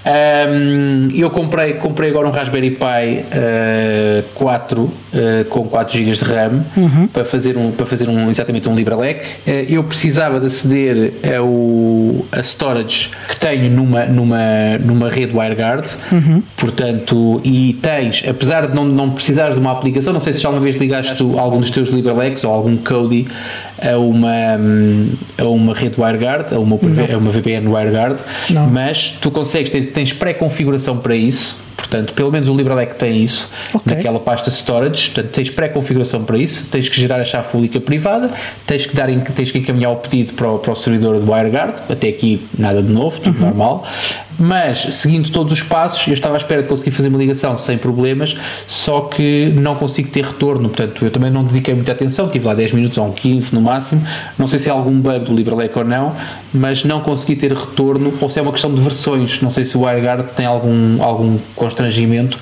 Um, 0.04 1.08
eu 1.14 1.30
comprei, 1.30 1.74
comprei 1.74 2.10
agora 2.10 2.26
um 2.26 2.30
Raspberry 2.32 2.72
Pi 2.72 3.24
uh, 3.24 4.22
4 4.34 4.80
uh, 4.80 4.92
com 5.48 5.64
4 5.68 5.96
GB 5.96 6.12
de 6.12 6.24
RAM 6.24 6.64
uhum. 6.76 7.06
para 7.06 7.24
fazer, 7.24 7.56
um, 7.56 7.70
para 7.70 7.86
fazer 7.86 8.08
um, 8.08 8.28
exatamente 8.28 8.68
um 8.68 8.74
LibreLec. 8.74 9.24
Uh, 9.46 9.50
eu 9.68 9.84
precisava 9.84 10.40
de 10.40 10.46
aceder 10.46 11.12
ao, 11.38 12.26
a 12.32 12.42
storage 12.42 13.10
que 13.28 13.38
tenho 13.38 13.70
numa, 13.70 14.04
numa, 14.06 14.78
numa 14.80 15.08
rede 15.08 15.36
WireGuard, 15.36 15.88
uhum. 16.10 16.42
portanto, 16.56 17.40
e 17.44 17.74
tens, 17.80 18.24
apesar 18.28 18.66
de 18.66 18.74
não, 18.74 18.84
não 18.84 19.10
precisares 19.10 19.54
de 19.54 19.60
uma 19.60 19.70
aplicação, 19.70 20.12
não 20.12 20.20
sei 20.20 20.32
se 20.32 20.40
já 20.40 20.48
alguma 20.48 20.64
vez 20.64 20.76
ligaste 20.76 21.22
algum 21.38 21.60
dos 21.60 21.70
teus 21.70 21.90
LibreLecs 21.90 22.42
ou 22.42 22.52
algum 22.52 22.76
Kodi 22.76 23.28
a 23.83 23.99
uma, 23.99 24.31
a 25.38 25.45
uma 25.45 25.75
rede 25.75 26.01
WireGuard, 26.01 26.55
a 26.55 26.59
uma, 26.59 26.77
a 26.77 27.16
uma 27.16 27.31
VPN 27.31 27.68
WireGuard, 27.68 28.16
não. 28.51 28.68
mas 28.68 29.16
tu 29.21 29.31
consegues, 29.31 29.71
tens, 29.71 29.87
tens 29.88 30.12
pré-configuração 30.12 30.99
para 30.99 31.16
isso 31.16 31.57
Portanto, 31.92 32.14
pelo 32.14 32.33
menos 32.33 32.49
o 32.49 32.57
LibreLec 32.57 32.95
tem 32.95 33.23
isso 33.23 33.51
okay. 33.75 33.97
naquela 33.97 34.18
pasta 34.18 34.49
storage. 34.49 35.11
Portanto, 35.11 35.31
tens 35.33 35.51
pré-configuração 35.51 36.25
para 36.25 36.38
isso, 36.38 36.64
tens 36.71 36.88
que 36.88 36.99
gerar 36.99 37.21
a 37.21 37.25
chave 37.25 37.49
pública 37.49 37.79
privada, 37.81 38.31
tens 38.66 38.87
que, 38.87 38.97
dar, 38.97 39.09
tens 39.35 39.51
que 39.51 39.59
encaminhar 39.59 39.92
o 39.92 39.97
pedido 39.97 40.33
para 40.33 40.51
o, 40.51 40.59
para 40.59 40.73
o 40.73 40.77
servidor 40.77 41.21
de 41.21 41.31
WireGuard. 41.31 41.75
Até 41.90 42.09
aqui 42.09 42.40
nada 42.59 42.83
de 42.83 42.90
novo, 42.90 43.21
tudo 43.21 43.38
uhum. 43.38 43.47
normal. 43.47 43.87
Mas, 44.42 44.96
seguindo 44.96 45.31
todos 45.31 45.52
os 45.52 45.62
passos, 45.62 46.05
eu 46.09 46.14
estava 46.14 46.35
à 46.35 46.37
espera 46.37 46.64
de 46.64 46.68
conseguir 46.68 46.90
fazer 46.90 47.07
uma 47.07 47.18
ligação 47.18 47.57
sem 47.57 47.78
problemas, 47.78 48.37
só 48.66 49.02
que 49.02 49.52
não 49.55 49.76
consigo 49.76 50.09
ter 50.09 50.24
retorno. 50.24 50.68
Portanto, 50.68 51.05
eu 51.05 51.12
também 51.12 51.31
não 51.31 51.44
dediquei 51.44 51.72
muita 51.74 51.92
atenção, 51.92 52.28
tive 52.28 52.44
lá 52.44 52.52
10 52.52 52.72
minutos 52.72 52.98
ou 52.98 53.12
15 53.12 53.55
no 53.55 53.61
máximo. 53.61 54.05
Não 54.37 54.48
sei 54.48 54.59
se 54.59 54.68
é 54.68 54.72
algum 54.72 54.98
bug 54.98 55.26
do 55.26 55.33
LibreLec 55.33 55.78
ou 55.78 55.85
não, 55.85 56.16
mas 56.52 56.83
não 56.83 57.02
consegui 57.02 57.37
ter 57.37 57.52
retorno, 57.52 58.12
ou 58.20 58.28
se 58.28 58.40
é 58.40 58.42
uma 58.42 58.50
questão 58.50 58.74
de 58.74 58.81
versões. 58.81 59.40
Não 59.40 59.48
sei 59.48 59.64
se 59.64 59.76
o 59.76 59.83
WireGuard 59.83 60.24
tem 60.35 60.44
algum, 60.44 61.00
algum 61.00 61.38
constrangimento 61.55 62.37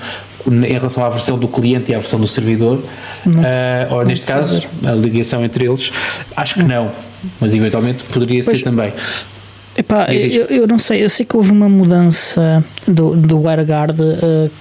em 0.47 0.73
relação 0.73 1.05
à 1.05 1.09
versão 1.09 1.37
do 1.37 1.47
cliente 1.47 1.91
e 1.91 1.95
à 1.95 1.99
versão 1.99 2.19
do 2.19 2.27
servidor, 2.27 2.79
uh, 2.79 3.93
ou 3.93 4.03
neste 4.03 4.25
caso, 4.25 4.59
saber. 4.59 4.89
a 4.89 4.95
ligação 4.95 5.45
entre 5.45 5.65
eles. 5.65 5.91
Acho 6.35 6.55
que 6.55 6.63
não, 6.63 6.89
mas 7.39 7.53
eventualmente 7.53 8.03
poderia 8.05 8.43
pois, 8.43 8.57
ser 8.57 8.63
também. 8.63 8.91
Epá, 9.81 10.13
eu, 10.13 10.45
eu, 10.45 10.67
não 10.67 10.77
sei, 10.77 11.03
eu 11.03 11.09
sei 11.09 11.25
que 11.25 11.35
houve 11.35 11.49
uma 11.49 11.67
mudança 11.67 12.63
do, 12.87 13.15
do 13.15 13.39
WireGuard 13.41 13.99
uh, 13.99 14.51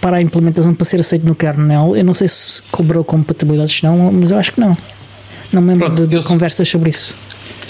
para 0.00 0.18
a 0.18 0.22
implementação 0.22 0.72
para 0.72 0.84
ser 0.84 1.00
aceito 1.00 1.26
no 1.26 1.34
kernel. 1.34 1.96
Eu 1.96 2.04
não 2.04 2.14
sei 2.14 2.28
se 2.28 2.62
cobrou 2.70 3.02
compatibilidades 3.02 3.82
não, 3.82 4.12
mas 4.12 4.30
eu 4.30 4.38
acho 4.38 4.52
que 4.52 4.60
não. 4.60 4.76
Não 5.52 5.60
me 5.60 5.72
lembro 5.72 5.86
Pronto, 5.86 6.06
de, 6.06 6.18
de 6.20 6.24
conversas 6.24 6.68
sobre 6.68 6.90
isso. 6.90 7.16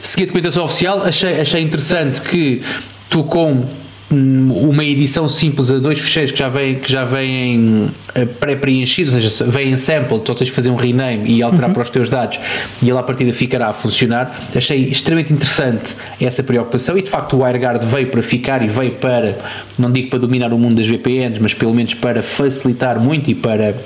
Segui 0.03 0.25
a 0.25 0.27
documentação 0.27 0.65
oficial, 0.65 1.03
achei, 1.03 1.41
achei 1.41 1.63
interessante 1.63 2.21
que 2.21 2.61
tu 3.09 3.25
com 3.25 3.65
uma 4.11 4.85
edição 4.85 5.29
simples 5.29 5.71
a 5.71 5.79
dois 5.79 6.01
ficheiros 6.01 6.33
que 6.33 6.39
já 6.39 6.49
vêm, 6.49 6.75
que 6.77 6.91
já 6.91 7.05
vêm 7.05 7.89
eh, 8.15 8.25
pré-preenchidos, 8.25 9.15
ou 9.15 9.21
seja, 9.21 9.45
vêm 9.45 9.71
em 9.71 9.77
sample, 9.77 10.17
então 10.17 10.35
tens 10.35 10.47
de 10.47 10.53
fazer 10.53 10.69
um 10.71 10.75
rename 10.75 11.31
e 11.31 11.43
alterar 11.43 11.69
uhum. 11.69 11.75
para 11.75 11.83
os 11.85 11.91
teus 11.91 12.09
dados 12.09 12.41
e 12.83 12.89
ele 12.89 12.99
à 12.99 13.03
partida 13.03 13.33
ficará 13.33 13.69
a 13.69 13.73
funcionar. 13.73 14.49
Achei 14.55 14.89
extremamente 14.89 15.33
interessante 15.33 15.95
essa 16.21 16.43
preocupação 16.43 16.99
e 16.99 17.03
de 17.03 17.11
facto 17.11 17.37
o 17.37 17.45
WireGuard 17.45 17.87
veio 17.87 18.09
para 18.09 18.23
ficar 18.23 18.63
e 18.65 18.67
veio 18.67 18.93
para, 18.93 19.39
não 19.79 19.91
digo 19.93 20.11
para 20.11 20.19
dominar 20.19 20.53
o 20.53 20.59
mundo 20.59 20.77
das 20.77 20.87
VPNs, 20.87 21.41
mas 21.41 21.55
pelo 21.55 21.73
menos 21.73 21.95
para 21.95 22.21
facilitar 22.21 22.99
muito 22.99 23.31
e 23.31 23.35
para 23.35 23.77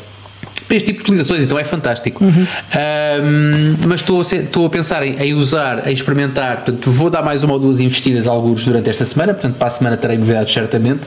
para 0.66 0.76
este 0.76 0.86
tipo 0.86 0.98
de 0.98 1.04
utilizações, 1.04 1.42
então 1.44 1.58
é 1.58 1.64
fantástico. 1.64 2.24
Uhum. 2.24 2.30
Um, 2.32 3.76
mas 3.86 4.00
estou 4.00 4.20
a, 4.20 4.22
estou 4.22 4.66
a 4.66 4.70
pensar 4.70 5.06
em, 5.06 5.16
em, 5.16 5.34
usar, 5.34 5.88
em 5.88 5.92
experimentar, 5.92 6.56
portanto, 6.56 6.90
vou 6.90 7.10
dar 7.10 7.22
mais 7.22 7.44
uma 7.44 7.54
ou 7.54 7.60
duas 7.60 7.80
investidas 7.80 8.26
a 8.26 8.30
alguns 8.30 8.64
durante 8.64 8.88
esta 8.88 9.04
semana, 9.04 9.34
portanto, 9.34 9.56
para 9.56 9.68
a 9.68 9.70
semana 9.70 9.96
terei 9.96 10.16
novidades 10.16 10.52
certamente, 10.52 11.02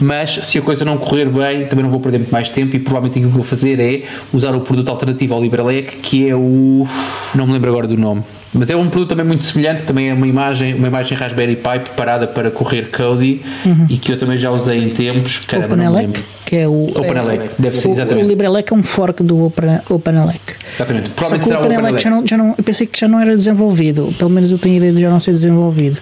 mas 0.00 0.38
se 0.42 0.58
a 0.58 0.62
coisa 0.62 0.84
não 0.84 0.98
correr 0.98 1.26
bem, 1.26 1.66
também 1.66 1.82
não 1.82 1.90
vou 1.90 2.00
perder 2.00 2.18
muito 2.18 2.32
mais 2.32 2.48
tempo 2.48 2.76
e 2.76 2.78
provavelmente 2.78 3.18
aquilo 3.18 3.30
que 3.30 3.36
vou 3.36 3.44
fazer 3.44 3.80
é 3.80 4.02
usar 4.32 4.54
o 4.54 4.60
produto 4.60 4.88
alternativo 4.88 5.34
ao 5.34 5.40
LibreLec, 5.40 5.96
que 5.96 6.28
é 6.28 6.34
o. 6.34 6.86
não 7.34 7.46
me 7.46 7.52
lembro 7.54 7.70
agora 7.70 7.86
do 7.86 7.96
nome. 7.96 8.22
Mas 8.52 8.70
é 8.70 8.76
um 8.76 8.88
produto 8.88 9.10
também 9.10 9.26
muito 9.26 9.44
semelhante, 9.44 9.82
também 9.82 10.08
é 10.08 10.14
uma 10.14 10.26
imagem, 10.26 10.74
uma 10.74 10.86
imagem 10.86 11.16
Raspberry 11.16 11.56
Pi 11.56 11.80
preparada 11.80 12.26
para 12.26 12.50
correr 12.50 12.90
Kodi 12.90 13.42
uhum. 13.64 13.86
e 13.90 13.98
que 13.98 14.12
eu 14.12 14.18
também 14.18 14.38
já 14.38 14.50
usei 14.50 14.82
em 14.82 14.90
tempos. 14.90 15.38
Caramba, 15.46 15.74
OpenELEC, 15.74 16.24
que 16.46 16.56
é 16.56 16.68
o 16.68 16.88
OpenELEC, 16.88 17.44
é, 17.44 17.50
deve 17.58 17.76
ser 17.78 17.88
o, 17.88 17.92
exatamente. 17.92 18.24
O 18.24 18.28
LibreLec 18.28 18.72
é 18.72 18.76
um 18.76 18.82
fork 18.82 19.22
do 19.22 19.44
Open, 19.44 19.80
OpenELEC. 19.90 20.40
Exatamente. 20.76 21.10
Só 21.22 21.38
que 21.38 21.48
o 21.48 21.58
OpenELEC 21.58 22.02
já 22.02 22.10
não, 22.10 22.26
já 22.26 22.36
não, 22.36 22.54
eu 22.56 22.64
pensei 22.64 22.86
que 22.86 22.98
já 22.98 23.06
não 23.06 23.20
era 23.20 23.36
desenvolvido, 23.36 24.14
pelo 24.18 24.30
menos 24.30 24.50
eu 24.50 24.58
tenho 24.58 24.76
ideia 24.76 24.92
de 24.92 25.00
já 25.02 25.10
não 25.10 25.20
ser 25.20 25.32
desenvolvido. 25.32 25.98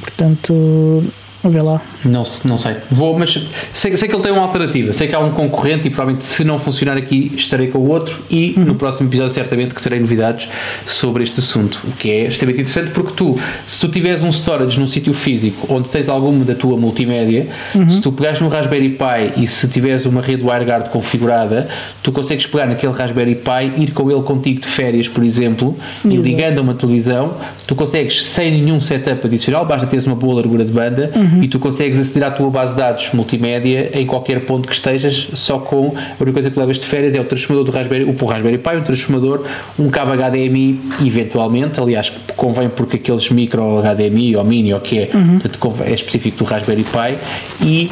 Portanto, 0.00 1.04
Vamos 1.44 1.56
ver 1.56 1.62
lá. 1.62 1.82
Não, 2.06 2.22
não 2.46 2.56
sei. 2.56 2.76
Vou, 2.90 3.18
mas 3.18 3.46
sei, 3.74 3.94
sei, 3.98 4.08
que 4.08 4.14
ele 4.14 4.22
tem 4.22 4.32
uma 4.32 4.40
alternativa. 4.40 4.94
Sei 4.94 5.06
que 5.06 5.14
há 5.14 5.18
um 5.18 5.30
concorrente 5.30 5.86
e 5.86 5.90
provavelmente 5.90 6.24
se 6.24 6.42
não 6.42 6.58
funcionar 6.58 6.96
aqui 6.96 7.30
estarei 7.36 7.66
com 7.66 7.80
o 7.80 7.88
outro 7.90 8.18
e 8.30 8.54
uhum. 8.56 8.64
no 8.64 8.74
próximo 8.76 9.10
episódio 9.10 9.34
certamente 9.34 9.74
que 9.74 9.82
terei 9.82 10.00
novidades 10.00 10.48
sobre 10.86 11.22
este 11.22 11.40
assunto. 11.40 11.78
O 11.86 11.92
que 11.92 12.10
é 12.10 12.28
extremamente 12.28 12.62
interessante 12.62 12.92
porque 12.94 13.12
tu, 13.14 13.38
se 13.66 13.78
tu 13.78 13.88
tiveres 13.88 14.22
um 14.22 14.32
storage 14.32 14.80
num 14.80 14.86
sítio 14.86 15.12
físico 15.12 15.66
onde 15.68 15.90
tens 15.90 16.08
alguma 16.08 16.46
da 16.46 16.54
tua 16.54 16.78
multimédia, 16.78 17.46
uhum. 17.74 17.90
se 17.90 18.00
tu 18.00 18.10
pegares 18.10 18.40
no 18.40 18.48
Raspberry 18.48 18.88
Pi 18.88 19.42
e 19.42 19.46
se 19.46 19.68
tiveres 19.68 20.06
uma 20.06 20.22
rede 20.22 20.42
WireGuard 20.42 20.88
configurada, 20.88 21.68
tu 22.02 22.10
consegues 22.10 22.46
pegar 22.46 22.66
naquele 22.66 22.94
Raspberry 22.94 23.34
Pi, 23.34 23.82
ir 23.82 23.90
com 23.90 24.10
ele 24.10 24.22
contigo 24.22 24.60
de 24.60 24.66
férias, 24.66 25.08
por 25.08 25.22
exemplo, 25.22 25.76
Exato. 26.02 26.08
e 26.08 26.16
ligando 26.16 26.58
a 26.58 26.62
uma 26.62 26.72
televisão, 26.72 27.36
tu 27.66 27.74
consegues 27.74 28.24
sem 28.28 28.50
nenhum 28.50 28.80
setup 28.80 29.26
adicional, 29.26 29.66
basta 29.66 29.86
teres 29.86 30.06
uma 30.06 30.16
boa 30.16 30.36
largura 30.36 30.64
de 30.64 30.72
banda. 30.72 31.12
Uhum 31.14 31.33
uhum. 31.34 31.42
e 31.42 31.48
tu 31.48 31.58
consegues 31.58 31.98
aceder 31.98 32.24
à 32.24 32.30
tua 32.30 32.50
base 32.50 32.72
de 32.72 32.78
dados 32.78 33.10
multimédia 33.12 33.90
em 33.92 34.06
qualquer 34.06 34.40
ponto 34.44 34.68
que 34.68 34.74
estejas, 34.74 35.28
só 35.34 35.58
com 35.58 35.94
a 35.96 36.22
única 36.22 36.32
coisa 36.32 36.50
que 36.50 36.58
levas 36.58 36.78
de 36.78 36.86
férias 36.86 37.14
é 37.14 37.20
o 37.20 37.24
transformador 37.24 37.64
do 37.64 37.72
Raspberry, 37.72 38.04
o 38.04 38.26
Raspberry 38.26 38.58
Pi, 38.58 38.76
um 38.76 38.82
transformador, 38.82 39.44
um 39.78 39.90
cabo 39.90 40.12
HDMI, 40.12 40.80
eventualmente, 41.04 41.80
aliás, 41.80 42.12
convém 42.36 42.68
porque 42.68 42.96
aqueles 42.96 43.30
micro 43.30 43.80
HDMI 43.80 44.36
ou 44.36 44.44
mini 44.44 44.72
ou 44.74 44.80
que 44.80 44.98
é, 44.98 45.10
uhum. 45.14 45.40
é 45.84 45.92
específico 45.92 46.38
do 46.38 46.44
Raspberry 46.44 46.84
Pi 46.84 47.18
e, 47.64 47.90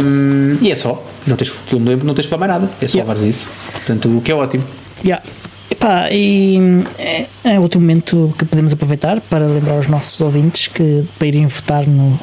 um, 0.00 0.58
e 0.60 0.70
é 0.70 0.74
só, 0.74 1.04
não 1.26 1.36
tens, 1.36 1.50
que 1.50 1.74
eu 1.74 1.80
me 1.80 1.88
lembro, 1.88 2.06
não 2.06 2.14
tens 2.14 2.24
que 2.24 2.30
falar 2.30 2.46
mais 2.46 2.60
nada, 2.60 2.72
é 2.80 2.88
só 2.88 2.98
yeah. 2.98 3.12
levares 3.12 3.36
isso, 3.36 3.48
portanto, 3.72 4.16
o 4.16 4.20
que 4.20 4.32
é 4.32 4.34
ótimo. 4.34 4.64
Yeah. 5.04 5.22
Epá, 5.70 6.10
e 6.10 6.58
é, 6.98 7.26
é, 7.44 7.60
outro 7.60 7.80
momento 7.80 8.34
que 8.36 8.44
podemos 8.44 8.72
aproveitar 8.72 9.20
para 9.20 9.46
lembrar 9.46 9.78
os 9.78 9.86
nossos 9.86 10.20
ouvintes 10.20 10.66
que 10.66 11.04
para 11.18 11.28
irem 11.28 11.46
votar 11.46 11.86
no 11.86 12.18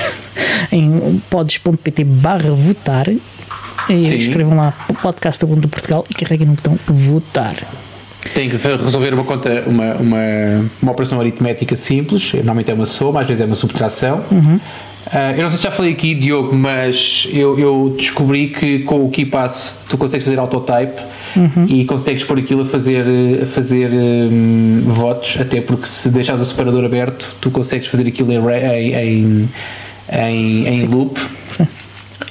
em 0.72 1.22
pods.pt 1.28 2.04
barra 2.04 2.50
votar 2.52 3.06
e 3.08 3.18
Sim. 3.86 4.16
escrevam 4.16 4.56
lá 4.56 4.72
podcast 5.02 5.44
do 5.44 5.68
Portugal 5.68 6.06
e 6.08 6.14
carreguem 6.14 6.46
no 6.46 6.54
botão 6.54 6.78
votar. 6.86 7.56
Tem 8.34 8.48
que 8.48 8.56
resolver 8.56 9.14
uma 9.14 9.24
conta, 9.24 9.64
uma, 9.66 9.94
uma, 9.94 10.70
uma 10.80 10.92
operação 10.92 11.20
aritmética 11.20 11.74
simples, 11.74 12.32
normalmente 12.34 12.70
é 12.70 12.74
uma 12.74 12.86
soma, 12.86 13.22
às 13.22 13.26
vezes 13.26 13.42
é 13.42 13.46
uma 13.46 13.56
subtração. 13.56 14.24
Uhum. 14.30 14.60
Uh, 15.06 15.34
eu 15.36 15.42
não 15.42 15.48
sei 15.48 15.56
se 15.56 15.64
já 15.64 15.70
falei 15.70 15.92
aqui, 15.92 16.14
Diogo, 16.14 16.54
mas 16.54 17.26
eu, 17.32 17.58
eu 17.58 17.94
descobri 17.96 18.48
que 18.48 18.80
com 18.80 19.04
o 19.04 19.10
KeePass 19.10 19.78
tu 19.88 19.96
consegues 19.96 20.24
fazer 20.24 20.38
autotype 20.38 21.00
uhum. 21.34 21.66
e 21.66 21.84
consegues 21.84 22.22
pôr 22.22 22.38
aquilo 22.38 22.62
a 22.62 22.66
fazer, 22.66 23.04
a 23.42 23.46
fazer 23.46 23.90
um, 23.90 24.82
votos, 24.84 25.38
até 25.40 25.60
porque 25.60 25.86
se 25.86 26.10
deixares 26.10 26.42
o 26.42 26.44
separador 26.44 26.84
aberto, 26.84 27.34
tu 27.40 27.50
consegues 27.50 27.88
fazer 27.88 28.06
aquilo 28.06 28.30
em, 28.30 28.38
em, 28.38 29.48
em, 30.12 30.68
em 30.68 30.86
loop. 30.86 31.18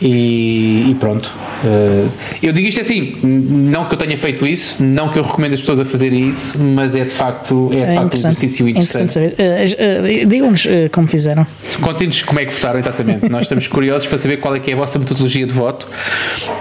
E, 0.01 0.91
e 0.91 0.95
pronto. 0.95 1.29
Uh, 1.63 2.09
eu 2.41 2.53
digo 2.53 2.67
isto 2.67 2.79
assim, 2.79 3.17
não 3.21 3.85
que 3.85 3.93
eu 3.93 3.97
tenha 3.97 4.17
feito 4.17 4.47
isso, 4.47 4.81
não 4.81 5.09
que 5.09 5.19
eu 5.19 5.23
recomendo 5.23 5.53
as 5.53 5.59
pessoas 5.59 5.81
a 5.81 5.85
fazerem 5.85 6.29
isso, 6.29 6.57
mas 6.57 6.95
é 6.95 7.03
de 7.03 7.09
facto, 7.09 7.69
é 7.73 7.75
de 7.75 7.81
É 7.81 7.85
facto 7.87 7.99
um 7.99 8.05
interessante. 8.05 8.37
exercício 8.37 8.67
É 8.67 8.69
interessante. 8.69 9.17
interessante 9.17 9.35
saber. 9.35 10.17
Uh, 10.21 10.23
uh, 10.23 10.29
Digam-nos 10.29 10.67
como 10.91 11.07
fizeram. 11.07 11.45
Contem-nos 11.81 12.23
como 12.23 12.39
é 12.39 12.45
que 12.45 12.53
votaram 12.53 12.79
exatamente. 12.79 13.29
Nós 13.29 13.41
estamos 13.41 13.67
curiosos 13.67 14.07
para 14.07 14.17
saber 14.17 14.37
qual 14.37 14.55
é 14.55 14.59
que 14.59 14.71
é 14.71 14.73
a 14.73 14.77
vossa 14.77 14.97
metodologia 14.97 15.45
de 15.45 15.53
voto. 15.53 15.87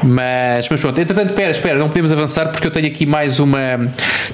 Mas, 0.03 0.69
mas 0.69 0.81
pronto, 0.81 1.01
entretanto, 1.01 1.31
espera, 1.31 1.51
espera, 1.51 1.79
não 1.79 1.89
podemos 1.89 2.11
avançar 2.13 2.49
porque 2.51 2.67
eu 2.67 2.71
tenho 2.71 2.87
aqui 2.89 3.07
mais 3.07 3.39
uma 3.39 3.59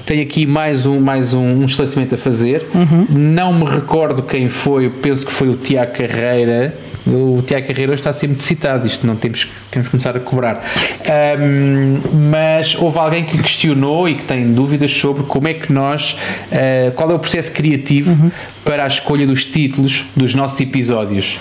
tenho 0.05 0.21
aqui 0.23 0.45
mais 0.45 0.85
um, 0.85 0.99
mais 0.99 1.33
um, 1.33 1.41
um 1.61 1.65
esclarecimento 1.65 2.15
a 2.15 2.17
fazer. 2.17 2.65
Não 3.09 3.53
me 3.53 3.65
recordo 3.65 4.23
quem 4.23 4.49
foi, 4.49 4.89
penso 4.89 5.25
que 5.25 5.31
foi 5.31 5.49
o 5.49 5.55
Tiago 5.55 5.93
Carreira. 5.93 6.73
O 7.07 7.41
Tiago 7.43 7.67
Carreira 7.67 7.91
hoje 7.91 8.01
está 8.01 8.11
sempre 8.11 8.41
citado, 8.43 8.87
isto 8.87 9.05
não 9.05 9.15
temos, 9.15 9.47
temos 9.69 9.87
que 9.87 9.91
começar 9.91 10.17
a 10.17 10.19
cobrar. 10.19 10.63
Ahm, 11.07 11.99
mas 12.31 12.75
houve 12.75 12.97
alguém 12.97 13.25
que 13.25 13.37
questionou 13.37 14.09
e 14.09 14.15
que 14.15 14.23
tem 14.23 14.51
dúvidas 14.53 14.91
sobre 14.91 15.23
como 15.23 15.47
é 15.47 15.53
que 15.53 15.71
nós, 15.71 16.17
ah, 16.51 16.91
qual 16.95 17.11
é 17.11 17.13
o 17.13 17.19
processo 17.19 17.51
criativo 17.51 18.31
para 18.63 18.85
a 18.85 18.87
escolha 18.87 19.27
dos 19.27 19.45
títulos 19.45 20.03
dos 20.15 20.33
nossos 20.33 20.59
episódios. 20.59 21.37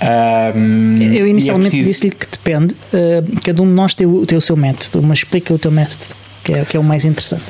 Ahm, 0.00 0.98
e 1.00 1.16
é 1.18 1.22
Eu 1.22 1.26
inicialmente 1.28 1.70
preciso- 1.70 1.88
disse-lhe 1.88 2.10
que 2.10 2.26
depende, 2.30 2.74
uh, 2.92 3.40
cada 3.42 3.62
um 3.62 3.66
de 3.66 3.72
nós 3.72 3.94
tem 3.94 4.06
o, 4.06 4.26
tem 4.26 4.36
o 4.36 4.40
seu 4.40 4.56
método, 4.56 5.02
mas 5.06 5.18
explica 5.18 5.54
o 5.54 5.58
teu 5.58 5.70
método, 5.70 6.14
que 6.44 6.52
é, 6.52 6.64
que 6.64 6.76
é 6.76 6.80
o 6.80 6.84
mais 6.84 7.04
interessante. 7.04 7.44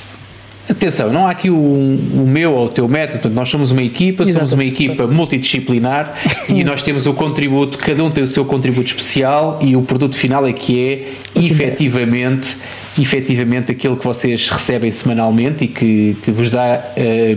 Atenção, 0.68 1.12
não 1.12 1.26
há 1.26 1.30
aqui 1.30 1.48
o, 1.48 1.56
o 1.56 2.26
meu 2.26 2.52
ou 2.52 2.66
o 2.66 2.68
teu 2.68 2.88
método, 2.88 3.20
portanto, 3.20 3.34
nós 3.34 3.48
somos 3.48 3.70
uma 3.70 3.82
equipa, 3.82 4.26
somos 4.26 4.52
uma 4.52 4.64
equipa 4.64 5.06
multidisciplinar 5.06 6.14
e 6.52 6.64
nós 6.64 6.82
temos 6.82 7.06
o 7.06 7.14
contributo, 7.14 7.78
cada 7.78 8.02
um 8.02 8.10
tem 8.10 8.24
o 8.24 8.26
seu 8.26 8.44
contributo 8.44 8.86
especial 8.88 9.60
e 9.62 9.76
o 9.76 9.82
produto 9.82 10.16
final 10.16 10.44
é 10.46 10.52
que 10.52 10.80
é 10.80 11.12
O 11.34 11.40
que 11.40 11.46
interessa. 11.46 11.76
Efetivamente, 12.98 13.70
aquele 13.70 13.96
que 13.96 14.04
vocês 14.04 14.48
recebem 14.48 14.90
semanalmente 14.90 15.64
e 15.64 15.68
que, 15.68 16.16
que 16.22 16.30
vos 16.30 16.50
dá 16.50 16.82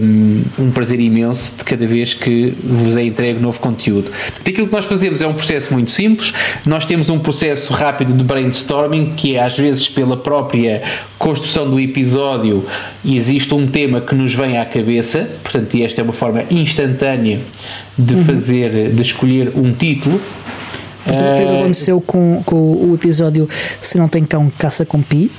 hum, 0.01 0.43
um, 0.57 0.71
prazer 0.71 0.99
imenso 0.99 1.55
de 1.57 1.63
cada 1.63 1.85
vez 1.85 2.13
que 2.13 2.53
vos 2.63 2.95
é 2.95 3.03
entregue 3.03 3.39
novo 3.39 3.59
conteúdo. 3.59 4.11
Portanto, 4.11 4.49
Aquilo 4.49 4.67
que 4.67 4.73
nós 4.73 4.85
fazemos 4.85 5.21
é 5.21 5.27
um 5.27 5.33
processo 5.33 5.73
muito 5.73 5.91
simples, 5.91 6.33
nós 6.65 6.85
temos 6.85 7.09
um 7.09 7.19
processo 7.19 7.73
rápido 7.73 8.13
de 8.13 8.23
brainstorming 8.23 9.13
que 9.15 9.35
é 9.35 9.43
às 9.43 9.57
vezes 9.57 9.87
pela 9.87 10.17
própria 10.17 10.81
construção 11.17 11.69
do 11.69 11.79
episódio 11.79 12.65
existe 13.05 13.53
um 13.53 13.67
tema 13.67 14.01
que 14.01 14.15
nos 14.15 14.33
vem 14.33 14.57
à 14.57 14.65
cabeça, 14.65 15.29
portanto 15.43 15.75
e 15.75 15.83
esta 15.83 16.01
é 16.01 16.03
uma 16.03 16.13
forma 16.13 16.43
instantânea 16.49 17.39
de 17.97 18.15
fazer, 18.23 18.89
de 18.91 19.01
escolher 19.01 19.51
um 19.55 19.73
título 19.73 20.21
Por 21.05 21.13
exemplo, 21.13 21.35
foi 21.35 21.43
o 21.45 21.47
que 21.47 21.53
Eh, 21.53 21.59
aconteceu 21.59 22.01
com, 22.01 22.43
com 22.45 22.55
o 22.55 22.93
episódio 22.95 23.47
Se 23.81 23.97
Não 23.97 24.07
Tem 24.07 24.23
Cão, 24.23 24.51
Caça 24.57 24.85
com 24.85 25.01
Pi. 25.01 25.31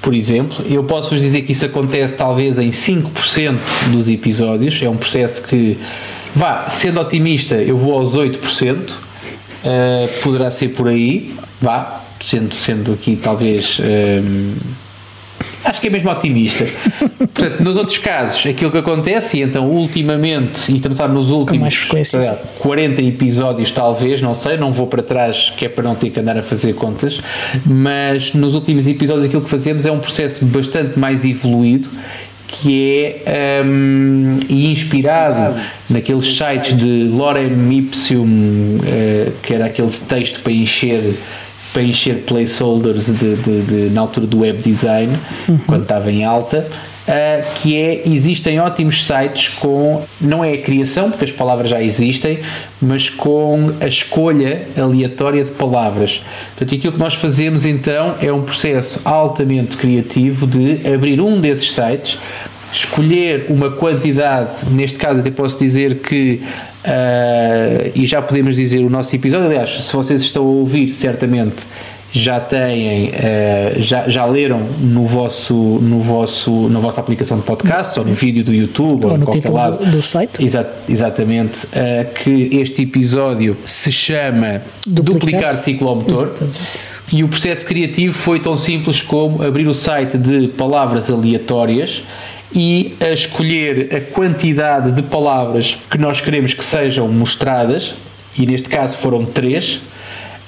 por 0.00 0.14
exemplo, 0.14 0.64
eu 0.68 0.82
posso 0.84 1.10
vos 1.10 1.20
dizer 1.20 1.42
que 1.42 1.52
isso 1.52 1.64
acontece 1.66 2.14
talvez 2.16 2.58
em 2.58 2.70
5% 2.70 3.56
dos 3.92 4.08
episódios, 4.08 4.80
é 4.82 4.88
um 4.88 4.96
processo 4.96 5.42
que, 5.42 5.78
vá, 6.34 6.68
sendo 6.70 6.98
otimista, 7.00 7.54
eu 7.56 7.76
vou 7.76 7.94
aos 7.94 8.16
8%, 8.16 8.92
eh, 9.64 10.08
poderá 10.22 10.50
ser 10.50 10.68
por 10.70 10.88
aí, 10.88 11.32
vá, 11.60 12.00
sendo, 12.24 12.52
sendo 12.54 12.92
aqui 12.94 13.14
talvez. 13.16 13.78
ehm, 13.80 14.54
Acho 15.64 15.80
que 15.80 15.86
é 15.86 15.90
mesmo 15.90 16.10
otimista. 16.10 16.66
Portanto, 17.18 17.60
nos 17.62 17.76
outros 17.76 17.98
casos, 17.98 18.44
aquilo 18.46 18.70
que 18.70 18.78
acontece, 18.78 19.38
e 19.38 19.42
então 19.42 19.68
ultimamente, 19.68 20.72
e 20.72 20.76
estamos 20.76 21.00
a 21.00 21.08
nos 21.08 21.30
últimos 21.30 21.88
lá, 22.14 22.38
40 22.58 23.02
episódios, 23.02 23.70
talvez, 23.70 24.20
não 24.20 24.34
sei, 24.34 24.56
não 24.56 24.72
vou 24.72 24.86
para 24.86 25.02
trás, 25.02 25.52
que 25.56 25.66
é 25.66 25.68
para 25.68 25.84
não 25.84 25.94
ter 25.94 26.10
que 26.10 26.20
andar 26.20 26.36
a 26.36 26.42
fazer 26.42 26.74
contas, 26.74 27.20
mas 27.64 28.34
nos 28.34 28.54
últimos 28.54 28.86
episódios 28.86 29.26
aquilo 29.26 29.42
que 29.42 29.50
fazemos 29.50 29.86
é 29.86 29.92
um 29.92 29.98
processo 29.98 30.44
bastante 30.44 30.98
mais 30.98 31.24
evoluído 31.24 31.88
que 32.52 33.16
é 33.24 33.62
e 34.48 34.70
inspirado 34.70 35.58
naqueles 35.88 36.36
sites 36.36 36.76
de 36.76 37.08
Lorem 37.08 37.72
Ipsum, 37.78 38.78
eh, 38.86 39.32
que 39.42 39.54
era 39.54 39.66
aquele 39.66 39.90
texto 39.90 40.40
para 40.40 40.52
encher 40.52 41.14
para 41.72 41.82
encher 41.82 42.22
placeholders 42.26 43.06
de, 43.06 43.36
de- 43.36 43.62
de- 43.62 43.90
na 43.90 44.00
altura 44.02 44.26
do 44.26 44.40
web 44.40 44.60
design, 44.62 45.16
quando 45.66 45.82
estava 45.82 46.10
em 46.12 46.24
alta, 46.24 46.66
ah, 47.08 47.42
que 47.56 47.76
é, 47.76 48.02
existem 48.06 48.60
ótimos 48.60 49.04
sites 49.04 49.48
com, 49.48 50.02
não 50.20 50.44
é 50.44 50.52
a 50.52 50.58
criação, 50.58 51.10
porque 51.10 51.24
as 51.24 51.32
palavras 51.32 51.70
já 51.70 51.82
existem, 51.82 52.38
mas 52.80 53.08
com 53.08 53.72
a 53.80 53.86
escolha 53.88 54.62
aleatória 54.76 55.44
de 55.44 55.50
palavras. 55.50 56.20
Portanto, 56.56 56.74
aquilo 56.78 56.92
que 56.92 56.98
nós 56.98 57.14
fazemos 57.14 57.64
então 57.64 58.14
é 58.20 58.32
um 58.32 58.42
processo 58.42 59.00
altamente 59.04 59.76
criativo 59.76 60.46
de 60.46 60.80
abrir 60.92 61.20
um 61.20 61.40
desses 61.40 61.72
sites, 61.72 62.18
escolher 62.72 63.46
uma 63.48 63.70
quantidade, 63.70 64.64
neste 64.70 64.98
caso 64.98 65.20
até 65.20 65.30
posso 65.30 65.58
dizer 65.58 65.96
que 65.98 66.40
ah, 66.84 67.90
e 67.94 68.06
já 68.06 68.20
podemos 68.22 68.56
dizer 68.56 68.78
o 68.84 68.90
nosso 68.90 69.14
episódio, 69.14 69.46
aliás, 69.46 69.84
se 69.84 69.92
vocês 69.92 70.22
estão 70.22 70.42
a 70.42 70.46
ouvir, 70.46 70.88
certamente 70.90 71.64
já 72.14 72.38
têm, 72.40 73.10
ah, 73.14 73.72
já, 73.78 74.08
já 74.08 74.24
leram 74.26 74.60
no 74.80 75.06
vosso, 75.06 75.54
no 75.54 76.00
vosso, 76.00 76.68
na 76.68 76.78
vossa 76.80 77.00
aplicação 77.00 77.38
de 77.38 77.44
podcast 77.44 77.98
ou 77.98 78.04
no 78.04 78.12
vídeo 78.12 78.44
do 78.44 78.52
YouTube 78.52 79.04
ou, 79.06 79.12
Ou 79.12 79.18
no 79.18 79.26
título 79.26 79.54
lado. 79.54 79.84
do, 79.90 80.02
site. 80.02 80.44
Exa- 80.44 80.68
exatamente, 80.88 81.66
ah, 81.74 82.04
que 82.04 82.50
este 82.52 82.82
episódio 82.82 83.56
se 83.64 83.90
chama 83.92 84.62
Duplicar- 84.86 85.20
Duplicar 85.20 85.54
Ciclomotor. 85.54 86.24
Exatamente. 86.28 86.58
E 87.12 87.22
o 87.22 87.28
processo 87.28 87.66
criativo 87.66 88.14
foi 88.14 88.40
tão 88.40 88.56
simples 88.56 89.02
como 89.02 89.42
abrir 89.42 89.68
o 89.68 89.74
site 89.74 90.16
de 90.16 90.48
palavras 90.48 91.10
aleatórias 91.10 92.02
e 92.54 92.94
a 93.00 93.10
escolher 93.10 93.94
a 93.94 94.00
quantidade 94.00 94.92
de 94.92 95.02
palavras 95.02 95.78
que 95.90 95.98
nós 95.98 96.20
queremos 96.20 96.54
que 96.54 96.64
sejam 96.64 97.08
mostradas, 97.08 97.94
e 98.38 98.46
neste 98.46 98.68
caso 98.68 98.96
foram 98.98 99.24
três, 99.24 99.80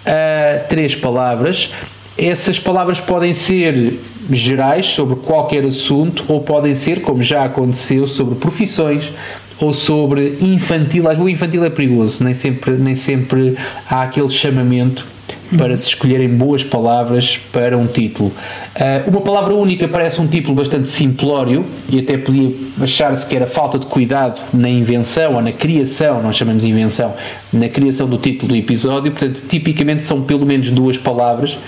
ah, 0.06 0.64
três 0.68 0.94
palavras. 0.94 1.72
Essas 2.16 2.58
palavras 2.58 3.00
podem 3.00 3.34
ser 3.34 3.98
gerais 4.30 4.86
sobre 4.86 5.16
qualquer 5.16 5.64
assunto 5.64 6.24
ou 6.28 6.40
podem 6.40 6.74
ser, 6.74 7.00
como 7.00 7.22
já 7.22 7.44
aconteceu, 7.44 8.06
sobre 8.06 8.36
profissões 8.36 9.10
ou 9.58 9.72
sobre 9.72 10.36
infantil. 10.40 11.04
O 11.18 11.28
infantil 11.28 11.64
é 11.64 11.70
perigoso, 11.70 12.22
nem 12.22 12.34
sempre, 12.34 12.72
nem 12.72 12.94
sempre 12.94 13.56
há 13.88 14.02
aquele 14.02 14.30
chamamento 14.30 15.13
para 15.56 15.76
se 15.76 15.88
escolherem 15.88 16.28
boas 16.28 16.62
palavras 16.62 17.38
para 17.52 17.76
um 17.76 17.86
título. 17.86 18.32
Ah, 18.74 19.02
uma 19.06 19.20
palavra 19.20 19.54
única 19.54 19.86
parece 19.88 20.20
um 20.20 20.26
título 20.26 20.54
bastante 20.54 20.90
simplório 20.90 21.64
e 21.88 21.98
até 21.98 22.18
podia 22.18 22.52
achar-se 22.80 23.26
que 23.26 23.36
era 23.36 23.46
falta 23.46 23.78
de 23.78 23.86
cuidado 23.86 24.42
na 24.52 24.68
invenção 24.68 25.34
ou 25.34 25.42
na 25.42 25.52
criação, 25.52 26.22
não 26.22 26.32
chamamos 26.32 26.64
invenção, 26.64 27.14
na 27.52 27.68
criação 27.68 28.08
do 28.08 28.18
título 28.18 28.48
do 28.48 28.56
episódio. 28.56 29.12
Portanto, 29.12 29.42
tipicamente 29.48 30.02
são 30.02 30.22
pelo 30.22 30.44
menos 30.44 30.70
duas 30.70 30.96
palavras 30.96 31.58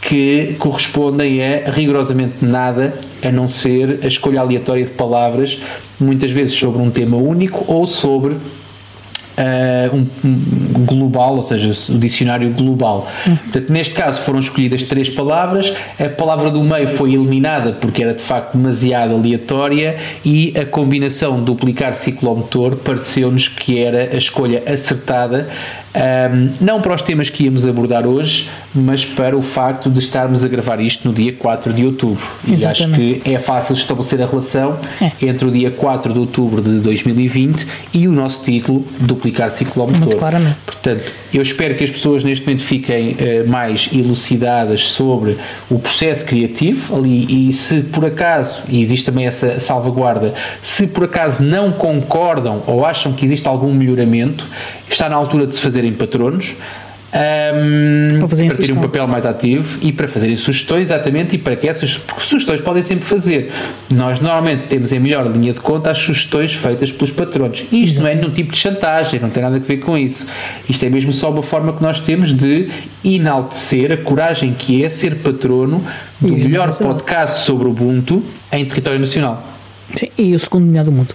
que 0.00 0.56
correspondem 0.58 1.42
a 1.42 1.70
rigorosamente 1.70 2.36
nada 2.42 2.94
a 3.22 3.32
não 3.32 3.48
ser 3.48 4.00
a 4.02 4.06
escolha 4.06 4.40
aleatória 4.40 4.84
de 4.84 4.90
palavras, 4.90 5.60
muitas 5.98 6.30
vezes 6.30 6.54
sobre 6.54 6.80
um 6.80 6.90
tema 6.90 7.16
único 7.16 7.64
ou 7.66 7.86
sobre 7.86 8.36
uh, 9.38 9.96
um, 9.96 10.84
global, 10.84 11.36
ou 11.36 11.46
seja, 11.46 11.92
o 11.92 11.98
dicionário 11.98 12.50
global. 12.50 13.08
Portanto, 13.24 13.72
neste 13.72 13.94
caso 13.94 14.20
foram 14.22 14.40
escolhidas 14.40 14.82
três 14.82 15.08
palavras, 15.08 15.72
a 15.98 16.08
palavra 16.08 16.50
do 16.50 16.62
meio 16.62 16.88
foi 16.88 17.14
eliminada 17.14 17.72
porque 17.72 18.02
era 18.02 18.14
de 18.14 18.22
facto 18.22 18.56
demasiado 18.56 19.14
aleatória 19.14 19.98
e 20.24 20.52
a 20.58 20.64
combinação 20.64 21.42
duplicar 21.42 21.94
ciclomotor 21.94 22.76
pareceu-nos 22.76 23.48
que 23.48 23.78
era 23.78 24.10
a 24.12 24.16
escolha 24.16 24.62
acertada. 24.66 25.48
Um, 25.98 26.50
não 26.60 26.80
para 26.80 26.94
os 26.94 27.02
temas 27.02 27.28
que 27.30 27.44
íamos 27.44 27.66
abordar 27.66 28.06
hoje, 28.06 28.48
mas 28.74 29.04
para 29.04 29.36
o 29.36 29.42
facto 29.42 29.90
de 29.90 29.98
estarmos 29.98 30.44
a 30.44 30.48
gravar 30.48 30.80
isto 30.80 31.06
no 31.08 31.14
dia 31.14 31.32
4 31.32 31.72
de 31.72 31.84
outubro. 31.84 32.24
E 32.46 32.52
acho 32.54 32.82
Exatamente. 32.82 33.20
que 33.20 33.32
é 33.34 33.38
fácil 33.38 33.74
estabelecer 33.74 34.22
a 34.22 34.26
relação 34.26 34.78
É. 35.00 35.10
entre 35.26 35.46
o 35.48 35.50
dia 35.50 35.70
4 35.70 36.12
de 36.12 36.18
outubro 36.18 36.62
de 36.62 36.80
2020 36.80 37.66
e 37.92 38.06
o 38.06 38.12
nosso 38.12 38.42
título 38.42 38.84
Duplicar 39.00 39.50
Ciclomotor. 39.50 40.00
Muito 40.00 40.16
claramente. 40.16 40.56
Portanto, 40.64 41.12
eu 41.32 41.42
espero 41.42 41.74
que 41.74 41.84
as 41.84 41.90
pessoas 41.90 42.22
neste 42.22 42.44
momento 42.46 42.62
fiquem 42.62 43.16
eh, 43.18 43.42
mais 43.46 43.88
elucidadas 43.92 44.88
sobre 44.88 45.36
o 45.70 45.78
processo 45.78 46.24
criativo 46.24 46.96
ali 46.96 47.48
e 47.48 47.52
se 47.52 47.80
por 47.82 48.04
acaso, 48.04 48.60
e 48.68 48.80
existe 48.82 49.04
também 49.06 49.26
essa 49.26 49.58
salvaguarda, 49.60 50.32
se 50.62 50.86
por 50.86 51.04
acaso 51.04 51.42
não 51.42 51.72
concordam 51.72 52.62
ou 52.66 52.84
acham 52.84 53.12
que 53.12 53.24
existe 53.24 53.46
algum 53.48 53.72
melhoramento, 53.72 54.46
está 54.92 55.08
na 55.08 55.16
altura 55.16 55.46
de 55.46 55.54
se 55.54 55.60
fazerem 55.60 55.92
patronos. 55.92 56.54
Um, 57.08 58.18
Para 58.18 58.28
fazerem 58.28 58.50
para 58.50 58.58
terem 58.58 58.76
um 58.76 58.80
papel 58.82 59.08
mais 59.08 59.24
ativo 59.24 59.78
e 59.80 59.92
para 59.92 60.06
fazerem 60.06 60.36
sugestões, 60.36 60.90
exatamente, 60.90 61.36
e 61.36 61.38
para 61.38 61.56
que 61.56 61.66
essas 61.66 61.96
porque 61.96 62.22
sugestões 62.22 62.60
podem 62.60 62.82
sempre 62.82 63.06
fazer. 63.06 63.50
Nós 63.90 64.20
normalmente 64.20 64.64
temos 64.64 64.92
em 64.92 64.98
melhor 64.98 65.26
linha 65.26 65.54
de 65.54 65.60
conta 65.60 65.90
as 65.90 65.98
sugestões 65.98 66.52
feitas 66.52 66.92
pelos 66.92 67.10
patronos. 67.10 67.64
E 67.72 67.84
isto 67.84 68.00
não 68.00 68.08
é 68.08 68.14
nenhum 68.14 68.30
tipo 68.30 68.52
de 68.52 68.58
chantagem, 68.58 69.18
não 69.20 69.30
tem 69.30 69.42
nada 69.42 69.56
a 69.56 69.58
ver 69.58 69.78
com 69.78 69.96
isso. 69.96 70.26
Isto 70.68 70.84
é 70.84 70.90
mesmo 70.90 71.12
só 71.12 71.30
uma 71.30 71.42
forma 71.42 71.72
que 71.72 71.82
nós 71.82 71.98
temos 71.98 72.34
de 72.34 72.68
enaltecer 73.02 73.90
a 73.90 73.96
coragem 73.96 74.52
que 74.52 74.84
é 74.84 74.90
ser 74.90 75.16
patrono 75.16 75.82
do 76.20 76.36
E 76.36 76.44
melhor 76.44 76.76
podcast 76.76 77.40
sobre 77.40 77.68
o 77.68 77.70
Ubuntu 77.70 78.22
em 78.52 78.66
território 78.66 79.00
nacional. 79.00 79.57
Sim, 79.96 80.08
e 80.18 80.34
o 80.34 80.38
segundo 80.40 80.66
melhor 80.66 80.84
do 80.84 80.92
mundo. 80.92 81.14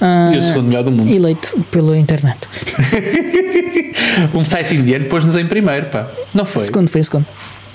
Ah, 0.00 0.30
E 0.34 0.38
o 0.38 0.42
segundo 0.42 0.66
melhor 0.66 0.82
do 0.82 0.90
mundo. 0.90 1.12
Eleito 1.12 1.60
pela 1.70 1.96
internet. 1.98 2.38
Um 4.34 4.44
site 4.44 4.74
indiano 4.74 5.04
pôs-nos 5.06 5.36
em 5.36 5.46
primeiro, 5.46 5.86
pá. 5.86 6.06
Não 6.34 6.44
foi? 6.44 6.64
Segundo 6.64 6.88
foi 6.88 7.02
segundo. 7.02 7.26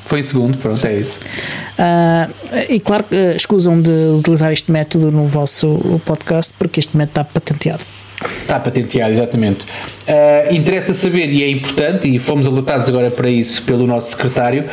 Foi 0.06 0.20
em 0.20 0.24
segundo, 0.24 0.58
pronto, 0.58 0.86
é 0.86 1.00
isso. 1.00 1.18
Ah, 1.78 2.28
e 2.70 2.80
claro 2.80 3.04
que 3.06 3.16
eh, 3.16 3.36
escusam 3.36 3.82
de 3.82 3.89
utilizar 4.18 4.52
este 4.52 4.70
método 4.72 5.12
no 5.12 5.28
vosso 5.28 6.02
podcast 6.06 6.54
porque 6.60 6.80
este 6.82 6.96
método 6.98 7.22
está 7.22 7.24
patenteado. 7.24 7.86
Está 8.41 8.60
patenteado, 8.60 9.14
exatamente. 9.14 9.66
Ah, 10.08 10.52
interessa 10.54 10.94
saber, 10.94 11.30
e 11.30 11.41
é 11.44 11.50
importante, 11.50 12.08
e 12.14 12.20
fomos 12.20 12.46
alertados 12.48 12.89
agora 12.89 13.10
para 13.10 13.30
isso 13.30 13.62
pelo 13.64 13.88
nosso 13.88 14.12
secretário, 14.12 14.66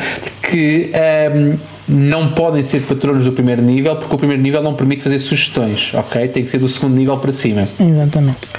que 0.43 0.91
ahm, 0.93 1.55
não 1.87 2.29
podem 2.29 2.63
ser 2.63 2.81
patronos 2.81 3.25
do 3.25 3.31
primeiro 3.31 3.61
nível, 3.61 3.95
porque 3.95 4.13
o 4.13 4.17
primeiro 4.17 4.41
nível 4.41 4.61
não 4.61 4.73
permite 4.73 5.01
fazer 5.01 5.19
sugestões, 5.19 5.91
ok? 5.93 6.27
Tem 6.27 6.43
que 6.43 6.51
ser 6.51 6.59
do 6.59 6.69
segundo 6.69 6.95
nível 6.95 7.17
para 7.17 7.31
cima. 7.31 7.67
Exatamente. 7.79 8.51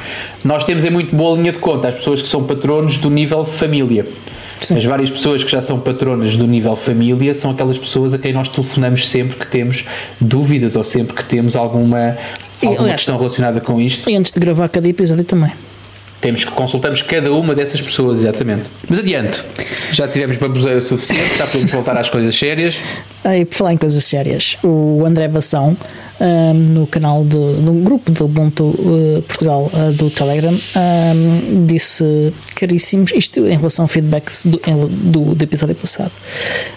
Nós 0.44 0.64
temos 0.64 0.84
em 0.84 0.90
muito 0.90 1.14
boa 1.14 1.36
linha 1.36 1.52
de 1.52 1.58
conta 1.58 1.88
as 1.88 1.94
pessoas 1.94 2.20
que 2.20 2.28
são 2.28 2.44
patronos 2.44 2.96
do 2.98 3.10
nível 3.10 3.44
família. 3.44 4.06
Sim. 4.60 4.76
As 4.76 4.84
várias 4.84 5.10
pessoas 5.10 5.42
que 5.42 5.50
já 5.50 5.60
são 5.60 5.80
patronas 5.80 6.36
do 6.36 6.46
nível 6.46 6.76
família 6.76 7.34
são 7.34 7.50
aquelas 7.50 7.76
pessoas 7.78 8.14
a 8.14 8.18
quem 8.18 8.32
nós 8.32 8.48
telefonamos 8.48 9.08
sempre 9.08 9.36
que 9.36 9.46
temos 9.46 9.84
dúvidas 10.20 10.76
ou 10.76 10.84
sempre 10.84 11.14
que 11.14 11.24
temos 11.24 11.56
alguma, 11.56 12.16
E, 12.62 12.66
alguma 12.66 12.82
aliás, 12.82 13.00
questão 13.00 13.16
relacionada 13.18 13.60
com 13.60 13.80
isto. 13.80 14.08
E 14.08 14.14
antes 14.14 14.30
de 14.30 14.38
gravar 14.38 14.68
cada 14.68 14.88
episódio 14.88 15.24
também. 15.24 15.50
Temos 16.22 16.44
que 16.44 16.52
consultamos 16.52 17.02
cada 17.02 17.32
uma 17.32 17.52
dessas 17.52 17.82
pessoas, 17.82 18.20
exatamente. 18.20 18.62
Mas 18.88 19.00
adiante, 19.00 19.44
já 19.92 20.06
tivemos 20.06 20.36
baboseira 20.36 20.80
suficiente, 20.80 21.36
já 21.36 21.48
podemos 21.48 21.72
voltar 21.72 21.96
às 21.98 22.08
coisas 22.08 22.32
sérias. 22.38 22.76
E 23.24 23.44
por 23.44 23.56
falar 23.56 23.72
em 23.72 23.76
coisas 23.76 24.04
sérias, 24.04 24.56
o 24.62 25.04
André 25.04 25.26
Bação, 25.26 25.76
ahm, 26.20 26.54
no 26.70 26.86
canal 26.86 27.24
de, 27.24 27.36
no 27.36 27.74
grupo 27.82 28.12
do 28.12 28.26
Ubuntu 28.26 28.72
eh, 28.78 29.20
Portugal 29.22 29.68
eh, 29.74 29.90
do 29.90 30.10
Telegram, 30.10 30.56
ahm, 30.76 31.66
disse 31.66 32.32
caríssimos, 32.62 33.10
isto 33.12 33.40
em 33.40 33.56
relação 33.56 33.84
ao 33.84 33.88
feedback 33.88 34.30
do, 34.44 34.60
do, 34.88 35.34
do 35.34 35.42
episódio 35.42 35.74
passado, 35.74 36.12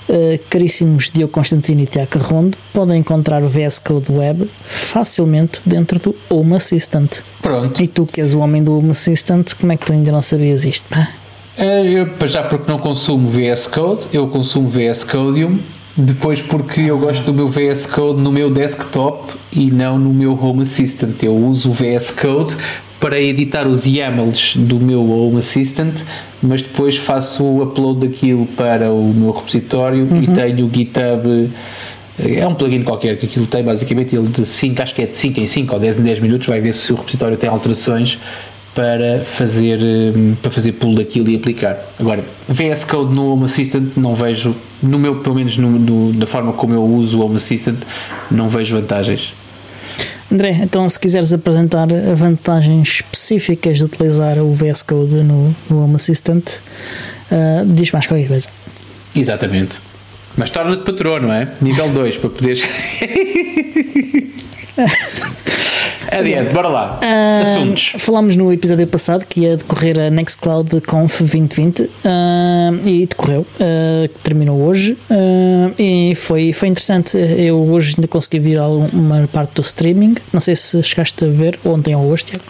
eh, 0.09 0.39
caríssimos 0.49 1.11
Diogo 1.11 1.31
Constantino 1.31 1.81
e 1.81 1.85
Tiago 1.85 2.17
Rondo, 2.17 2.57
podem 2.73 2.97
encontrar 2.97 3.43
o 3.43 3.47
VS 3.47 3.77
Code 3.77 4.11
Web 4.11 4.49
facilmente 4.63 5.61
dentro 5.63 5.99
do 5.99 6.15
Home 6.27 6.55
Assistant. 6.55 7.21
Pronto. 7.39 7.79
E 7.83 7.87
tu 7.87 8.07
que 8.07 8.19
és 8.19 8.33
o 8.33 8.39
homem 8.39 8.63
do 8.63 8.75
Home 8.75 8.89
Assistant, 8.89 9.53
como 9.53 9.73
é 9.73 9.77
que 9.77 9.85
tu 9.85 9.93
ainda 9.93 10.11
não 10.11 10.23
sabias 10.23 10.65
isto? 10.65 10.87
Pá? 10.89 11.07
É, 11.55 11.87
Eu, 11.87 12.09
já 12.27 12.41
porque 12.41 12.69
não 12.69 12.79
consumo 12.79 13.29
VS 13.29 13.67
Code, 13.67 14.07
eu 14.11 14.27
consumo 14.27 14.67
VS 14.67 15.03
Codium. 15.03 15.59
Depois 15.97 16.41
porque 16.41 16.81
eu 16.81 16.97
gosto 16.97 17.23
do 17.23 17.33
meu 17.33 17.47
VS 17.47 17.85
Code 17.85 18.19
no 18.19 18.29
meu 18.29 18.51
desktop 18.51 19.33
e 19.53 19.71
não 19.71 19.97
no 19.97 20.13
meu 20.13 20.33
Home 20.33 20.63
Assistant. 20.63 21.23
Eu 21.23 21.33
uso 21.33 21.69
o 21.69 21.73
VS 21.73 22.11
Code 22.11 22.57
para 22.99 23.19
editar 23.19 23.67
os 23.67 23.85
YAMLs 23.85 24.53
do 24.55 24.79
meu 24.79 25.01
Home 25.09 25.37
Assistant, 25.39 25.93
mas 26.41 26.61
depois 26.61 26.97
faço 26.97 27.43
o 27.43 27.61
upload 27.63 28.07
daquilo 28.07 28.45
para 28.45 28.91
o 28.91 29.13
meu 29.13 29.31
repositório 29.31 30.07
e 30.21 30.27
tenho 30.27 30.65
o 30.65 30.69
GitHub. 30.73 31.49
É 32.17 32.47
um 32.47 32.53
plugin 32.55 32.81
qualquer 32.83 33.17
que 33.17 33.25
aquilo 33.25 33.45
tem, 33.45 33.61
basicamente 33.63 34.15
ele 34.15 34.27
de 34.29 34.45
5, 34.45 34.81
acho 34.81 34.95
que 34.95 35.01
é 35.01 35.05
de 35.05 35.15
5 35.15 35.39
em 35.41 35.45
5 35.45 35.73
ou 35.73 35.79
10 35.79 35.99
em 35.99 36.03
10 36.03 36.19
minutos, 36.19 36.47
vai 36.47 36.61
ver 36.61 36.73
se 36.73 36.93
o 36.93 36.95
repositório 36.95 37.35
tem 37.35 37.49
alterações 37.49 38.17
para 38.73 39.19
fazer, 39.25 39.79
hum, 40.15 40.33
para 40.41 40.49
fazer 40.51 40.71
pull 40.73 40.95
daquilo 40.95 41.29
e 41.29 41.35
aplicar. 41.35 41.77
Agora, 41.99 42.23
VS 42.47 42.85
Code 42.85 43.13
no 43.13 43.33
Home 43.33 43.45
Assistant 43.45 43.89
não 43.97 44.15
vejo, 44.15 44.55
no 44.81 44.97
meu, 44.97 45.15
pelo 45.19 45.35
menos 45.35 45.57
no, 45.57 45.69
no- 45.71 46.13
da 46.13 46.25
forma 46.27 46.53
como 46.53 46.73
eu 46.73 46.83
uso 46.83 47.19
o 47.19 47.25
Home 47.25 47.35
Assistant, 47.35 47.79
não 48.31 48.47
vejo 48.47 48.75
vantagens. 48.79 49.33
André, 50.31 50.59
então 50.63 50.89
se 50.89 50.99
quiseres 50.99 51.31
apresentar 51.31 51.87
vantagens 52.15 52.89
específicas 52.89 53.77
de 53.77 53.83
utilizar 53.83 54.39
o 54.39 54.53
VS 54.53 54.81
Code 54.81 55.15
no, 55.15 55.55
no 55.69 55.83
Home 55.83 55.95
Assistant, 55.95 56.49
ah, 57.31 57.63
diz 57.65 57.91
mais 57.91 58.07
qualquer 58.07 58.27
coisa. 58.27 58.47
Exatamente. 59.15 59.77
Mas 60.35 60.49
torna-te 60.49 60.83
patrono, 60.83 61.27
não 61.27 61.33
é? 61.33 61.47
Nível 61.61 61.89
2, 61.89 62.17
para 62.17 62.29
poderes. 62.29 62.63
Adiante, 66.11 66.53
bora 66.53 66.67
lá. 66.67 66.99
Ah, 67.01 67.41
Assuntos. 67.41 67.93
Falámos 67.97 68.35
no 68.35 68.51
episódio 68.51 68.87
passado 68.87 69.25
que 69.25 69.41
ia 69.41 69.57
decorrer 69.57 69.99
a 69.99 70.09
Nextcloud 70.09 70.81
Conf 70.81 71.19
2020 71.19 71.89
ah, 72.03 72.71
e 72.83 73.05
decorreu, 73.05 73.45
ah, 73.59 74.09
terminou 74.23 74.61
hoje 74.61 74.97
e 75.77 76.13
foi, 76.15 76.53
foi 76.53 76.69
interessante. 76.69 77.17
Eu 77.17 77.57
hoje 77.57 77.95
ainda 77.97 78.07
consegui 78.07 78.39
vir 78.39 78.59
uma 78.59 79.27
parte 79.31 79.55
do 79.55 79.61
streaming. 79.61 80.15
Não 80.31 80.39
sei 80.39 80.55
se 80.55 80.81
chegaste 80.83 81.25
a 81.25 81.27
ver 81.27 81.59
ontem 81.65 81.95
ou 81.95 82.09
hoje, 82.09 82.25
Tiago. 82.25 82.43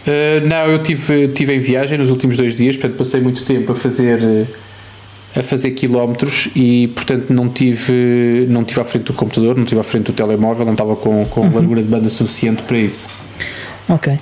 Uh, 0.00 0.46
não, 0.46 0.66
eu 0.66 0.82
tive, 0.82 1.28
tive 1.28 1.54
em 1.54 1.60
viagem 1.60 1.98
nos 1.98 2.08
últimos 2.08 2.36
dois 2.36 2.56
dias, 2.56 2.76
portanto 2.76 2.96
passei 2.96 3.20
muito 3.20 3.44
tempo 3.44 3.72
a 3.72 3.74
fazer 3.74 4.18
uh, 4.18 4.46
a 5.36 5.42
fazer 5.42 5.72
quilómetros 5.72 6.48
e 6.56 6.88
portanto 6.88 7.32
não 7.32 7.48
tive 7.48 8.46
não 8.48 8.64
tive 8.64 8.80
à 8.80 8.84
frente 8.84 9.04
do 9.04 9.12
computador, 9.12 9.56
não 9.56 9.64
tive 9.64 9.80
à 9.80 9.84
frente 9.84 10.06
do 10.06 10.12
telemóvel, 10.12 10.64
não 10.64 10.72
estava 10.72 10.96
com, 10.96 11.24
com 11.26 11.42
largura 11.42 11.82
de 11.82 11.88
banda 11.88 12.08
suficiente 12.08 12.62
para 12.62 12.78
isso. 12.78 13.08
Ok. 13.88 14.18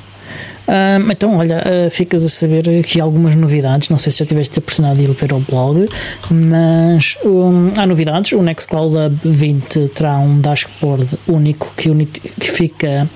Ah, 0.70 0.98
então, 1.10 1.38
olha, 1.38 1.62
ah, 1.64 1.90
ficas 1.90 2.22
a 2.24 2.28
saber 2.28 2.68
aqui 2.80 3.00
algumas 3.00 3.34
novidades. 3.34 3.88
Não 3.88 3.96
sei 3.96 4.12
se 4.12 4.18
já 4.18 4.26
tiveste 4.26 4.58
a 4.58 4.60
oportunidade 4.60 4.98
de 5.02 5.10
ir 5.10 5.14
ver 5.14 5.32
ao 5.32 5.40
blog, 5.40 5.88
mas 6.30 7.16
hum, 7.24 7.72
há 7.76 7.86
novidades. 7.86 8.32
O 8.32 8.42
Nextcloud 8.42 8.94
Hub 8.94 9.18
20 9.24 9.88
terá 9.94 10.18
um 10.18 10.40
dashboard 10.40 11.08
único 11.26 11.72
que 11.74 11.88
unifica 11.88 13.08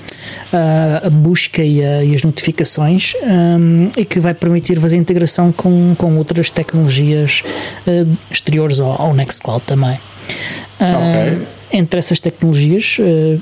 ah, 0.53 1.03
a 1.05 1.11
busca 1.11 1.63
e, 1.63 1.85
a- 1.85 2.03
e 2.03 2.15
as 2.15 2.23
notificações 2.23 3.13
hum, 3.23 3.91
e 3.97 4.05
que 4.07 4.19
vai 4.19 4.33
permitir 4.33 4.81
fazer 4.81 4.97
integração 4.97 5.53
com, 5.53 5.95
com 5.99 6.17
outras 6.17 6.51
tecnologias 6.51 7.43
exteriores 8.31 8.81
ao, 8.81 9.01
ao 9.01 9.15
Nextcloud 9.15 9.63
também. 9.67 9.99
Ok. 10.81 11.47
Entre 11.73 11.99
essas 11.99 12.21
tecnologias 12.21 12.99
eh, 13.01 13.39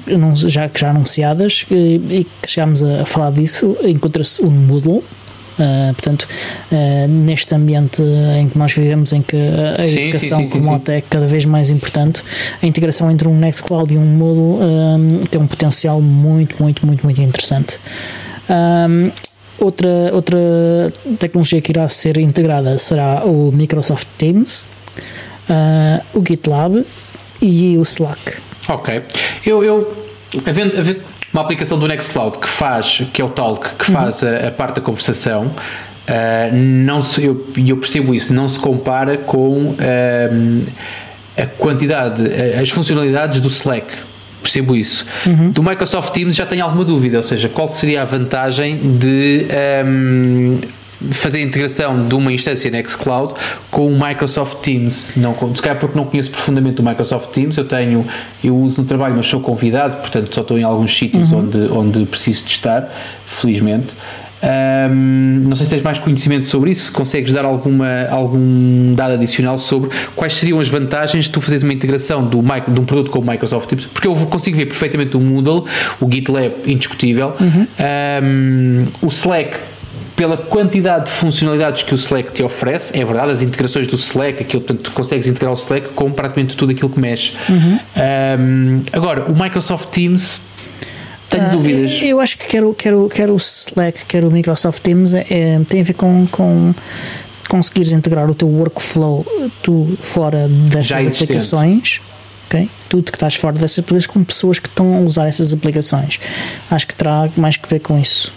já, 0.49 0.69
que 0.69 0.81
já 0.81 0.91
anunciadas 0.91 1.67
eh, 1.71 1.75
e 1.75 2.25
que 2.25 2.49
chegámos 2.49 2.83
a, 2.83 3.05
falar 3.05 3.33
disso, 3.33 3.77
encontra-se 3.83 4.43
o 4.43 4.51
Moodle. 4.51 5.03
eh, 5.59 5.93
portanto, 5.93 6.27
eh, 6.73 7.07
neste 7.09 7.55
ambiente 7.55 8.03
em 8.39 8.49
que 8.49 8.57
nós 8.57 8.73
vivemos, 8.73 9.13
em 9.13 9.21
que 9.21 9.37
a, 9.37 9.83
Sim, 9.87 9.99
educação 9.99 10.47
remota 10.47 10.93
é 10.93 11.01
cada 11.01 11.27
vez 11.27 11.45
mais 11.45 11.71
importante, 11.71 12.23
a 12.63 12.67
integração 12.67 13.11
entre 13.11 13.29
um 13.29 13.37
Nextcloud 13.39 13.93
e 13.93 13.99
um 13.99 14.05
Moodle 14.05 14.59
tem 15.31 15.41
um 15.41 15.47
potencial 15.47 16.01
muito, 16.01 16.63
muito, 16.63 16.87
muito, 16.87 17.05
muito 17.05 17.21
interessante. 17.21 17.79
Um, 18.49 19.11
outra, 19.59 19.89
outra 20.13 20.39
tecnologia 21.19 21.61
que 21.61 21.71
irá 21.71 21.89
ser 21.89 22.17
integrada 22.19 22.79
será 22.79 23.25
o 23.25 23.53
Microsoft 23.53 24.09
Teams, 24.17 24.67
uh, 25.49 26.19
o 26.19 26.25
GitLab 26.27 26.85
e 27.41 27.77
o 27.79 27.83
Slack. 27.83 28.35
Ok. 28.69 29.03
Eu, 29.47 29.63
eu 29.65 29.97
havendo, 30.47 30.79
havendo 30.79 31.01
uma 31.33 31.43
aplicação 31.43 31.79
do 31.79 31.87
Nextcloud 31.89 32.39
que 32.39 32.49
faz, 32.49 33.03
que 33.13 33.21
é 33.23 33.25
o 33.25 33.29
Talk, 33.29 33.69
que 33.77 33.91
faz 33.91 34.23
a, 34.23 34.49
a 34.49 34.51
parte 34.51 34.77
da 34.77 34.81
conversação, 34.83 35.51
ah, 36.09 36.51
não 36.53 37.03
se, 37.03 37.25
eu, 37.25 37.47
e 37.57 37.71
eu 37.71 37.77
percebo 37.77 38.15
isso, 38.15 38.33
não 38.35 38.49
se 38.49 38.59
compara 38.59 39.17
com 39.17 39.75
ah, 39.79 41.43
a 41.43 41.47
quantidade, 41.47 42.23
a- 42.23 42.61
as 42.61 42.71
funcionalidades 42.71 43.41
do 43.41 43.49
Slack. 43.49 43.87
Percebo 44.43 44.75
isso. 44.75 45.05
Do 45.53 45.63
Microsoft 45.63 46.13
Teams 46.15 46.35
já 46.35 46.47
tenho 46.47 46.65
alguma 46.65 46.83
dúvida, 46.85 47.19
ou 47.19 47.23
seja, 47.23 47.47
qual 47.49 47.69
seria 47.69 48.01
a 48.03 48.05
vantagem 48.07 48.79
de 48.99 49.47
ahm, 49.85 50.59
fazer 51.13 51.39
a 51.39 51.43
integração 51.43 52.07
de 52.07 52.15
uma 52.15 52.33
instância 52.33 52.71
Nextcloud 52.71 53.35
com 53.71 53.87
o 53.93 53.99
Microsoft 54.07 54.59
Teams? 54.63 55.13
Não, 55.17 55.33
com- 55.35 55.55
se 55.55 55.63
calhar 55.63 55.79
porque 55.79 55.97
não 55.99 56.05
conheço 56.07 56.31
profundamente 56.31 56.81
o 56.81 56.85
Microsoft 56.85 57.31
Teams, 57.31 57.57
eu 57.57 57.65
tenho, 57.65 58.07
eu 58.45 58.57
uso 58.57 58.81
no 58.83 58.87
trabalho, 58.87 59.15
mas 59.17 59.27
sou 59.27 59.41
convidado, 59.41 59.97
portanto 59.99 60.35
só 60.35 60.41
estou 60.43 60.59
em 60.59 60.63
alguns 60.63 60.97
sítios 60.97 61.33
onde, 61.33 61.59
onde 61.73 62.05
preciso 62.05 62.45
de 62.45 62.51
estar, 62.51 62.89
felizmente. 63.27 63.89
Ahm, 64.43 65.43
não 65.47 65.55
sei 65.55 65.65
se 65.67 65.71
tens 65.71 65.83
mais 65.83 65.99
conhecimento 65.99 66.47
sobre 66.47 66.71
isso, 66.71 66.87
se 66.87 66.91
consegues 66.93 67.31
dar 67.33 67.45
alguma, 67.45 68.07
algum 68.09 68.95
dado 68.95 69.13
adicional 69.13 69.59
sobre 69.59 69.91
quais 70.17 70.35
seriam 70.35 70.59
as 70.61 70.69
vantagens 70.69 71.27
de 71.27 71.31
tu 71.31 71.43
fazeres 71.43 71.63
uma 71.63 71.75
integração 71.75 72.25
do, 72.27 72.41
de 72.41 72.81
um 72.81 72.85
produto 72.87 73.11
como 73.11 73.27
o 73.29 73.31
Microsoft 73.31 73.69
Teams, 73.69 73.85
porque 73.93 74.09
eu 74.09 74.15
consigo 74.15 74.57
ver 74.57 74.65
perfeitamente 74.67 75.15
o 75.15 75.21
Moodle, 75.21 75.67
o 76.01 76.11
GitLab 76.11 76.55
indiscutível, 76.67 77.35
Ahm, 77.79 78.87
o 79.03 79.09
Slack 79.09 79.59
pela 80.21 80.37
quantidade 80.37 81.07
de 81.07 81.11
funcionalidades 81.13 81.83
que 81.83 81.95
o 81.95 81.97
Slack 81.97 82.31
te 82.33 82.43
oferece, 82.43 82.93
é 82.95 83.03
verdade, 83.03 83.33
as 83.33 83.41
integrações 83.41 83.87
do 83.87 83.97
Slack, 83.97 84.43
aquilo, 84.43 84.61
portanto, 84.61 84.83
tu 84.83 84.91
consegues 84.91 85.27
integrar 85.27 85.51
o 85.51 85.57
Slack 85.57 85.89
com 85.95 86.13
praticamente 86.13 86.55
tudo 86.59 86.73
aquilo 86.73 86.91
que 86.91 87.01
mexe. 87.01 87.33
Uhum. 87.49 87.79
Um, 88.39 88.83
agora, 88.93 89.25
o 89.25 89.35
Microsoft 89.35 89.89
Teams, 89.89 90.43
tenho 91.31 91.45
Ah, 91.45 91.49
dúvidas. 91.49 92.03
Eu 92.03 92.21
acho 92.21 92.37
que 92.37 92.47
quer, 92.49 92.63
o- 92.63 92.75
quer, 92.75 92.95
o- 92.95 93.09
quer 93.09 93.31
o 93.31 93.37
Slack, 93.37 94.05
quer 94.05 94.23
o 94.23 94.31
Microsoft 94.31 94.83
Teams, 94.83 95.15
é, 95.15 95.25
é- 95.31 95.61
tem 95.67 95.81
a 95.81 95.85
ver 95.85 95.95
com, 95.95 96.27
com 96.31 96.75
conseguires 97.49 97.91
integrar 97.91 98.29
o 98.31 98.35
teu 98.35 98.47
workflow 98.47 99.25
tu 99.63 99.97
fora 100.03 100.47
destas 100.51 101.07
aplicações. 101.15 102.03
Tudo 102.91 103.05
que 103.05 103.17
estás 103.17 103.37
fora 103.37 103.57
dessas 103.57 103.79
aplicações 103.79 104.07
com 104.07 104.23
pessoas 104.23 104.59
que 104.59 104.69
estão 104.69 104.97
a 104.97 105.01
usar 105.01 105.29
essas 105.29 105.55
aplicações. 105.55 106.21
Acho 106.71 106.87
que 106.87 106.95
terá 106.95 107.27
mais 107.39 107.57
que 107.57 107.67
ver 107.71 107.79
com 107.79 107.99
isso. 107.99 108.35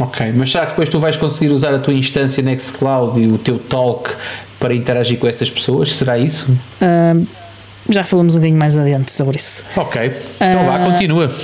Ok, 0.00 0.32
mas 0.36 0.50
será 0.50 0.64
que 0.66 0.70
depois 0.72 0.88
tu 0.88 0.98
vais 1.00 1.16
conseguir 1.16 1.50
usar 1.52 1.74
a 1.74 1.78
tua 1.78 1.94
instância 1.94 2.42
Nextcloud 2.42 3.20
e 3.20 3.26
o 3.26 3.38
teu 3.38 3.58
talk 3.58 4.10
para 4.60 4.74
interagir 4.74 5.18
com 5.18 5.26
essas 5.26 5.50
pessoas? 5.50 5.94
Será 5.96 6.16
isso? 6.18 6.46
Ah, 6.80 7.14
já 7.88 8.04
falamos 8.04 8.34
um 8.34 8.38
bocadinho 8.38 8.58
mais 8.58 8.76
adiante 8.78 9.10
sobre 9.10 9.36
isso. 9.36 9.64
Ok, 9.76 10.12
então 10.36 10.64
vá, 10.64 10.76
Ah, 10.76 10.90
continua. 10.90 11.34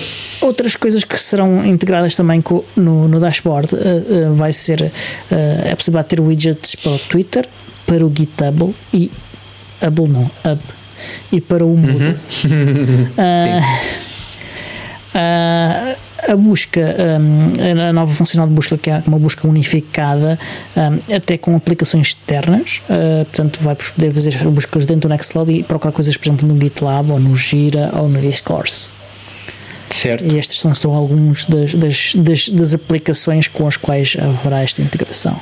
Outras 0.41 0.77
coisas 0.77 1.03
que 1.05 1.19
serão 1.19 1.65
integradas 1.65 2.15
também 2.15 2.43
co- 2.43 2.65
no, 2.77 3.09
no 3.09 3.19
dashboard 3.19 3.75
uh, 3.75 3.79
uh, 4.31 4.35
vai 4.35 4.53
ser 4.53 4.83
uh, 4.83 5.73
a 5.73 5.75
possibilidade 5.77 6.09
de 6.11 6.17
ter 6.17 6.21
widgets 6.23 6.75
para 6.75 6.93
o 6.93 6.99
Twitter, 6.99 7.49
para 7.87 8.05
o 8.05 8.13
GitHub 8.15 8.75
e 8.93 9.11
Hubble 9.83 10.09
não, 10.09 10.31
Hub 10.45 10.61
e 11.33 11.41
para 11.41 11.65
o 11.65 11.75
Moodle. 11.77 12.15
Ah, 13.17 13.79
ah, 15.15 15.97
a 16.29 16.37
busca, 16.37 16.97
um, 17.21 17.89
a 17.89 17.93
nova 17.93 18.13
funcionalidade 18.13 18.51
de 18.51 18.57
busca, 18.57 18.79
que 18.79 18.91
é 18.91 19.03
uma 19.07 19.19
busca 19.19 19.47
unificada, 19.47 20.39
um, 20.77 21.15
até 21.15 21.37
com 21.37 21.55
aplicações 21.55 22.09
externas, 22.09 22.81
uh, 22.89 23.25
portanto, 23.27 23.59
vai 23.61 23.75
poder 23.75 24.13
fazer 24.13 24.37
buscas 24.49 24.87
dentro 24.87 25.09
do 25.09 25.09
Nextcloud 25.09 25.53
e 25.53 25.63
procurar 25.63 25.93
coisas, 25.93 26.17
por 26.17 26.29
exemplo, 26.29 26.49
no 26.49 26.61
GitLab 26.61 27.11
ou 27.11 27.21
no 27.21 27.37
Gira 27.37 27.91
ou 27.95 28.09
no 28.09 28.21
Discourse. 28.21 28.91
Certo. 29.91 30.25
E 30.25 30.39
estes 30.39 30.59
são 30.59 30.75
só 30.75 30.91
alguns 30.91 31.47
das, 31.47 31.75
das, 31.75 32.13
das, 32.17 32.49
das 32.49 32.75
aplicações 32.75 33.47
com 33.47 33.69
as 33.69 33.77
quais 33.77 34.17
haverá 34.19 34.61
esta 34.61 34.83
integração. 34.83 35.39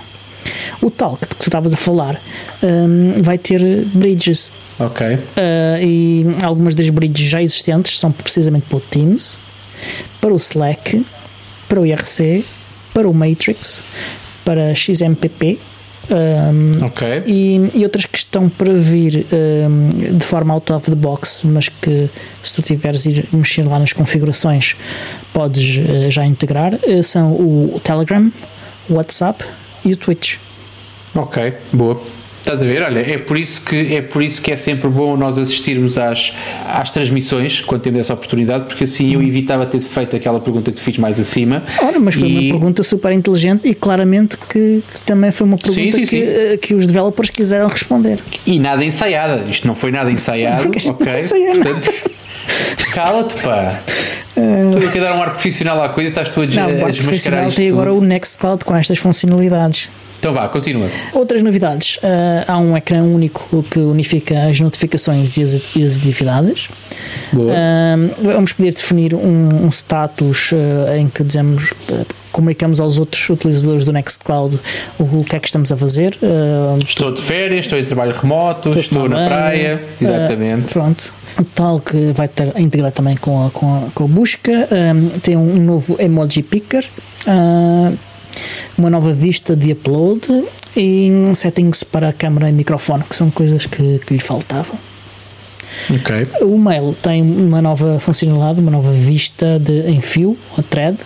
O 0.80 0.90
Talk, 0.90 1.26
que 1.26 1.36
tu 1.36 1.48
estavas 1.48 1.72
a 1.72 1.76
falar, 1.76 2.20
um, 2.62 3.22
vai 3.22 3.38
ter 3.38 3.60
bridges. 3.94 4.52
Ok. 4.78 5.14
Uh, 5.14 5.18
e 5.80 6.26
algumas 6.42 6.74
das 6.74 6.88
bridges 6.90 7.28
já 7.28 7.40
existentes 7.40 7.98
são 7.98 8.10
precisamente 8.10 8.66
para 8.68 8.78
o 8.78 8.80
Teams, 8.80 9.38
para 10.20 10.32
o 10.32 10.36
Slack, 10.36 11.04
para 11.68 11.80
o 11.80 11.86
IRC, 11.86 12.44
para 12.92 13.08
o 13.08 13.14
Matrix, 13.14 13.82
para 14.44 14.74
XMPP. 14.74 15.58
um, 16.10 16.84
Ok. 16.86 17.22
e, 17.26 17.70
e 17.74 17.84
outras 17.84 18.06
que 18.06 18.18
estão 18.18 18.48
para 18.48 18.74
vir 18.74 19.24
um, 19.32 20.16
de 20.18 20.24
forma 20.24 20.52
out 20.52 20.72
of 20.72 20.90
the 20.90 20.96
box, 20.96 21.42
mas 21.44 21.68
que 21.68 22.10
se 22.42 22.54
tu 22.54 22.60
tiveres 22.60 23.06
ir 23.06 23.28
mexer 23.32 23.62
lá 23.62 23.78
nas 23.78 23.92
configurações 23.92 24.76
podes 25.32 25.76
uh, 25.76 26.10
já 26.10 26.26
integrar, 26.26 26.74
uh, 26.74 27.02
são 27.02 27.30
o 27.32 27.80
Telegram, 27.82 28.30
o 28.90 28.94
WhatsApp 28.94 29.44
e 29.84 29.92
o 29.92 29.96
Twitch. 29.96 30.36
Ok, 31.14 31.54
boa. 31.72 32.00
Estás 32.42 32.60
a 32.60 32.66
ver? 32.66 32.82
Olha, 32.82 32.98
é 32.98 33.18
por 33.18 33.38
isso 33.38 33.64
que 33.64 33.94
é, 33.94 34.02
por 34.02 34.20
isso 34.20 34.42
que 34.42 34.50
é 34.50 34.56
sempre 34.56 34.88
bom 34.88 35.16
nós 35.16 35.38
assistirmos 35.38 35.96
às, 35.96 36.34
às 36.68 36.90
transmissões 36.90 37.60
quando 37.60 37.82
temos 37.82 38.00
essa 38.00 38.14
oportunidade, 38.14 38.64
porque 38.64 38.82
assim 38.82 39.14
eu 39.14 39.22
evitava 39.22 39.64
ter 39.64 39.80
feito 39.80 40.16
aquela 40.16 40.40
pergunta 40.40 40.72
que 40.72 40.78
te 40.78 40.82
fiz 40.82 40.98
mais 40.98 41.20
acima. 41.20 41.62
Ora, 41.80 42.00
mas 42.00 42.16
foi 42.16 42.28
E- 42.28 42.50
uma 42.50 42.58
pergunta 42.58 42.82
super 42.82 43.12
inteligente 43.12 43.68
e 43.68 43.74
claramente 43.74 44.36
que, 44.36 44.82
que 44.92 45.00
também 45.02 45.30
foi 45.30 45.46
uma 45.46 45.56
pergunta 45.56 45.80
Sim, 45.82 45.92
sim, 45.92 46.00
que, 46.04 46.06
sim. 46.26 46.54
uh, 46.54 46.58
que 46.58 46.74
os 46.74 46.84
developers 46.88 47.30
quiseram 47.30 47.68
responder. 47.68 48.18
E 48.44 48.58
nada 48.58 48.84
ensaiada. 48.84 49.44
Isto 49.48 49.68
não 49.68 49.76
foi 49.76 49.92
nada 49.92 50.10
ensaiado, 50.10 50.68
ok? 50.90 50.90
Portanto, 50.90 51.92
cala-te, 52.92 53.34
pá. 53.40 53.80
Estou 54.36 54.88
aqui 54.88 54.98
a 54.98 55.02
dar 55.02 55.14
um 55.16 55.22
ar 55.22 55.30
profissional 55.32 55.82
à 55.82 55.88
coisa 55.90 56.08
e 56.08 56.12
estás 56.12 56.28
tu 56.28 56.40
a, 56.40 56.46
des- 56.46 56.54
Não, 56.54 56.64
a 56.64 56.66
desmascarar 56.68 57.04
Profissional 57.04 57.48
isto 57.48 57.56
tem 57.56 57.68
agora 57.70 57.92
o 57.92 58.00
Nextcloud 58.00 58.64
com 58.64 58.74
estas 58.74 58.98
funcionalidades. 58.98 59.88
Então 60.18 60.32
vá, 60.32 60.48
continua. 60.48 60.88
Outras 61.12 61.42
novidades, 61.42 61.98
ah, 62.02 62.44
há 62.52 62.56
um 62.58 62.76
ecrã 62.76 63.02
único 63.02 63.62
que 63.64 63.80
unifica 63.80 64.44
as 64.44 64.60
notificações 64.60 65.36
e 65.36 65.42
as, 65.42 65.60
e 65.74 65.84
as 65.84 65.96
atividades. 65.98 66.68
Boa. 67.32 67.52
Ah, 67.52 67.96
vamos 68.22 68.52
poder 68.52 68.72
definir 68.72 69.14
um, 69.14 69.64
um 69.66 69.68
status 69.70 70.50
ah, 70.54 70.96
em 70.96 71.08
que 71.08 71.24
dizemos, 71.24 71.74
comunicamos 72.32 72.80
aos 72.80 72.98
outros 72.98 73.28
utilizadores 73.30 73.84
do 73.84 73.92
Nextcloud 73.92 74.58
o, 74.98 75.02
o 75.20 75.24
que 75.24 75.36
é 75.36 75.38
que 75.38 75.46
estamos 75.46 75.70
a 75.70 75.76
fazer. 75.76 76.18
ah, 76.22 76.78
Estou 76.84 77.12
de 77.12 77.20
férias, 77.22 77.60
estou 77.66 77.78
em 77.78 77.84
trabalho 77.84 78.14
remoto, 78.18 78.70
Estou 78.70 78.80
estou 78.82 79.08
na 79.08 79.26
praia. 79.26 79.80
ah, 79.84 80.04
Exatamente. 80.04 80.72
pronto. 80.72 81.12
Tal 81.54 81.80
que 81.80 82.12
vai 82.12 82.28
ter, 82.28 82.52
integrar 82.58 82.92
também 82.92 83.16
com 83.16 83.46
a, 83.46 83.50
com 83.50 83.76
a, 83.76 83.90
com 83.94 84.04
a 84.04 84.06
busca. 84.08 84.68
ah, 84.70 85.20
tem 85.22 85.36
um 85.36 85.62
novo 85.62 85.96
emoji 86.00 86.42
picker. 86.42 86.84
ah, 87.26 87.92
uma 88.78 88.88
nova 88.88 89.12
vista 89.12 89.54
de 89.54 89.72
upload 89.72 90.26
e 90.74 91.10
settings 91.34 91.84
para 91.84 92.12
câmera 92.14 92.48
e 92.48 92.52
microfone, 92.52 93.04
que 93.04 93.14
são 93.14 93.30
coisas 93.30 93.66
que, 93.66 93.98
que 93.98 94.14
lhe 94.14 94.20
faltavam. 94.20 94.78
Ok. 95.90 96.26
O 96.42 96.58
mail 96.58 96.94
tem 97.00 97.22
uma 97.22 97.60
nova 97.62 97.98
funcionalidade, 97.98 98.60
uma 98.60 98.70
nova 98.70 98.90
vista 98.92 99.58
de, 99.58 99.88
em 99.90 100.00
fio, 100.00 100.36
a 100.58 100.62
thread, 100.62 100.96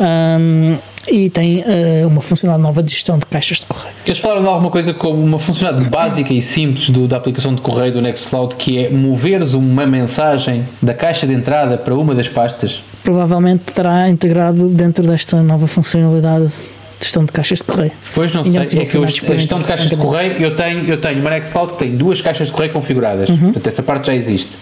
um, 0.00 0.76
e 1.06 1.28
tem 1.28 1.58
uh, 1.62 2.08
uma 2.08 2.22
funcionalidade 2.22 2.62
nova 2.66 2.82
de 2.82 2.90
gestão 2.90 3.18
de 3.18 3.26
caixas 3.26 3.58
de 3.58 3.66
correio. 3.66 3.94
Eles 4.06 4.18
falaram 4.20 4.40
de 4.42 4.48
alguma 4.48 4.70
coisa 4.70 4.94
como 4.94 5.22
uma 5.22 5.38
funcionalidade 5.38 5.90
básica 5.90 6.32
e 6.32 6.40
simples 6.40 6.88
do- 6.88 7.06
da 7.06 7.18
aplicação 7.18 7.54
de 7.54 7.60
correio 7.60 7.92
do 7.92 8.00
Nextcloud, 8.00 8.56
que 8.56 8.78
é 8.78 8.88
moveres 8.88 9.52
uma 9.52 9.86
mensagem 9.86 10.66
da 10.80 10.94
caixa 10.94 11.26
de 11.26 11.34
entrada 11.34 11.76
para 11.76 11.94
uma 11.94 12.14
das 12.14 12.28
pastas. 12.28 12.82
Provavelmente 13.02 13.64
estará 13.68 14.08
integrado 14.08 14.68
dentro 14.68 15.06
desta 15.06 15.42
nova 15.42 15.66
funcionalidade 15.66 16.46
de 16.46 16.52
gestão 17.00 17.24
de 17.24 17.32
caixas 17.32 17.58
de 17.58 17.64
correio. 17.64 17.92
Pois 18.14 18.32
não 18.32 18.44
sei, 18.44 18.58
é 18.80 18.84
que 18.86 18.96
eu, 18.96 19.04
a 19.04 19.06
gestão 19.06 19.58
de 19.60 19.64
caixas 19.66 19.88
de 19.90 19.96
correio, 19.96 20.32
eu 20.40 20.54
tenho, 20.56 20.84
eu 20.88 20.96
tenho 21.00 21.20
uma 21.20 21.30
Nextcloud 21.30 21.72
que 21.74 21.78
tem 21.78 21.96
duas 21.96 22.20
caixas 22.20 22.48
de 22.48 22.52
correio 22.52 22.72
configuradas. 22.72 23.28
Uhum. 23.28 23.38
Portanto, 23.52 23.66
essa 23.66 23.82
parte 23.82 24.06
já 24.06 24.14
existe. 24.14 24.52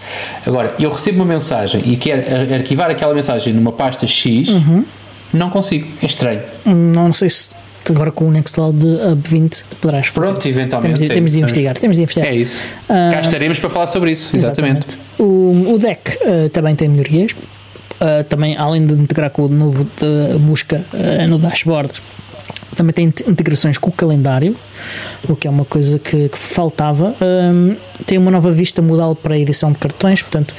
Agora, 0.45 0.73
eu 0.79 0.89
recebo 0.91 1.17
uma 1.23 1.25
mensagem 1.33 1.81
e 1.85 1.95
quero 1.97 2.21
ar- 2.21 2.53
arquivar 2.59 2.89
aquela 2.91 3.13
mensagem 3.13 3.53
numa 3.53 3.71
pasta 3.71 4.05
X, 4.07 4.49
Uhum. 4.49 4.83
não 5.33 5.49
consigo. 5.49 5.87
É 6.01 6.05
estranho. 6.05 6.41
Não 6.65 7.11
sei 7.13 7.29
se 7.29 7.49
agora 7.89 8.11
com 8.11 8.25
o 8.25 8.31
Nextcloud 8.31 8.77
de 8.77 8.87
Up 9.11 9.29
20 9.29 9.63
poderás 9.81 10.07
fazer 10.07 10.27
Pronto, 10.27 10.47
isso. 10.47 10.57
eventualmente, 10.57 10.93
Temos 10.95 10.99
de, 10.99 11.05
é 11.11 11.13
temos 11.13 11.31
de 11.31 11.39
investigar. 11.39 11.77
Temos 11.77 11.97
de 11.97 12.03
investigar. 12.03 12.31
É 12.31 12.35
isso. 12.35 12.61
Ah, 12.89 13.11
Cá 13.13 13.21
estaremos 13.21 13.59
para 13.59 13.69
falar 13.69 13.87
sobre 13.87 14.11
isso. 14.11 14.35
Exatamente. 14.35 14.97
O, 15.19 15.73
o 15.73 15.77
deck 15.77 16.17
eh, 16.21 16.49
também 16.49 16.75
tem 16.75 16.87
melhorias. 16.87 17.31
Eh, 17.99 18.23
também, 18.23 18.57
além 18.57 18.85
de 18.85 18.93
integrar 18.93 19.29
com 19.29 19.43
o 19.43 19.47
novo 19.47 19.83
de 19.85 20.37
busca 20.39 20.83
eh, 20.93 21.25
no 21.27 21.37
dashboard, 21.39 21.91
também 22.75 22.91
tem 22.93 23.05
int- 23.05 23.21
integrações 23.27 23.77
com 23.77 23.89
o 23.89 23.93
calendário, 23.93 24.55
o 25.29 25.35
que 25.35 25.47
é 25.47 25.49
uma 25.49 25.63
coisa 25.63 25.99
que, 25.99 26.27
que 26.27 26.37
faltava. 26.37 27.15
Ahm, 27.21 27.75
tem 28.05 28.17
uma 28.17 28.31
nova 28.31 28.51
vista 28.51 28.81
modal 28.81 29.15
para 29.15 29.35
a 29.35 29.39
edição 29.39 29.71
de 29.71 29.77
cartões, 29.77 30.21
portanto, 30.21 30.55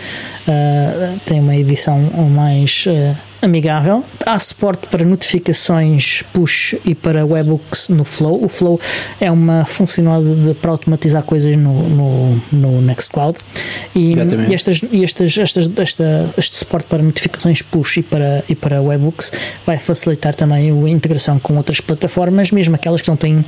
ah, 0.48 1.14
tem 1.26 1.40
uma 1.40 1.56
edição 1.56 1.98
mais 2.30 2.84
ah, 2.88 3.14
amigável. 3.44 4.04
Há 4.24 4.38
suporte 4.38 4.86
para 4.88 5.04
notificações 5.04 6.22
push 6.32 6.74
e 6.84 6.94
para 6.94 7.24
webhooks 7.24 7.88
no 7.88 8.04
Flow. 8.04 8.42
O 8.44 8.48
Flow 8.48 8.80
é 9.20 9.30
uma 9.30 9.64
funcionalidade 9.64 10.48
de- 10.48 10.54
para 10.54 10.70
automatizar 10.70 11.22
coisas 11.22 11.56
no, 11.56 11.88
no, 11.88 12.42
no 12.52 12.80
Nextcloud. 12.82 13.38
E, 13.94 14.14
e 14.48 14.54
estas, 14.54 14.80
e 14.90 15.04
estas, 15.04 15.36
estas, 15.36 15.70
esta, 15.78 16.30
este 16.36 16.56
suporte 16.56 16.86
para 16.88 17.02
notificações 17.02 17.62
push 17.62 17.98
e 17.98 18.02
para, 18.02 18.42
e 18.48 18.54
para 18.54 18.80
webhooks 18.80 19.30
vai 19.66 19.78
facilitar 19.78 20.34
também 20.34 20.70
a 20.70 20.88
integração 20.88 21.38
com 21.38 21.56
outras 21.56 21.80
plataformas, 21.80 22.50
mesmo 22.50 22.74
aquelas 22.74 23.00
que 23.02 23.08
não 23.08 23.16
têm 23.16 23.44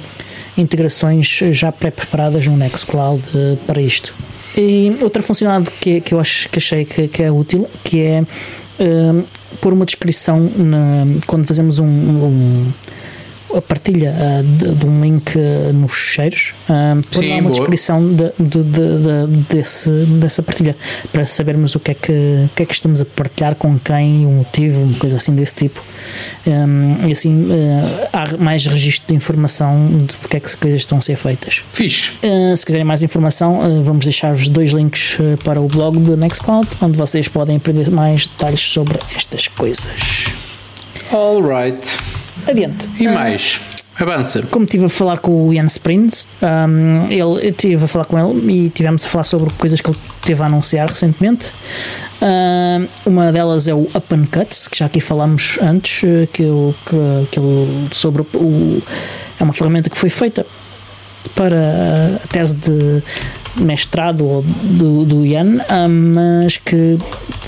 integrações 0.57 1.27
já 1.51 1.73
pré-preparadas 1.73 2.47
no 2.47 2.57
Nextcloud 2.57 3.23
eh, 3.35 3.57
para 3.67 3.81
isto. 3.81 4.15
E 4.57 4.97
outra 5.03 5.23
funcionalidade 5.23 5.71
que, 5.81 6.01
que 6.01 6.15
eu 6.15 6.21
acho 6.21 6.49
que 6.49 6.59
achei 6.59 6.85
que, 6.85 7.09
que 7.09 7.23
é 7.23 7.31
útil, 7.31 7.69
que 7.85 8.01
é 8.01 8.25
eh, 8.79 9.23
pôr 9.61 9.73
uma 9.73 9.85
descrição 9.87 10.41
na- 10.57 11.05
quando 11.27 11.47
fazemos 11.47 11.79
um, 11.79 11.87
um- 11.87 12.73
a 13.55 13.63
partilha 13.63 14.15
ah, 14.19 14.43
de, 14.43 14.75
de 14.75 14.87
um 14.87 15.01
link 15.01 15.33
ah, 15.37 15.73
nos 15.73 15.93
cheiros, 15.93 16.53
uh, 16.69 17.03
Sim, 17.11 17.29
lá 17.31 17.35
uma 17.37 17.43
boa. 17.43 17.53
descrição 17.53 18.07
de, 18.07 18.33
de- 18.39 18.63
de- 18.63 19.27
de- 19.27 19.43
desse, 19.55 19.91
dessa 20.21 20.43
partilha 20.43 20.77
para 21.13 21.25
sabermos 21.27 21.75
o 21.75 21.81
que, 21.81 21.91
é 21.91 21.95
que, 21.95 22.13
o 22.13 22.51
que 22.55 22.63
é 22.63 22.67
que 22.67 22.75
estamos 22.75 23.01
a 23.01 23.05
partilhar 23.05 23.55
com 23.55 23.79
quem, 23.79 24.27
o 24.27 24.31
motivo, 24.31 24.83
uma 24.83 24.99
coisa 24.99 25.17
assim 25.17 25.35
desse 25.35 25.55
tipo. 25.55 25.83
Um, 26.47 27.09
e 27.09 27.13
assim 27.13 27.49
ah, 28.13 28.25
há 28.25 28.37
mais 28.37 28.67
registro 28.67 29.09
de 29.09 29.15
informação 29.15 29.99
de 30.07 30.17
porque 30.17 30.37
é 30.37 30.41
que 30.41 30.47
as 30.47 30.55
coisas 30.55 30.81
estão 30.81 30.99
a 30.99 31.01
ser 31.01 31.17
feitas. 31.17 31.63
Fixe. 31.73 32.13
Uh, 32.25 32.57
se 32.57 32.65
quiserem 32.65 32.85
mais 32.85 33.03
informação, 33.03 33.61
uh, 33.61 33.83
vamos 33.83 34.05
deixar-vos 34.05 34.49
dois 34.49 34.73
links 34.73 35.19
uh, 35.19 35.37
para 35.45 35.61
o 35.61 35.69
blog 35.69 35.99
do 35.99 36.17
Nextcloud, 36.17 36.69
onde 36.81 36.97
vocês 36.99 37.29
podem 37.29 37.57
aprender 37.57 37.91
mais 37.91 38.27
detalhes 38.27 38.61
sobre 38.61 38.99
estas 39.15 39.49
coisas. 39.49 40.27
All 41.13 41.41
right. 41.43 41.81
Adiante. 42.47 42.89
E 42.99 43.07
Uh, 43.07 43.15
mais? 43.15 43.61
Avança. 43.99 44.43
Como 44.51 44.65
estive 44.67 44.85
a 44.85 44.89
falar 44.91 45.19
com 45.19 45.49
o 45.49 45.55
Ian 45.55 45.65
Springs, 45.65 46.29
um, 46.43 47.11
ele 47.11 47.49
estive 47.49 47.85
a 47.85 47.89
falar 47.89 48.05
com 48.05 48.19
ele 48.19 48.53
e 48.53 48.69
tivemos 48.69 49.07
a 49.07 49.09
falar 49.09 49.25
sobre 49.25 49.51
coisas 49.55 49.81
que 49.81 49.89
ele 49.89 49.99
teve 50.23 50.43
a 50.43 50.47
anunciar 50.47 50.89
recentemente. 50.89 51.51
Um, 52.21 53.11
uma 53.11 53.33
delas 53.33 53.69
é 53.69 53.75
o 53.75 53.83
Up 53.95 54.15
and 54.15 54.27
Cuts, 54.27 54.69
que 54.69 54.79
já 54.79 54.87
aqui 54.87 55.01
falámos 55.01 55.59
antes, 55.63 56.05
eh, 56.05 56.29
que, 56.31 56.43
eu, 56.43 56.75
que, 56.85 57.29
que 57.31 57.97
sobre 57.97 58.23
o, 58.23 58.83
é 59.41 59.45
uma 59.45 59.53
ferramenta 59.53 59.89
que 59.89 59.97
foi 59.97 60.11
feita 60.11 60.47
para 61.29 62.21
a 62.23 62.29
tese 62.29 62.55
de 62.57 63.03
mestrado 63.57 64.45
do, 64.63 65.05
do 65.05 65.27
Ian, 65.27 65.59
mas 65.89 66.59
que 66.59 66.99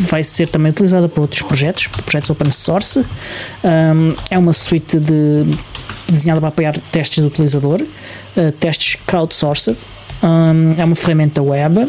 vai 0.01 0.23
ser 0.23 0.49
também 0.49 0.71
utilizada 0.71 1.09
para 1.09 1.21
outros 1.21 1.43
projetos, 1.43 1.87
projetos 1.87 2.31
open 2.31 2.51
source. 2.51 3.05
Um, 3.63 4.15
é 4.31 4.39
uma 4.39 4.53
suite 4.53 4.99
de, 4.99 5.45
desenhada 6.09 6.41
para 6.41 6.49
apoiar 6.49 6.79
testes 6.91 7.23
do 7.23 7.27
utilizador, 7.27 7.83
uh, 7.83 8.53
testes 8.53 8.99
crowdsourced. 9.07 9.77
É 10.77 10.85
uma 10.85 10.97
ferramenta 10.97 11.41
web. 11.41 11.89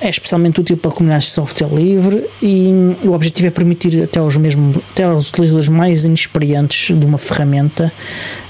É 0.00 0.10
especialmente 0.10 0.60
útil 0.60 0.76
para 0.76 0.90
comunidades 0.90 1.28
de 1.28 1.32
software 1.32 1.74
livre 1.74 2.28
e 2.42 2.70
o 3.02 3.12
objetivo 3.12 3.48
é 3.48 3.50
permitir 3.50 4.02
até 4.02 4.18
aos, 4.18 4.36
mesmo, 4.36 4.74
até 4.92 5.04
aos 5.04 5.30
utilizadores 5.30 5.70
mais 5.70 6.04
inexperientes 6.04 6.94
de 6.94 7.06
uma 7.06 7.16
ferramenta 7.16 7.90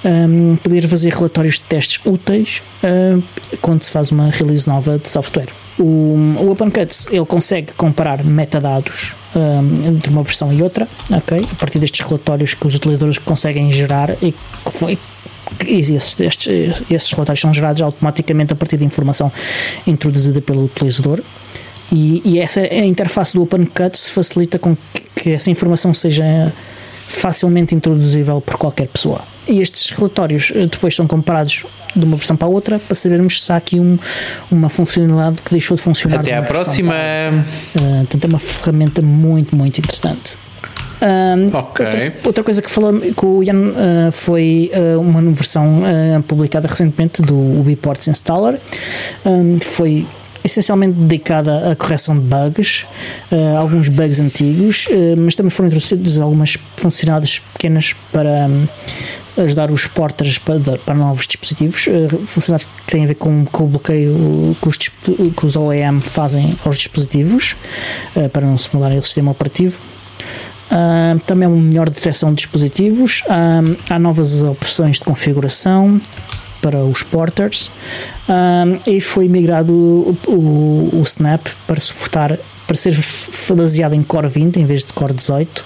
um, 0.04 0.56
poder 0.56 0.88
fazer 0.88 1.12
relatórios 1.12 1.54
de 1.54 1.60
testes 1.62 2.00
úteis 2.04 2.62
uh, 2.82 3.22
quando 3.60 3.84
se 3.84 3.90
faz 3.90 4.10
uma 4.10 4.28
release 4.28 4.66
nova 4.66 4.98
de 4.98 5.08
software. 5.08 5.48
O, 5.78 6.16
o 6.40 6.50
OpenCuts 6.50 7.06
ele 7.12 7.24
consegue 7.26 7.72
comparar 7.74 8.24
metadados 8.24 9.14
um, 9.36 9.88
entre 9.88 10.10
uma 10.10 10.24
versão 10.24 10.52
e 10.52 10.62
outra, 10.62 10.88
ok? 11.10 11.46
A 11.52 11.54
partir 11.54 11.78
destes 11.78 12.04
relatórios 12.04 12.54
que 12.54 12.66
os 12.66 12.74
utilizadores 12.74 13.18
conseguem 13.18 13.70
gerar 13.70 14.10
e 14.22 14.32
que 14.32 14.72
foi, 14.72 14.98
esses, 15.64 16.18
estes, 16.18 16.82
esses 16.90 17.12
relatórios 17.12 17.40
são 17.40 17.54
gerados 17.54 17.82
automaticamente 17.82 18.52
a 18.52 18.56
partir 18.56 18.78
de 18.78 18.84
informação 18.84 19.30
introduzida 19.86 20.40
pelo 20.40 20.64
utilizador 20.64 21.22
e, 21.92 22.22
e 22.24 22.38
essa 22.38 22.60
a 22.60 22.84
interface 22.84 23.34
do 23.34 23.42
OpenCuts 23.42 24.08
facilita 24.08 24.58
com 24.58 24.76
que, 24.76 25.02
que 25.14 25.30
essa 25.30 25.50
informação 25.50 25.94
seja 25.94 26.52
facilmente 27.08 27.74
introduzível 27.74 28.40
por 28.40 28.56
qualquer 28.56 28.88
pessoa. 28.88 29.20
E 29.46 29.60
estes 29.62 29.90
relatórios 29.90 30.52
eh, 30.54 30.66
depois 30.66 30.94
são 30.94 31.06
comparados 31.06 31.64
de 31.94 32.04
uma 32.04 32.16
versão 32.16 32.36
para 32.36 32.48
a 32.48 32.50
outra 32.50 32.78
para 32.78 32.94
sabermos 32.94 33.42
se 33.42 33.52
há 33.52 33.56
aqui 33.56 33.78
um, 33.78 33.96
uma 34.50 34.68
funcionalidade 34.68 35.40
que 35.42 35.50
deixou 35.52 35.76
de 35.76 35.82
funcionar. 35.82 36.20
Até 36.20 36.36
à 36.36 36.42
próxima. 36.42 36.94
Uh, 37.74 37.98
portanto, 38.00 38.24
é 38.24 38.28
uma 38.28 38.38
ferramenta 38.38 39.02
muito, 39.02 39.54
muito 39.54 39.78
interessante. 39.78 40.36
Um, 41.00 41.46
okay. 41.56 41.86
outra, 41.86 42.14
outra, 42.24 42.44
coisa 42.44 42.62
que 42.62 42.70
falou 42.70 43.00
com 43.14 43.38
o 43.38 43.44
Ian 43.44 43.56
uh, 43.56 44.12
foi 44.12 44.70
uh, 44.74 45.00
uma 45.00 45.20
versão 45.30 45.82
publicada 46.26 46.66
recentemente 46.66 47.22
do 47.22 47.36
Ubiports 47.60 48.08
Installer. 48.08 48.58
Um, 49.24 49.58
foi 49.60 50.06
essencialmente 50.46 50.94
dedicada 50.94 51.70
à 51.70 51.76
correção 51.76 52.18
de 52.18 52.24
bugs, 52.24 52.86
alguns 53.58 53.88
bugs 53.88 54.20
antigos, 54.20 54.88
mas 55.18 55.34
também 55.34 55.50
foram 55.50 55.68
introduzidas 55.68 56.18
algumas 56.18 56.56
funcionalidades 56.76 57.40
pequenas 57.52 57.94
para 58.12 58.48
um, 58.48 58.66
ajudar 59.42 59.70
os 59.70 59.86
porters 59.86 60.38
para, 60.38 60.58
para 60.78 60.94
novos 60.94 61.26
dispositivos, 61.26 61.86
funcionalidades 62.26 62.68
que 62.86 62.92
têm 62.92 63.04
a 63.04 63.06
ver 63.08 63.14
com, 63.14 63.44
com 63.44 63.64
o 63.64 63.66
bloqueio 63.66 64.56
que 64.60 64.68
os, 64.68 64.76
que 64.78 65.46
os 65.46 65.56
OEM 65.56 66.00
fazem 66.00 66.56
aos 66.64 66.78
dispositivos 66.78 67.54
para 68.32 68.46
não 68.46 68.56
se 68.56 68.74
mudarem 68.74 68.98
o 68.98 69.02
sistema 69.02 69.30
operativo. 69.30 69.78
Uh, 70.66 71.18
também 71.20 71.46
uma 71.46 71.56
melhor 71.56 71.88
detecção 71.88 72.30
de 72.30 72.36
dispositivos. 72.36 73.22
Uh, 73.26 73.76
há 73.88 73.98
novas 73.98 74.42
opções 74.42 74.96
de 74.98 75.04
configuração 75.04 76.00
para 76.66 76.84
os 76.84 77.04
porters 77.04 77.68
uh, 78.28 78.80
e 78.90 79.00
foi 79.00 79.28
migrado 79.28 79.72
o, 79.72 80.18
o, 80.26 81.00
o, 81.00 81.02
Snap 81.04 81.46
para 81.64 81.78
suportar 81.78 82.36
para 82.66 82.76
ser 82.76 82.98
baseado 83.54 83.94
em 83.94 84.02
Core 84.02 84.26
20 84.26 84.56
em 84.56 84.66
vez 84.66 84.82
de 84.82 84.92
Core 84.92 85.14
18 85.14 85.64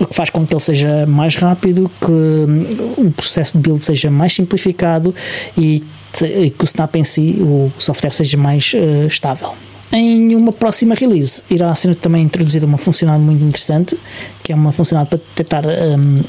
o 0.00 0.06
que 0.06 0.14
faz 0.14 0.30
com 0.30 0.44
que 0.44 0.52
ele 0.52 0.60
seja 0.60 1.06
mais 1.06 1.36
rápido 1.36 1.90
que 2.00 3.00
o 3.00 3.10
processo 3.12 3.56
de 3.56 3.62
build 3.62 3.82
seja 3.82 4.10
mais 4.10 4.34
simplificado 4.34 5.14
e, 5.56 5.82
e 6.20 6.50
que 6.50 6.64
o 6.64 6.66
Snap 6.66 6.94
em 6.96 7.04
si, 7.04 7.36
o 7.40 7.72
software 7.78 8.12
seja 8.12 8.36
mais 8.36 8.74
uh, 8.74 9.06
estável. 9.06 9.54
Em 9.90 10.34
uma 10.34 10.52
próxima 10.52 10.94
release 10.94 11.42
irá 11.48 11.74
ser 11.74 11.94
também 11.94 12.24
introduzida 12.24 12.66
uma 12.66 12.76
funcionalidade 12.76 13.24
muito 13.24 13.44
interessante, 13.44 13.96
que 14.42 14.52
é 14.52 14.54
uma 14.54 14.72
funcionalidade 14.72 15.22
para 15.22 15.28
detectar 15.30 15.64
um, 15.66 16.22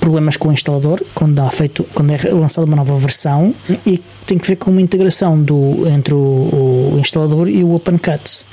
problemas 0.00 0.36
com 0.36 0.48
o 0.48 0.52
instalador 0.52 1.00
quando, 1.14 1.38
há 1.40 1.50
feito, 1.50 1.84
quando 1.94 2.10
é 2.10 2.18
lançada 2.32 2.66
uma 2.66 2.76
nova 2.76 2.94
versão 2.96 3.54
e 3.86 4.00
tem 4.26 4.38
que 4.38 4.48
ver 4.48 4.56
com 4.56 4.70
uma 4.70 4.80
integração 4.80 5.40
do, 5.40 5.86
entre 5.88 6.14
o, 6.14 6.92
o 6.94 6.96
instalador 6.98 7.48
e 7.48 7.62
o 7.62 7.74
OpenCuts. 7.74 8.46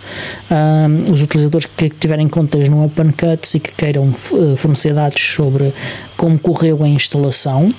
Um, 0.52 1.12
os 1.12 1.22
utilizadores 1.22 1.66
que 1.66 1.90
tiverem 1.90 2.28
contas 2.28 2.68
no 2.68 2.84
OpenCuts 2.84 3.56
e 3.56 3.60
que 3.60 3.72
queiram 3.72 4.10
uh, 4.32 4.58
fornecer 4.58 4.94
dados 4.94 5.22
sobre 5.22 5.74
como 6.18 6.38
correu 6.38 6.84
a 6.84 6.88
instalação, 6.88 7.74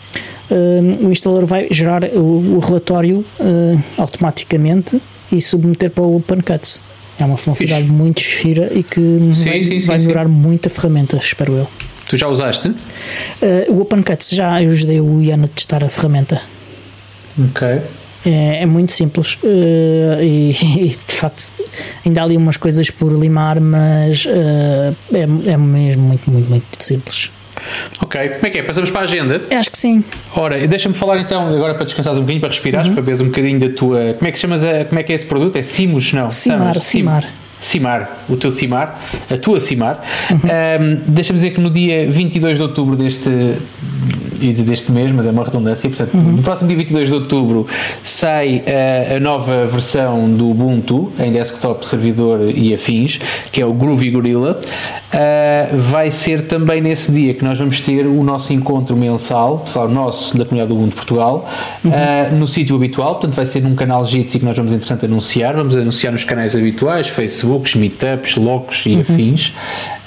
um, 0.50 1.06
o 1.06 1.12
instalador 1.12 1.44
vai 1.44 1.68
gerar 1.70 2.04
o, 2.04 2.56
o 2.56 2.58
relatório 2.58 3.24
uh, 3.38 3.82
automaticamente 3.98 5.00
e 5.30 5.40
submeter 5.40 5.90
para 5.90 6.04
o 6.04 6.16
OpenCuts. 6.16 6.82
É 7.18 7.24
uma 7.24 7.36
funcionalidade 7.36 7.86
Ixi. 7.86 7.92
muito 7.92 8.20
gira 8.20 8.70
e 8.72 8.82
que 8.82 9.00
sim, 9.34 9.44
vai, 9.44 9.62
sim, 9.62 9.80
vai 9.80 9.98
melhorar 9.98 10.28
muito 10.28 10.68
a 10.68 10.70
ferramenta, 10.70 11.16
espero 11.16 11.52
eu. 11.52 11.68
Tu 12.09 12.16
já 12.16 12.26
usaste? 12.26 12.68
Uh, 12.68 13.72
o 13.72 13.80
OpenCuts 13.82 14.30
já 14.30 14.62
eu 14.62 14.70
ajudei 14.70 15.00
o 15.00 15.22
Ian 15.22 15.44
a 15.44 15.48
testar 15.48 15.84
a 15.84 15.88
ferramenta. 15.88 16.40
Ok. 17.50 17.68
É, 18.26 18.62
é 18.62 18.66
muito 18.66 18.92
simples 18.92 19.34
uh, 19.36 20.20
e, 20.20 20.50
e, 20.80 20.88
de 20.88 21.14
facto 21.14 21.52
ainda 22.04 22.20
há 22.20 22.24
ali 22.24 22.36
umas 22.36 22.56
coisas 22.56 22.90
por 22.90 23.12
limar, 23.12 23.61
mas 23.61 24.24
uh, 24.24 24.96
é, 25.12 25.20
é 25.52 25.56
mesmo 25.56 26.02
muito, 26.02 26.30
muito, 26.30 26.50
muito 26.50 26.82
simples. 26.82 27.30
Ok, 28.00 28.28
como 28.28 28.46
é 28.46 28.50
que 28.50 28.59
é? 28.59 28.62
Passamos 28.62 28.90
para 28.90 29.00
a 29.00 29.04
agenda? 29.04 29.42
Acho 29.50 29.70
que 29.70 29.78
sim. 29.78 30.02
Ora, 30.34 30.66
deixa-me 30.66 30.94
falar 30.94 31.18
então, 31.20 31.48
agora 31.48 31.74
para 31.74 31.84
descansar 31.84 32.12
um 32.14 32.20
bocadinho, 32.20 32.40
para 32.40 32.48
respirares, 32.50 32.88
uhum. 32.88 32.94
para 32.94 33.02
veres 33.02 33.20
um 33.20 33.26
bocadinho 33.26 33.61
da 33.61 33.68
tua. 33.70 34.14
Como 34.14 34.28
é 34.28 34.32
que 34.32 34.38
chamas 34.38 34.64
a, 34.64 34.84
Como 34.84 34.98
é 34.98 35.02
que 35.02 35.12
é 35.12 35.16
esse 35.16 35.26
produto? 35.26 35.56
É 35.56 35.62
Simos, 35.62 36.12
não? 36.12 36.30
Simar, 36.30 36.80
Simar. 36.80 37.28
Simar, 37.61 38.24
o 38.28 38.36
teu 38.36 38.50
Simar, 38.50 39.00
a 39.30 39.36
tua 39.36 39.61
Simar. 39.61 40.02
Uhum. 40.30 40.38
Um, 40.38 41.00
Deixa-me 41.09 41.38
dizer 41.38 41.50
que 41.50 41.61
no 41.61 41.70
dia 41.70 42.09
22 42.11 42.56
de 42.56 42.62
outubro 42.62 42.96
deste, 42.96 43.30
deste 44.38 44.92
mês, 44.92 45.11
mas 45.12 45.26
é 45.26 45.30
uma 45.30 45.44
redundância, 45.44 45.88
portanto, 45.88 46.14
uhum. 46.14 46.32
no 46.36 46.42
próximo 46.42 46.68
dia 46.68 46.76
22 46.76 47.09
de 47.09 47.14
outubro 47.14 47.66
sai 48.02 48.62
a, 48.66 49.16
a 49.16 49.20
nova 49.20 49.66
versão 49.66 50.30
do 50.30 50.50
Ubuntu 50.50 51.12
em 51.18 51.32
desktop, 51.32 51.86
servidor 51.86 52.40
e 52.54 52.72
afins, 52.72 53.18
que 53.50 53.61
é 53.61 53.66
o 53.66 53.72
Groovy 53.72 54.11
Gorilla. 54.11 54.61
Uh, 55.09 55.76
vai 55.78 56.11
ser 56.11 56.46
também 56.46 56.82
nesse 56.82 57.11
dia 57.11 57.32
que 57.32 57.42
nós 57.42 57.59
vamos 57.59 57.80
ter 57.80 58.06
o 58.06 58.22
nosso 58.22 58.52
encontro 58.52 58.94
mensal, 58.94 59.66
falar 59.66 59.88
nosso 59.88 60.36
da 60.36 60.44
comunidade 60.44 60.68
do 60.68 60.78
Ubuntu 60.78 60.96
Portugal, 60.96 61.48
uhum. 61.82 61.90
uh, 61.90 62.36
no 62.36 62.46
sítio 62.46 62.76
habitual, 62.76 63.14
portanto 63.14 63.34
vai 63.34 63.46
ser 63.46 63.62
num 63.62 63.74
canal 63.74 64.04
Jitsi 64.04 64.38
que 64.38 64.44
nós 64.44 64.56
vamos 64.56 64.72
entretanto 64.72 65.06
anunciar, 65.06 65.54
vamos 65.54 65.74
anunciar 65.74 66.12
nos 66.12 66.24
canais 66.24 66.54
habituais, 66.54 67.09
Facebook, 67.09 67.47
Meetups, 67.74 68.36
Locos 68.36 68.82
e 68.86 68.94
uhum. 68.94 69.01
afins. 69.01 69.53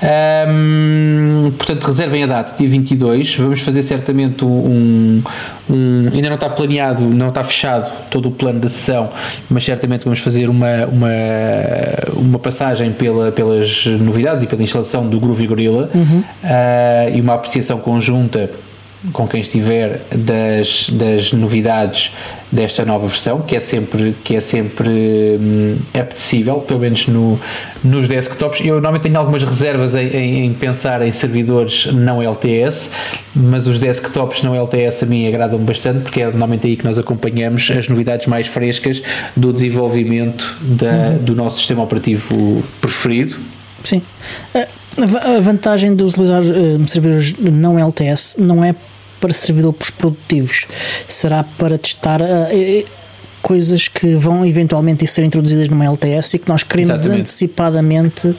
Um, 0.02 1.52
portanto, 1.58 1.86
reservem 1.86 2.24
a 2.24 2.28
data, 2.28 2.56
dia 2.58 2.70
22. 2.70 3.36
Vamos 3.36 3.62
fazer 3.62 3.84
certamente 3.84 4.44
um, 4.44 5.22
um, 5.70 6.10
Ainda 6.14 6.30
não 6.30 6.36
está 6.36 6.50
planeado, 6.50 7.04
não 7.04 7.30
está 7.30 7.44
fechado 7.44 7.92
todo 8.10 8.30
o 8.30 8.32
plano 8.32 8.60
da 8.60 8.70
sessão, 8.70 9.10
mas 9.50 9.64
certamente 9.64 10.04
vamos 10.06 10.20
fazer 10.20 10.50
uma, 10.50 10.86
uma, 10.88 11.10
uma 12.16 12.40
passagem 12.40 12.92
pela, 12.92 13.32
pelas 13.32 13.86
novidades 13.86 14.44
e 14.44 14.48
pela 14.48 14.64
instalação 14.64 15.08
do 15.08 15.20
Groovy 15.20 15.48
Gorilla 15.48 15.90
uhum. 15.94 16.20
uh, 16.20 17.16
e 17.16 17.22
uma 17.22 17.36
apreciação 17.36 17.80
conjunta 17.80 18.50
com 19.14 19.28
quem 19.28 19.42
estiver 19.42 20.02
das, 20.12 20.90
das 20.92 21.32
novidades 21.32 22.12
desta 22.52 22.84
nova 22.84 23.08
versão, 23.08 23.42
que 23.42 23.56
é 23.56 23.60
sempre, 23.60 24.16
que 24.24 24.36
é 24.36 24.42
sempre 24.42 24.90
hum, 24.90 25.78
apetecível, 25.94 26.56
pelo 26.56 26.80
menos 26.82 27.08
no, 27.08 27.40
nos 27.84 28.08
desktops. 28.08 28.60
Eu 28.60 28.76
normalmente 28.76 29.04
tenho 29.04 29.18
algumas 29.18 29.44
reservas 29.44 29.96
em, 29.96 30.08
em, 30.08 30.46
em, 30.46 30.54
pensar 30.54 31.02
em 31.02 31.12
servidores 31.12 31.86
não 31.94 32.22
LTS, 32.22 32.90
mas 33.34 33.68
os 33.68 33.80
desktops 33.80 34.44
não 34.44 34.54
LTS 34.54 35.04
a 35.04 35.06
mim 35.06 35.28
agradam 35.28 35.60
bastante, 35.60 36.02
porque 36.02 36.22
é 36.22 36.26
normalmente 36.26 36.68
aí 36.68 36.76
que 36.76 36.84
nós 36.84 37.00
acompanhamos 37.00 37.72
as 37.72 37.88
novidades 37.88 38.28
mais 38.28 38.48
frescas 38.48 39.02
do 39.36 39.54
desenvolvimento 39.54 40.58
da, 40.62 40.88
uhum. 40.88 41.18
do 41.20 41.36
nosso 41.36 41.58
sistema 41.58 41.84
operativo 41.84 42.64
preferido. 42.82 43.38
Sim. 43.84 44.02
A 44.54 45.40
vantagem 45.40 45.96
de 45.96 46.04
utilizar 46.04 46.44
uh, 46.44 46.88
servidores 46.88 47.34
não 47.40 47.80
LTS 47.80 48.36
não 48.38 48.64
é 48.64 48.76
para 49.22 49.34
servidores 49.34 49.92
produtivos, 49.92 50.66
será 51.08 51.44
para 51.44 51.78
testar 51.78 52.22
uh, 52.22 52.26
coisas 53.42 53.88
que 53.88 54.16
vão 54.16 54.46
eventualmente 54.46 55.06
ser 55.08 55.24
introduzidas 55.24 55.70
numa 55.70 55.86
LTS 55.86 56.36
e 56.36 56.40
que 56.40 56.50
nós 56.50 56.64
queremos 56.64 56.98
Exatamente. 56.98 57.22
antecipadamente 57.22 58.28
uh, 58.28 58.38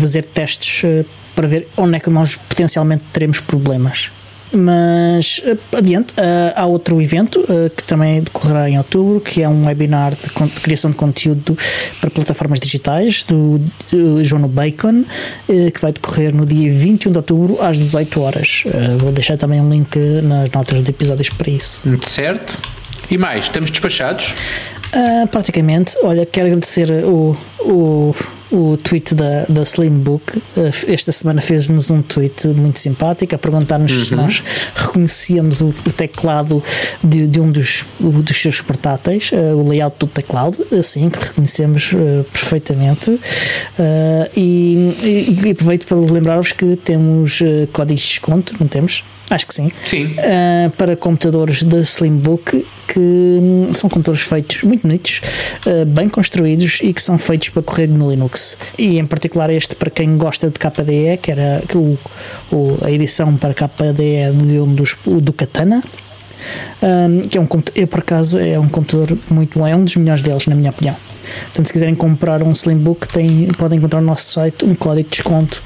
fazer 0.00 0.24
testes 0.24 0.82
uh, 0.82 1.04
para 1.34 1.46
ver 1.46 1.68
onde 1.76 1.96
é 1.96 2.00
que 2.00 2.10
nós 2.10 2.36
potencialmente 2.36 3.04
teremos 3.12 3.38
problemas. 3.40 4.10
Mas 4.52 5.40
uh, 5.44 5.76
adiante, 5.76 6.12
uh, 6.12 6.52
há 6.54 6.66
outro 6.66 7.00
evento 7.00 7.40
uh, 7.40 7.70
que 7.70 7.84
também 7.84 8.22
decorrerá 8.22 8.70
em 8.70 8.78
outubro, 8.78 9.20
que 9.20 9.42
é 9.42 9.48
um 9.48 9.66
webinar 9.66 10.14
de, 10.14 10.22
de 10.22 10.60
criação 10.60 10.90
de 10.90 10.96
conteúdo 10.96 11.56
para 12.00 12.10
plataformas 12.10 12.60
digitais 12.60 13.24
do, 13.24 13.60
do 13.90 14.24
João 14.24 14.46
Bacon, 14.48 15.04
que 15.46 15.80
vai 15.80 15.92
decorrer 15.92 16.34
no 16.34 16.46
dia 16.46 16.72
21 16.72 17.12
de 17.12 17.18
outubro 17.18 17.62
às 17.62 17.76
18 17.76 18.20
horas. 18.20 18.64
vou 18.98 19.12
deixar 19.12 19.36
também 19.36 19.60
um 19.60 19.68
link 19.68 19.96
nas 20.22 20.50
notas 20.50 20.82
de 20.82 20.90
episódios 20.90 21.30
para 21.30 21.50
isso. 21.50 21.82
Certo. 22.02 22.58
E 23.10 23.18
mais, 23.18 23.44
estamos 23.44 23.70
despachados? 23.70 24.34
praticamente, 25.30 25.94
olha, 26.02 26.24
quero 26.24 26.46
agradecer 26.46 26.90
o, 27.04 27.36
o 27.60 28.14
o 28.50 28.76
tweet 28.76 29.14
da, 29.14 29.44
da 29.48 29.62
Slim 29.62 29.98
Book. 29.98 30.40
Eh, 30.56 30.70
esta 30.88 31.12
semana 31.12 31.40
fez-nos 31.40 31.90
um 31.90 32.02
tweet 32.02 32.48
muito 32.48 32.78
simpático 32.78 33.34
a 33.34 33.38
perguntar-nos 33.38 33.92
uhum. 33.92 34.04
se 34.04 34.14
nós 34.14 34.42
reconhecíamos 34.74 35.60
o, 35.60 35.68
o 35.68 35.92
teclado 35.92 36.62
de, 37.02 37.26
de, 37.26 37.40
um 37.40 37.50
dos, 37.50 37.84
dos 37.98 38.36
seus 38.36 38.60
portáteis, 38.60 39.30
uh, 39.32 39.56
o 39.56 39.68
layout 39.68 39.98
do 39.98 40.06
teclado. 40.06 40.56
Sim, 40.82 41.10
que 41.10 41.18
reconhecemos 41.18 41.92
uh, 41.92 42.24
perfeitamente. 42.32 43.10
Uh, 43.10 43.20
e, 44.36 45.40
e, 45.44 45.50
aproveito 45.50 45.86
para 45.86 45.96
lembrar-vos 45.96 46.52
que 46.52 46.76
temos 46.76 47.40
códigos 47.72 48.02
de 48.02 48.08
desconto, 48.08 48.54
não 48.58 48.66
temos? 48.66 49.02
Acho 49.28 49.46
que 49.46 49.54
sim. 49.54 49.72
Sim. 49.84 50.14
Uh, 50.14 50.70
para 50.70 50.96
computadores 50.96 51.64
da 51.64 51.78
Slimbook, 51.78 52.64
que 52.86 52.98
hum, 52.98 53.72
são 53.74 53.90
computadores 53.90 54.24
feitos 54.24 54.62
muito 54.62 54.82
bonitos, 54.82 55.20
uh, 55.66 55.84
bem 55.84 56.08
construídos 56.08 56.78
e 56.80 56.92
que 56.92 57.02
são 57.02 57.18
feitos 57.18 57.48
para 57.48 57.62
correr 57.62 57.88
no 57.88 58.08
Linux. 58.10 58.56
E 58.78 58.98
em 58.98 59.06
particular 59.06 59.50
este 59.50 59.74
para 59.74 59.90
quem 59.90 60.16
gosta 60.16 60.48
de 60.48 60.58
KDE, 60.58 61.18
que 61.20 61.32
era 61.32 61.62
o, 61.74 61.98
o 62.52 62.78
a 62.84 62.90
edição 62.90 63.36
para 63.36 63.52
KDE 63.52 64.32
de 64.32 64.60
um 64.60 64.74
dos, 64.74 64.96
do 65.04 65.32
Katana. 65.32 65.82
Um, 66.82 67.22
que 67.22 67.38
é 67.38 67.40
um 67.40 67.48
eu 67.74 67.86
por 67.88 68.00
acaso 68.00 68.38
é 68.38 68.58
um 68.58 68.68
computador 68.68 69.18
muito 69.30 69.58
bom, 69.58 69.66
é 69.66 69.74
um 69.74 69.82
dos 69.82 69.96
melhores 69.96 70.22
deles, 70.22 70.46
na 70.46 70.54
minha 70.54 70.70
opinião. 70.70 70.94
Portanto, 71.44 71.66
se 71.66 71.72
quiserem 71.72 71.94
comprar 71.94 72.42
um 72.42 72.52
Slimbook, 72.52 73.08
tem, 73.08 73.48
podem 73.58 73.78
encontrar 73.78 74.00
no 74.00 74.06
nosso 74.06 74.30
site 74.32 74.64
um 74.64 74.74
código 74.74 75.08
de 75.08 75.16
desconto 75.16 75.62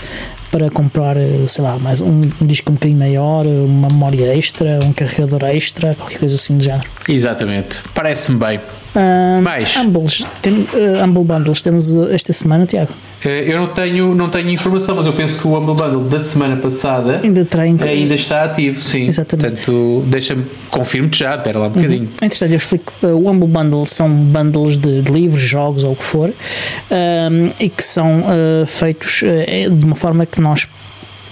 para 0.50 0.70
comprar, 0.70 1.16
eh, 1.16 1.44
sei 1.46 1.62
lá, 1.62 1.78
mais 1.78 2.00
um, 2.00 2.22
um, 2.40 2.46
disco 2.46 2.70
um 2.70 2.74
bocadinho 2.74 2.98
maior, 2.98 3.46
uma 3.46 3.88
memória 3.88 4.36
extra, 4.36 4.80
um 4.84 4.92
carregador 4.92 5.44
extra, 5.44 5.94
qualquer 5.94 6.18
coisa 6.18 6.34
assim 6.34 6.56
do 6.56 6.62
género. 6.62 6.88
Exatamente, 7.08 7.82
parece-me 7.94 8.38
bem. 8.38 8.58
Uh, 8.58 9.42
mais? 9.42 9.76
Humbles, 9.76 10.24
tem, 10.42 10.54
uh, 10.54 11.04
Humble 11.04 11.24
Bundles 11.24 11.62
temos 11.62 11.94
esta 12.10 12.32
semana, 12.32 12.66
Tiago. 12.66 12.92
Eh, 13.24 13.44
eu 13.46 13.58
não 13.58 13.68
tenho, 13.68 14.14
não 14.14 14.30
tenho 14.30 14.50
informação, 14.50 14.96
mas 14.96 15.06
eu 15.06 15.12
penso 15.12 15.40
que 15.40 15.46
o 15.46 15.56
Humble 15.56 15.74
Bundle 15.74 16.04
da 16.04 16.20
semana 16.20 16.56
passada 16.56 17.20
ainda, 17.22 17.46
ainda 17.84 18.14
está 18.14 18.44
ativo, 18.44 18.80
sim. 18.82 19.08
Exatamente. 19.08 19.64
Portanto, 19.64 20.04
deixa-me, 20.06 20.44
confirmo-te 20.70 21.18
já, 21.18 21.36
espera 21.36 21.58
lá 21.58 21.64
um 21.66 21.68
uhum. 21.68 21.74
bocadinho. 21.74 22.04
Interessante, 22.04 22.52
eu 22.52 22.58
explico. 22.58 22.92
Uh, 23.02 23.08
o 23.08 23.30
Humble 23.30 23.48
Bundle 23.48 23.86
são 23.86 24.08
bundles 24.08 24.78
de, 24.78 25.02
de 25.02 25.12
livros, 25.12 25.42
jogos 25.42 25.84
ou 25.84 25.92
o 25.92 25.96
que 25.96 26.04
for, 26.04 26.30
um, 26.30 27.50
e 27.58 27.68
que 27.68 27.82
são 27.82 28.20
uh, 28.20 28.66
feitos 28.66 29.22
uh, 29.22 29.70
de 29.70 29.84
uma 29.84 29.96
forma 29.96 30.24
que 30.24 30.40
nós 30.40 30.66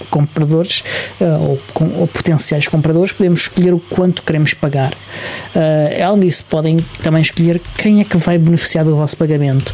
compradores 0.09 0.83
uh, 1.19 1.49
ou, 1.49 1.59
com, 1.73 1.85
ou, 1.99 2.07
potenciais 2.07 2.67
compradores, 2.67 3.11
podemos 3.11 3.41
escolher 3.41 3.73
o 3.73 3.79
quanto 3.79 4.23
queremos 4.23 4.53
pagar. 4.53 4.93
Uh, 5.55 6.03
além 6.03 6.21
disso, 6.21 6.45
podem 6.49 6.77
também 7.01 7.21
escolher 7.21 7.61
quem 7.77 8.01
é 8.01 8.03
que 8.03 8.17
vai 8.17 8.37
beneficiar 8.37 8.85
do 8.85 8.95
vosso 8.95 9.17
pagamento, 9.17 9.73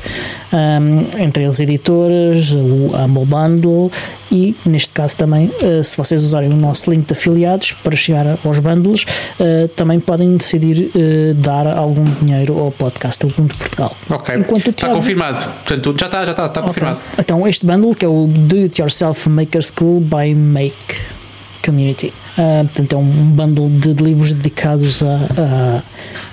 um, 0.52 1.22
entre 1.22 1.46
as 1.46 1.60
editoras, 1.60 2.52
o 2.52 2.96
Humble 2.96 3.26
Bundle 3.26 3.92
e, 4.32 4.56
neste 4.66 4.90
caso 4.90 5.16
também, 5.16 5.52
se 5.84 5.96
vocês 5.96 6.24
usarem 6.24 6.52
o 6.52 6.56
nosso 6.56 6.90
link 6.90 7.06
de 7.06 7.14
afiliados 7.14 7.74
para 7.84 7.96
chegar 7.96 8.38
aos 8.44 8.60
bundles, 8.60 9.06
também 9.76 10.00
podem 10.00 10.36
decidir 10.36 10.90
dar 11.36 11.68
algum 11.68 12.04
dinheiro 12.04 12.60
ao 12.60 12.72
podcast 12.72 13.26
do 13.26 13.32
de 13.44 13.54
Portugal. 13.56 13.96
Ok, 14.10 14.36
Enquanto 14.36 14.70
está 14.70 14.88
Tiago... 14.88 14.96
confirmado. 14.96 15.44
Portanto, 15.66 15.96
já 16.00 16.06
está, 16.06 16.26
já 16.26 16.32
está, 16.32 16.46
está 16.46 16.60
okay. 16.60 16.68
confirmado. 16.68 17.02
Então, 17.18 17.48
este 17.48 17.66
bundle, 17.66 17.96
que 17.96 18.06
é 18.06 18.08
o 18.08 18.28
Do 18.28 18.58
It 18.58 18.82
Yourself 18.82 19.30
Maker 19.30 19.62
School 19.62 20.02
by 20.16 20.34
Make 20.34 20.96
Community. 21.64 22.14
Uh, 22.38 22.66
portanto, 22.66 22.94
é 22.94 22.98
um 22.98 23.32
bundle 23.32 23.70
de 23.70 23.94
livros 23.94 24.34
dedicados 24.34 25.02
a, 25.02 25.84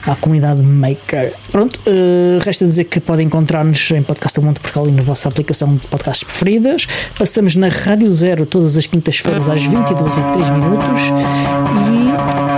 a, 0.06 0.12
à 0.12 0.16
comunidade 0.16 0.60
maker. 0.60 1.32
Pronto, 1.50 1.80
uh, 1.86 2.38
resta 2.44 2.64
dizer 2.64 2.84
que 2.84 3.00
podem 3.00 3.26
encontrar-nos 3.26 3.90
em 3.90 4.02
Podcast 4.02 4.38
do 4.38 4.44
Mundo 4.44 4.60
Portugal 4.60 4.88
e 4.88 4.92
na 4.92 5.02
vossa 5.02 5.28
aplicação 5.28 5.74
de 5.74 5.86
podcasts 5.86 6.24
preferidas. 6.24 6.86
Passamos 7.18 7.56
na 7.56 7.68
Rádio 7.68 8.12
Zero 8.12 8.46
todas 8.46 8.76
as 8.76 8.86
quintas-feiras 8.86 9.48
às 9.48 9.62
22 9.62 10.16
e 10.16 10.20
3 10.20 10.50
minutos. 10.50 11.00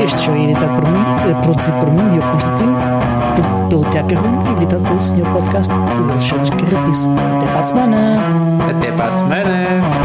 E 0.00 0.04
este 0.04 0.20
show 0.20 0.34
é 0.34 0.44
editado 0.44 0.80
por 0.80 0.90
mim, 0.90 1.04
é 1.30 1.42
produzido 1.42 1.76
por 1.78 1.90
mim, 1.90 2.08
Diogo 2.08 2.30
Constantino, 2.32 2.76
pelo 3.68 3.84
Tiago 3.90 4.08
Carrão 4.08 4.38
e 4.46 4.52
editado 4.56 4.82
pelo 4.82 5.02
Senhor 5.02 5.28
Podcast, 5.32 5.72
do 5.72 6.12
Alexandre 6.12 6.50
Carrapice. 6.50 7.08
Até 7.36 7.46
para 7.46 7.58
a 7.58 7.62
semana! 7.62 8.18
Até 8.70 8.92
para 8.92 9.06
a 9.06 9.18
semana! 9.18 10.03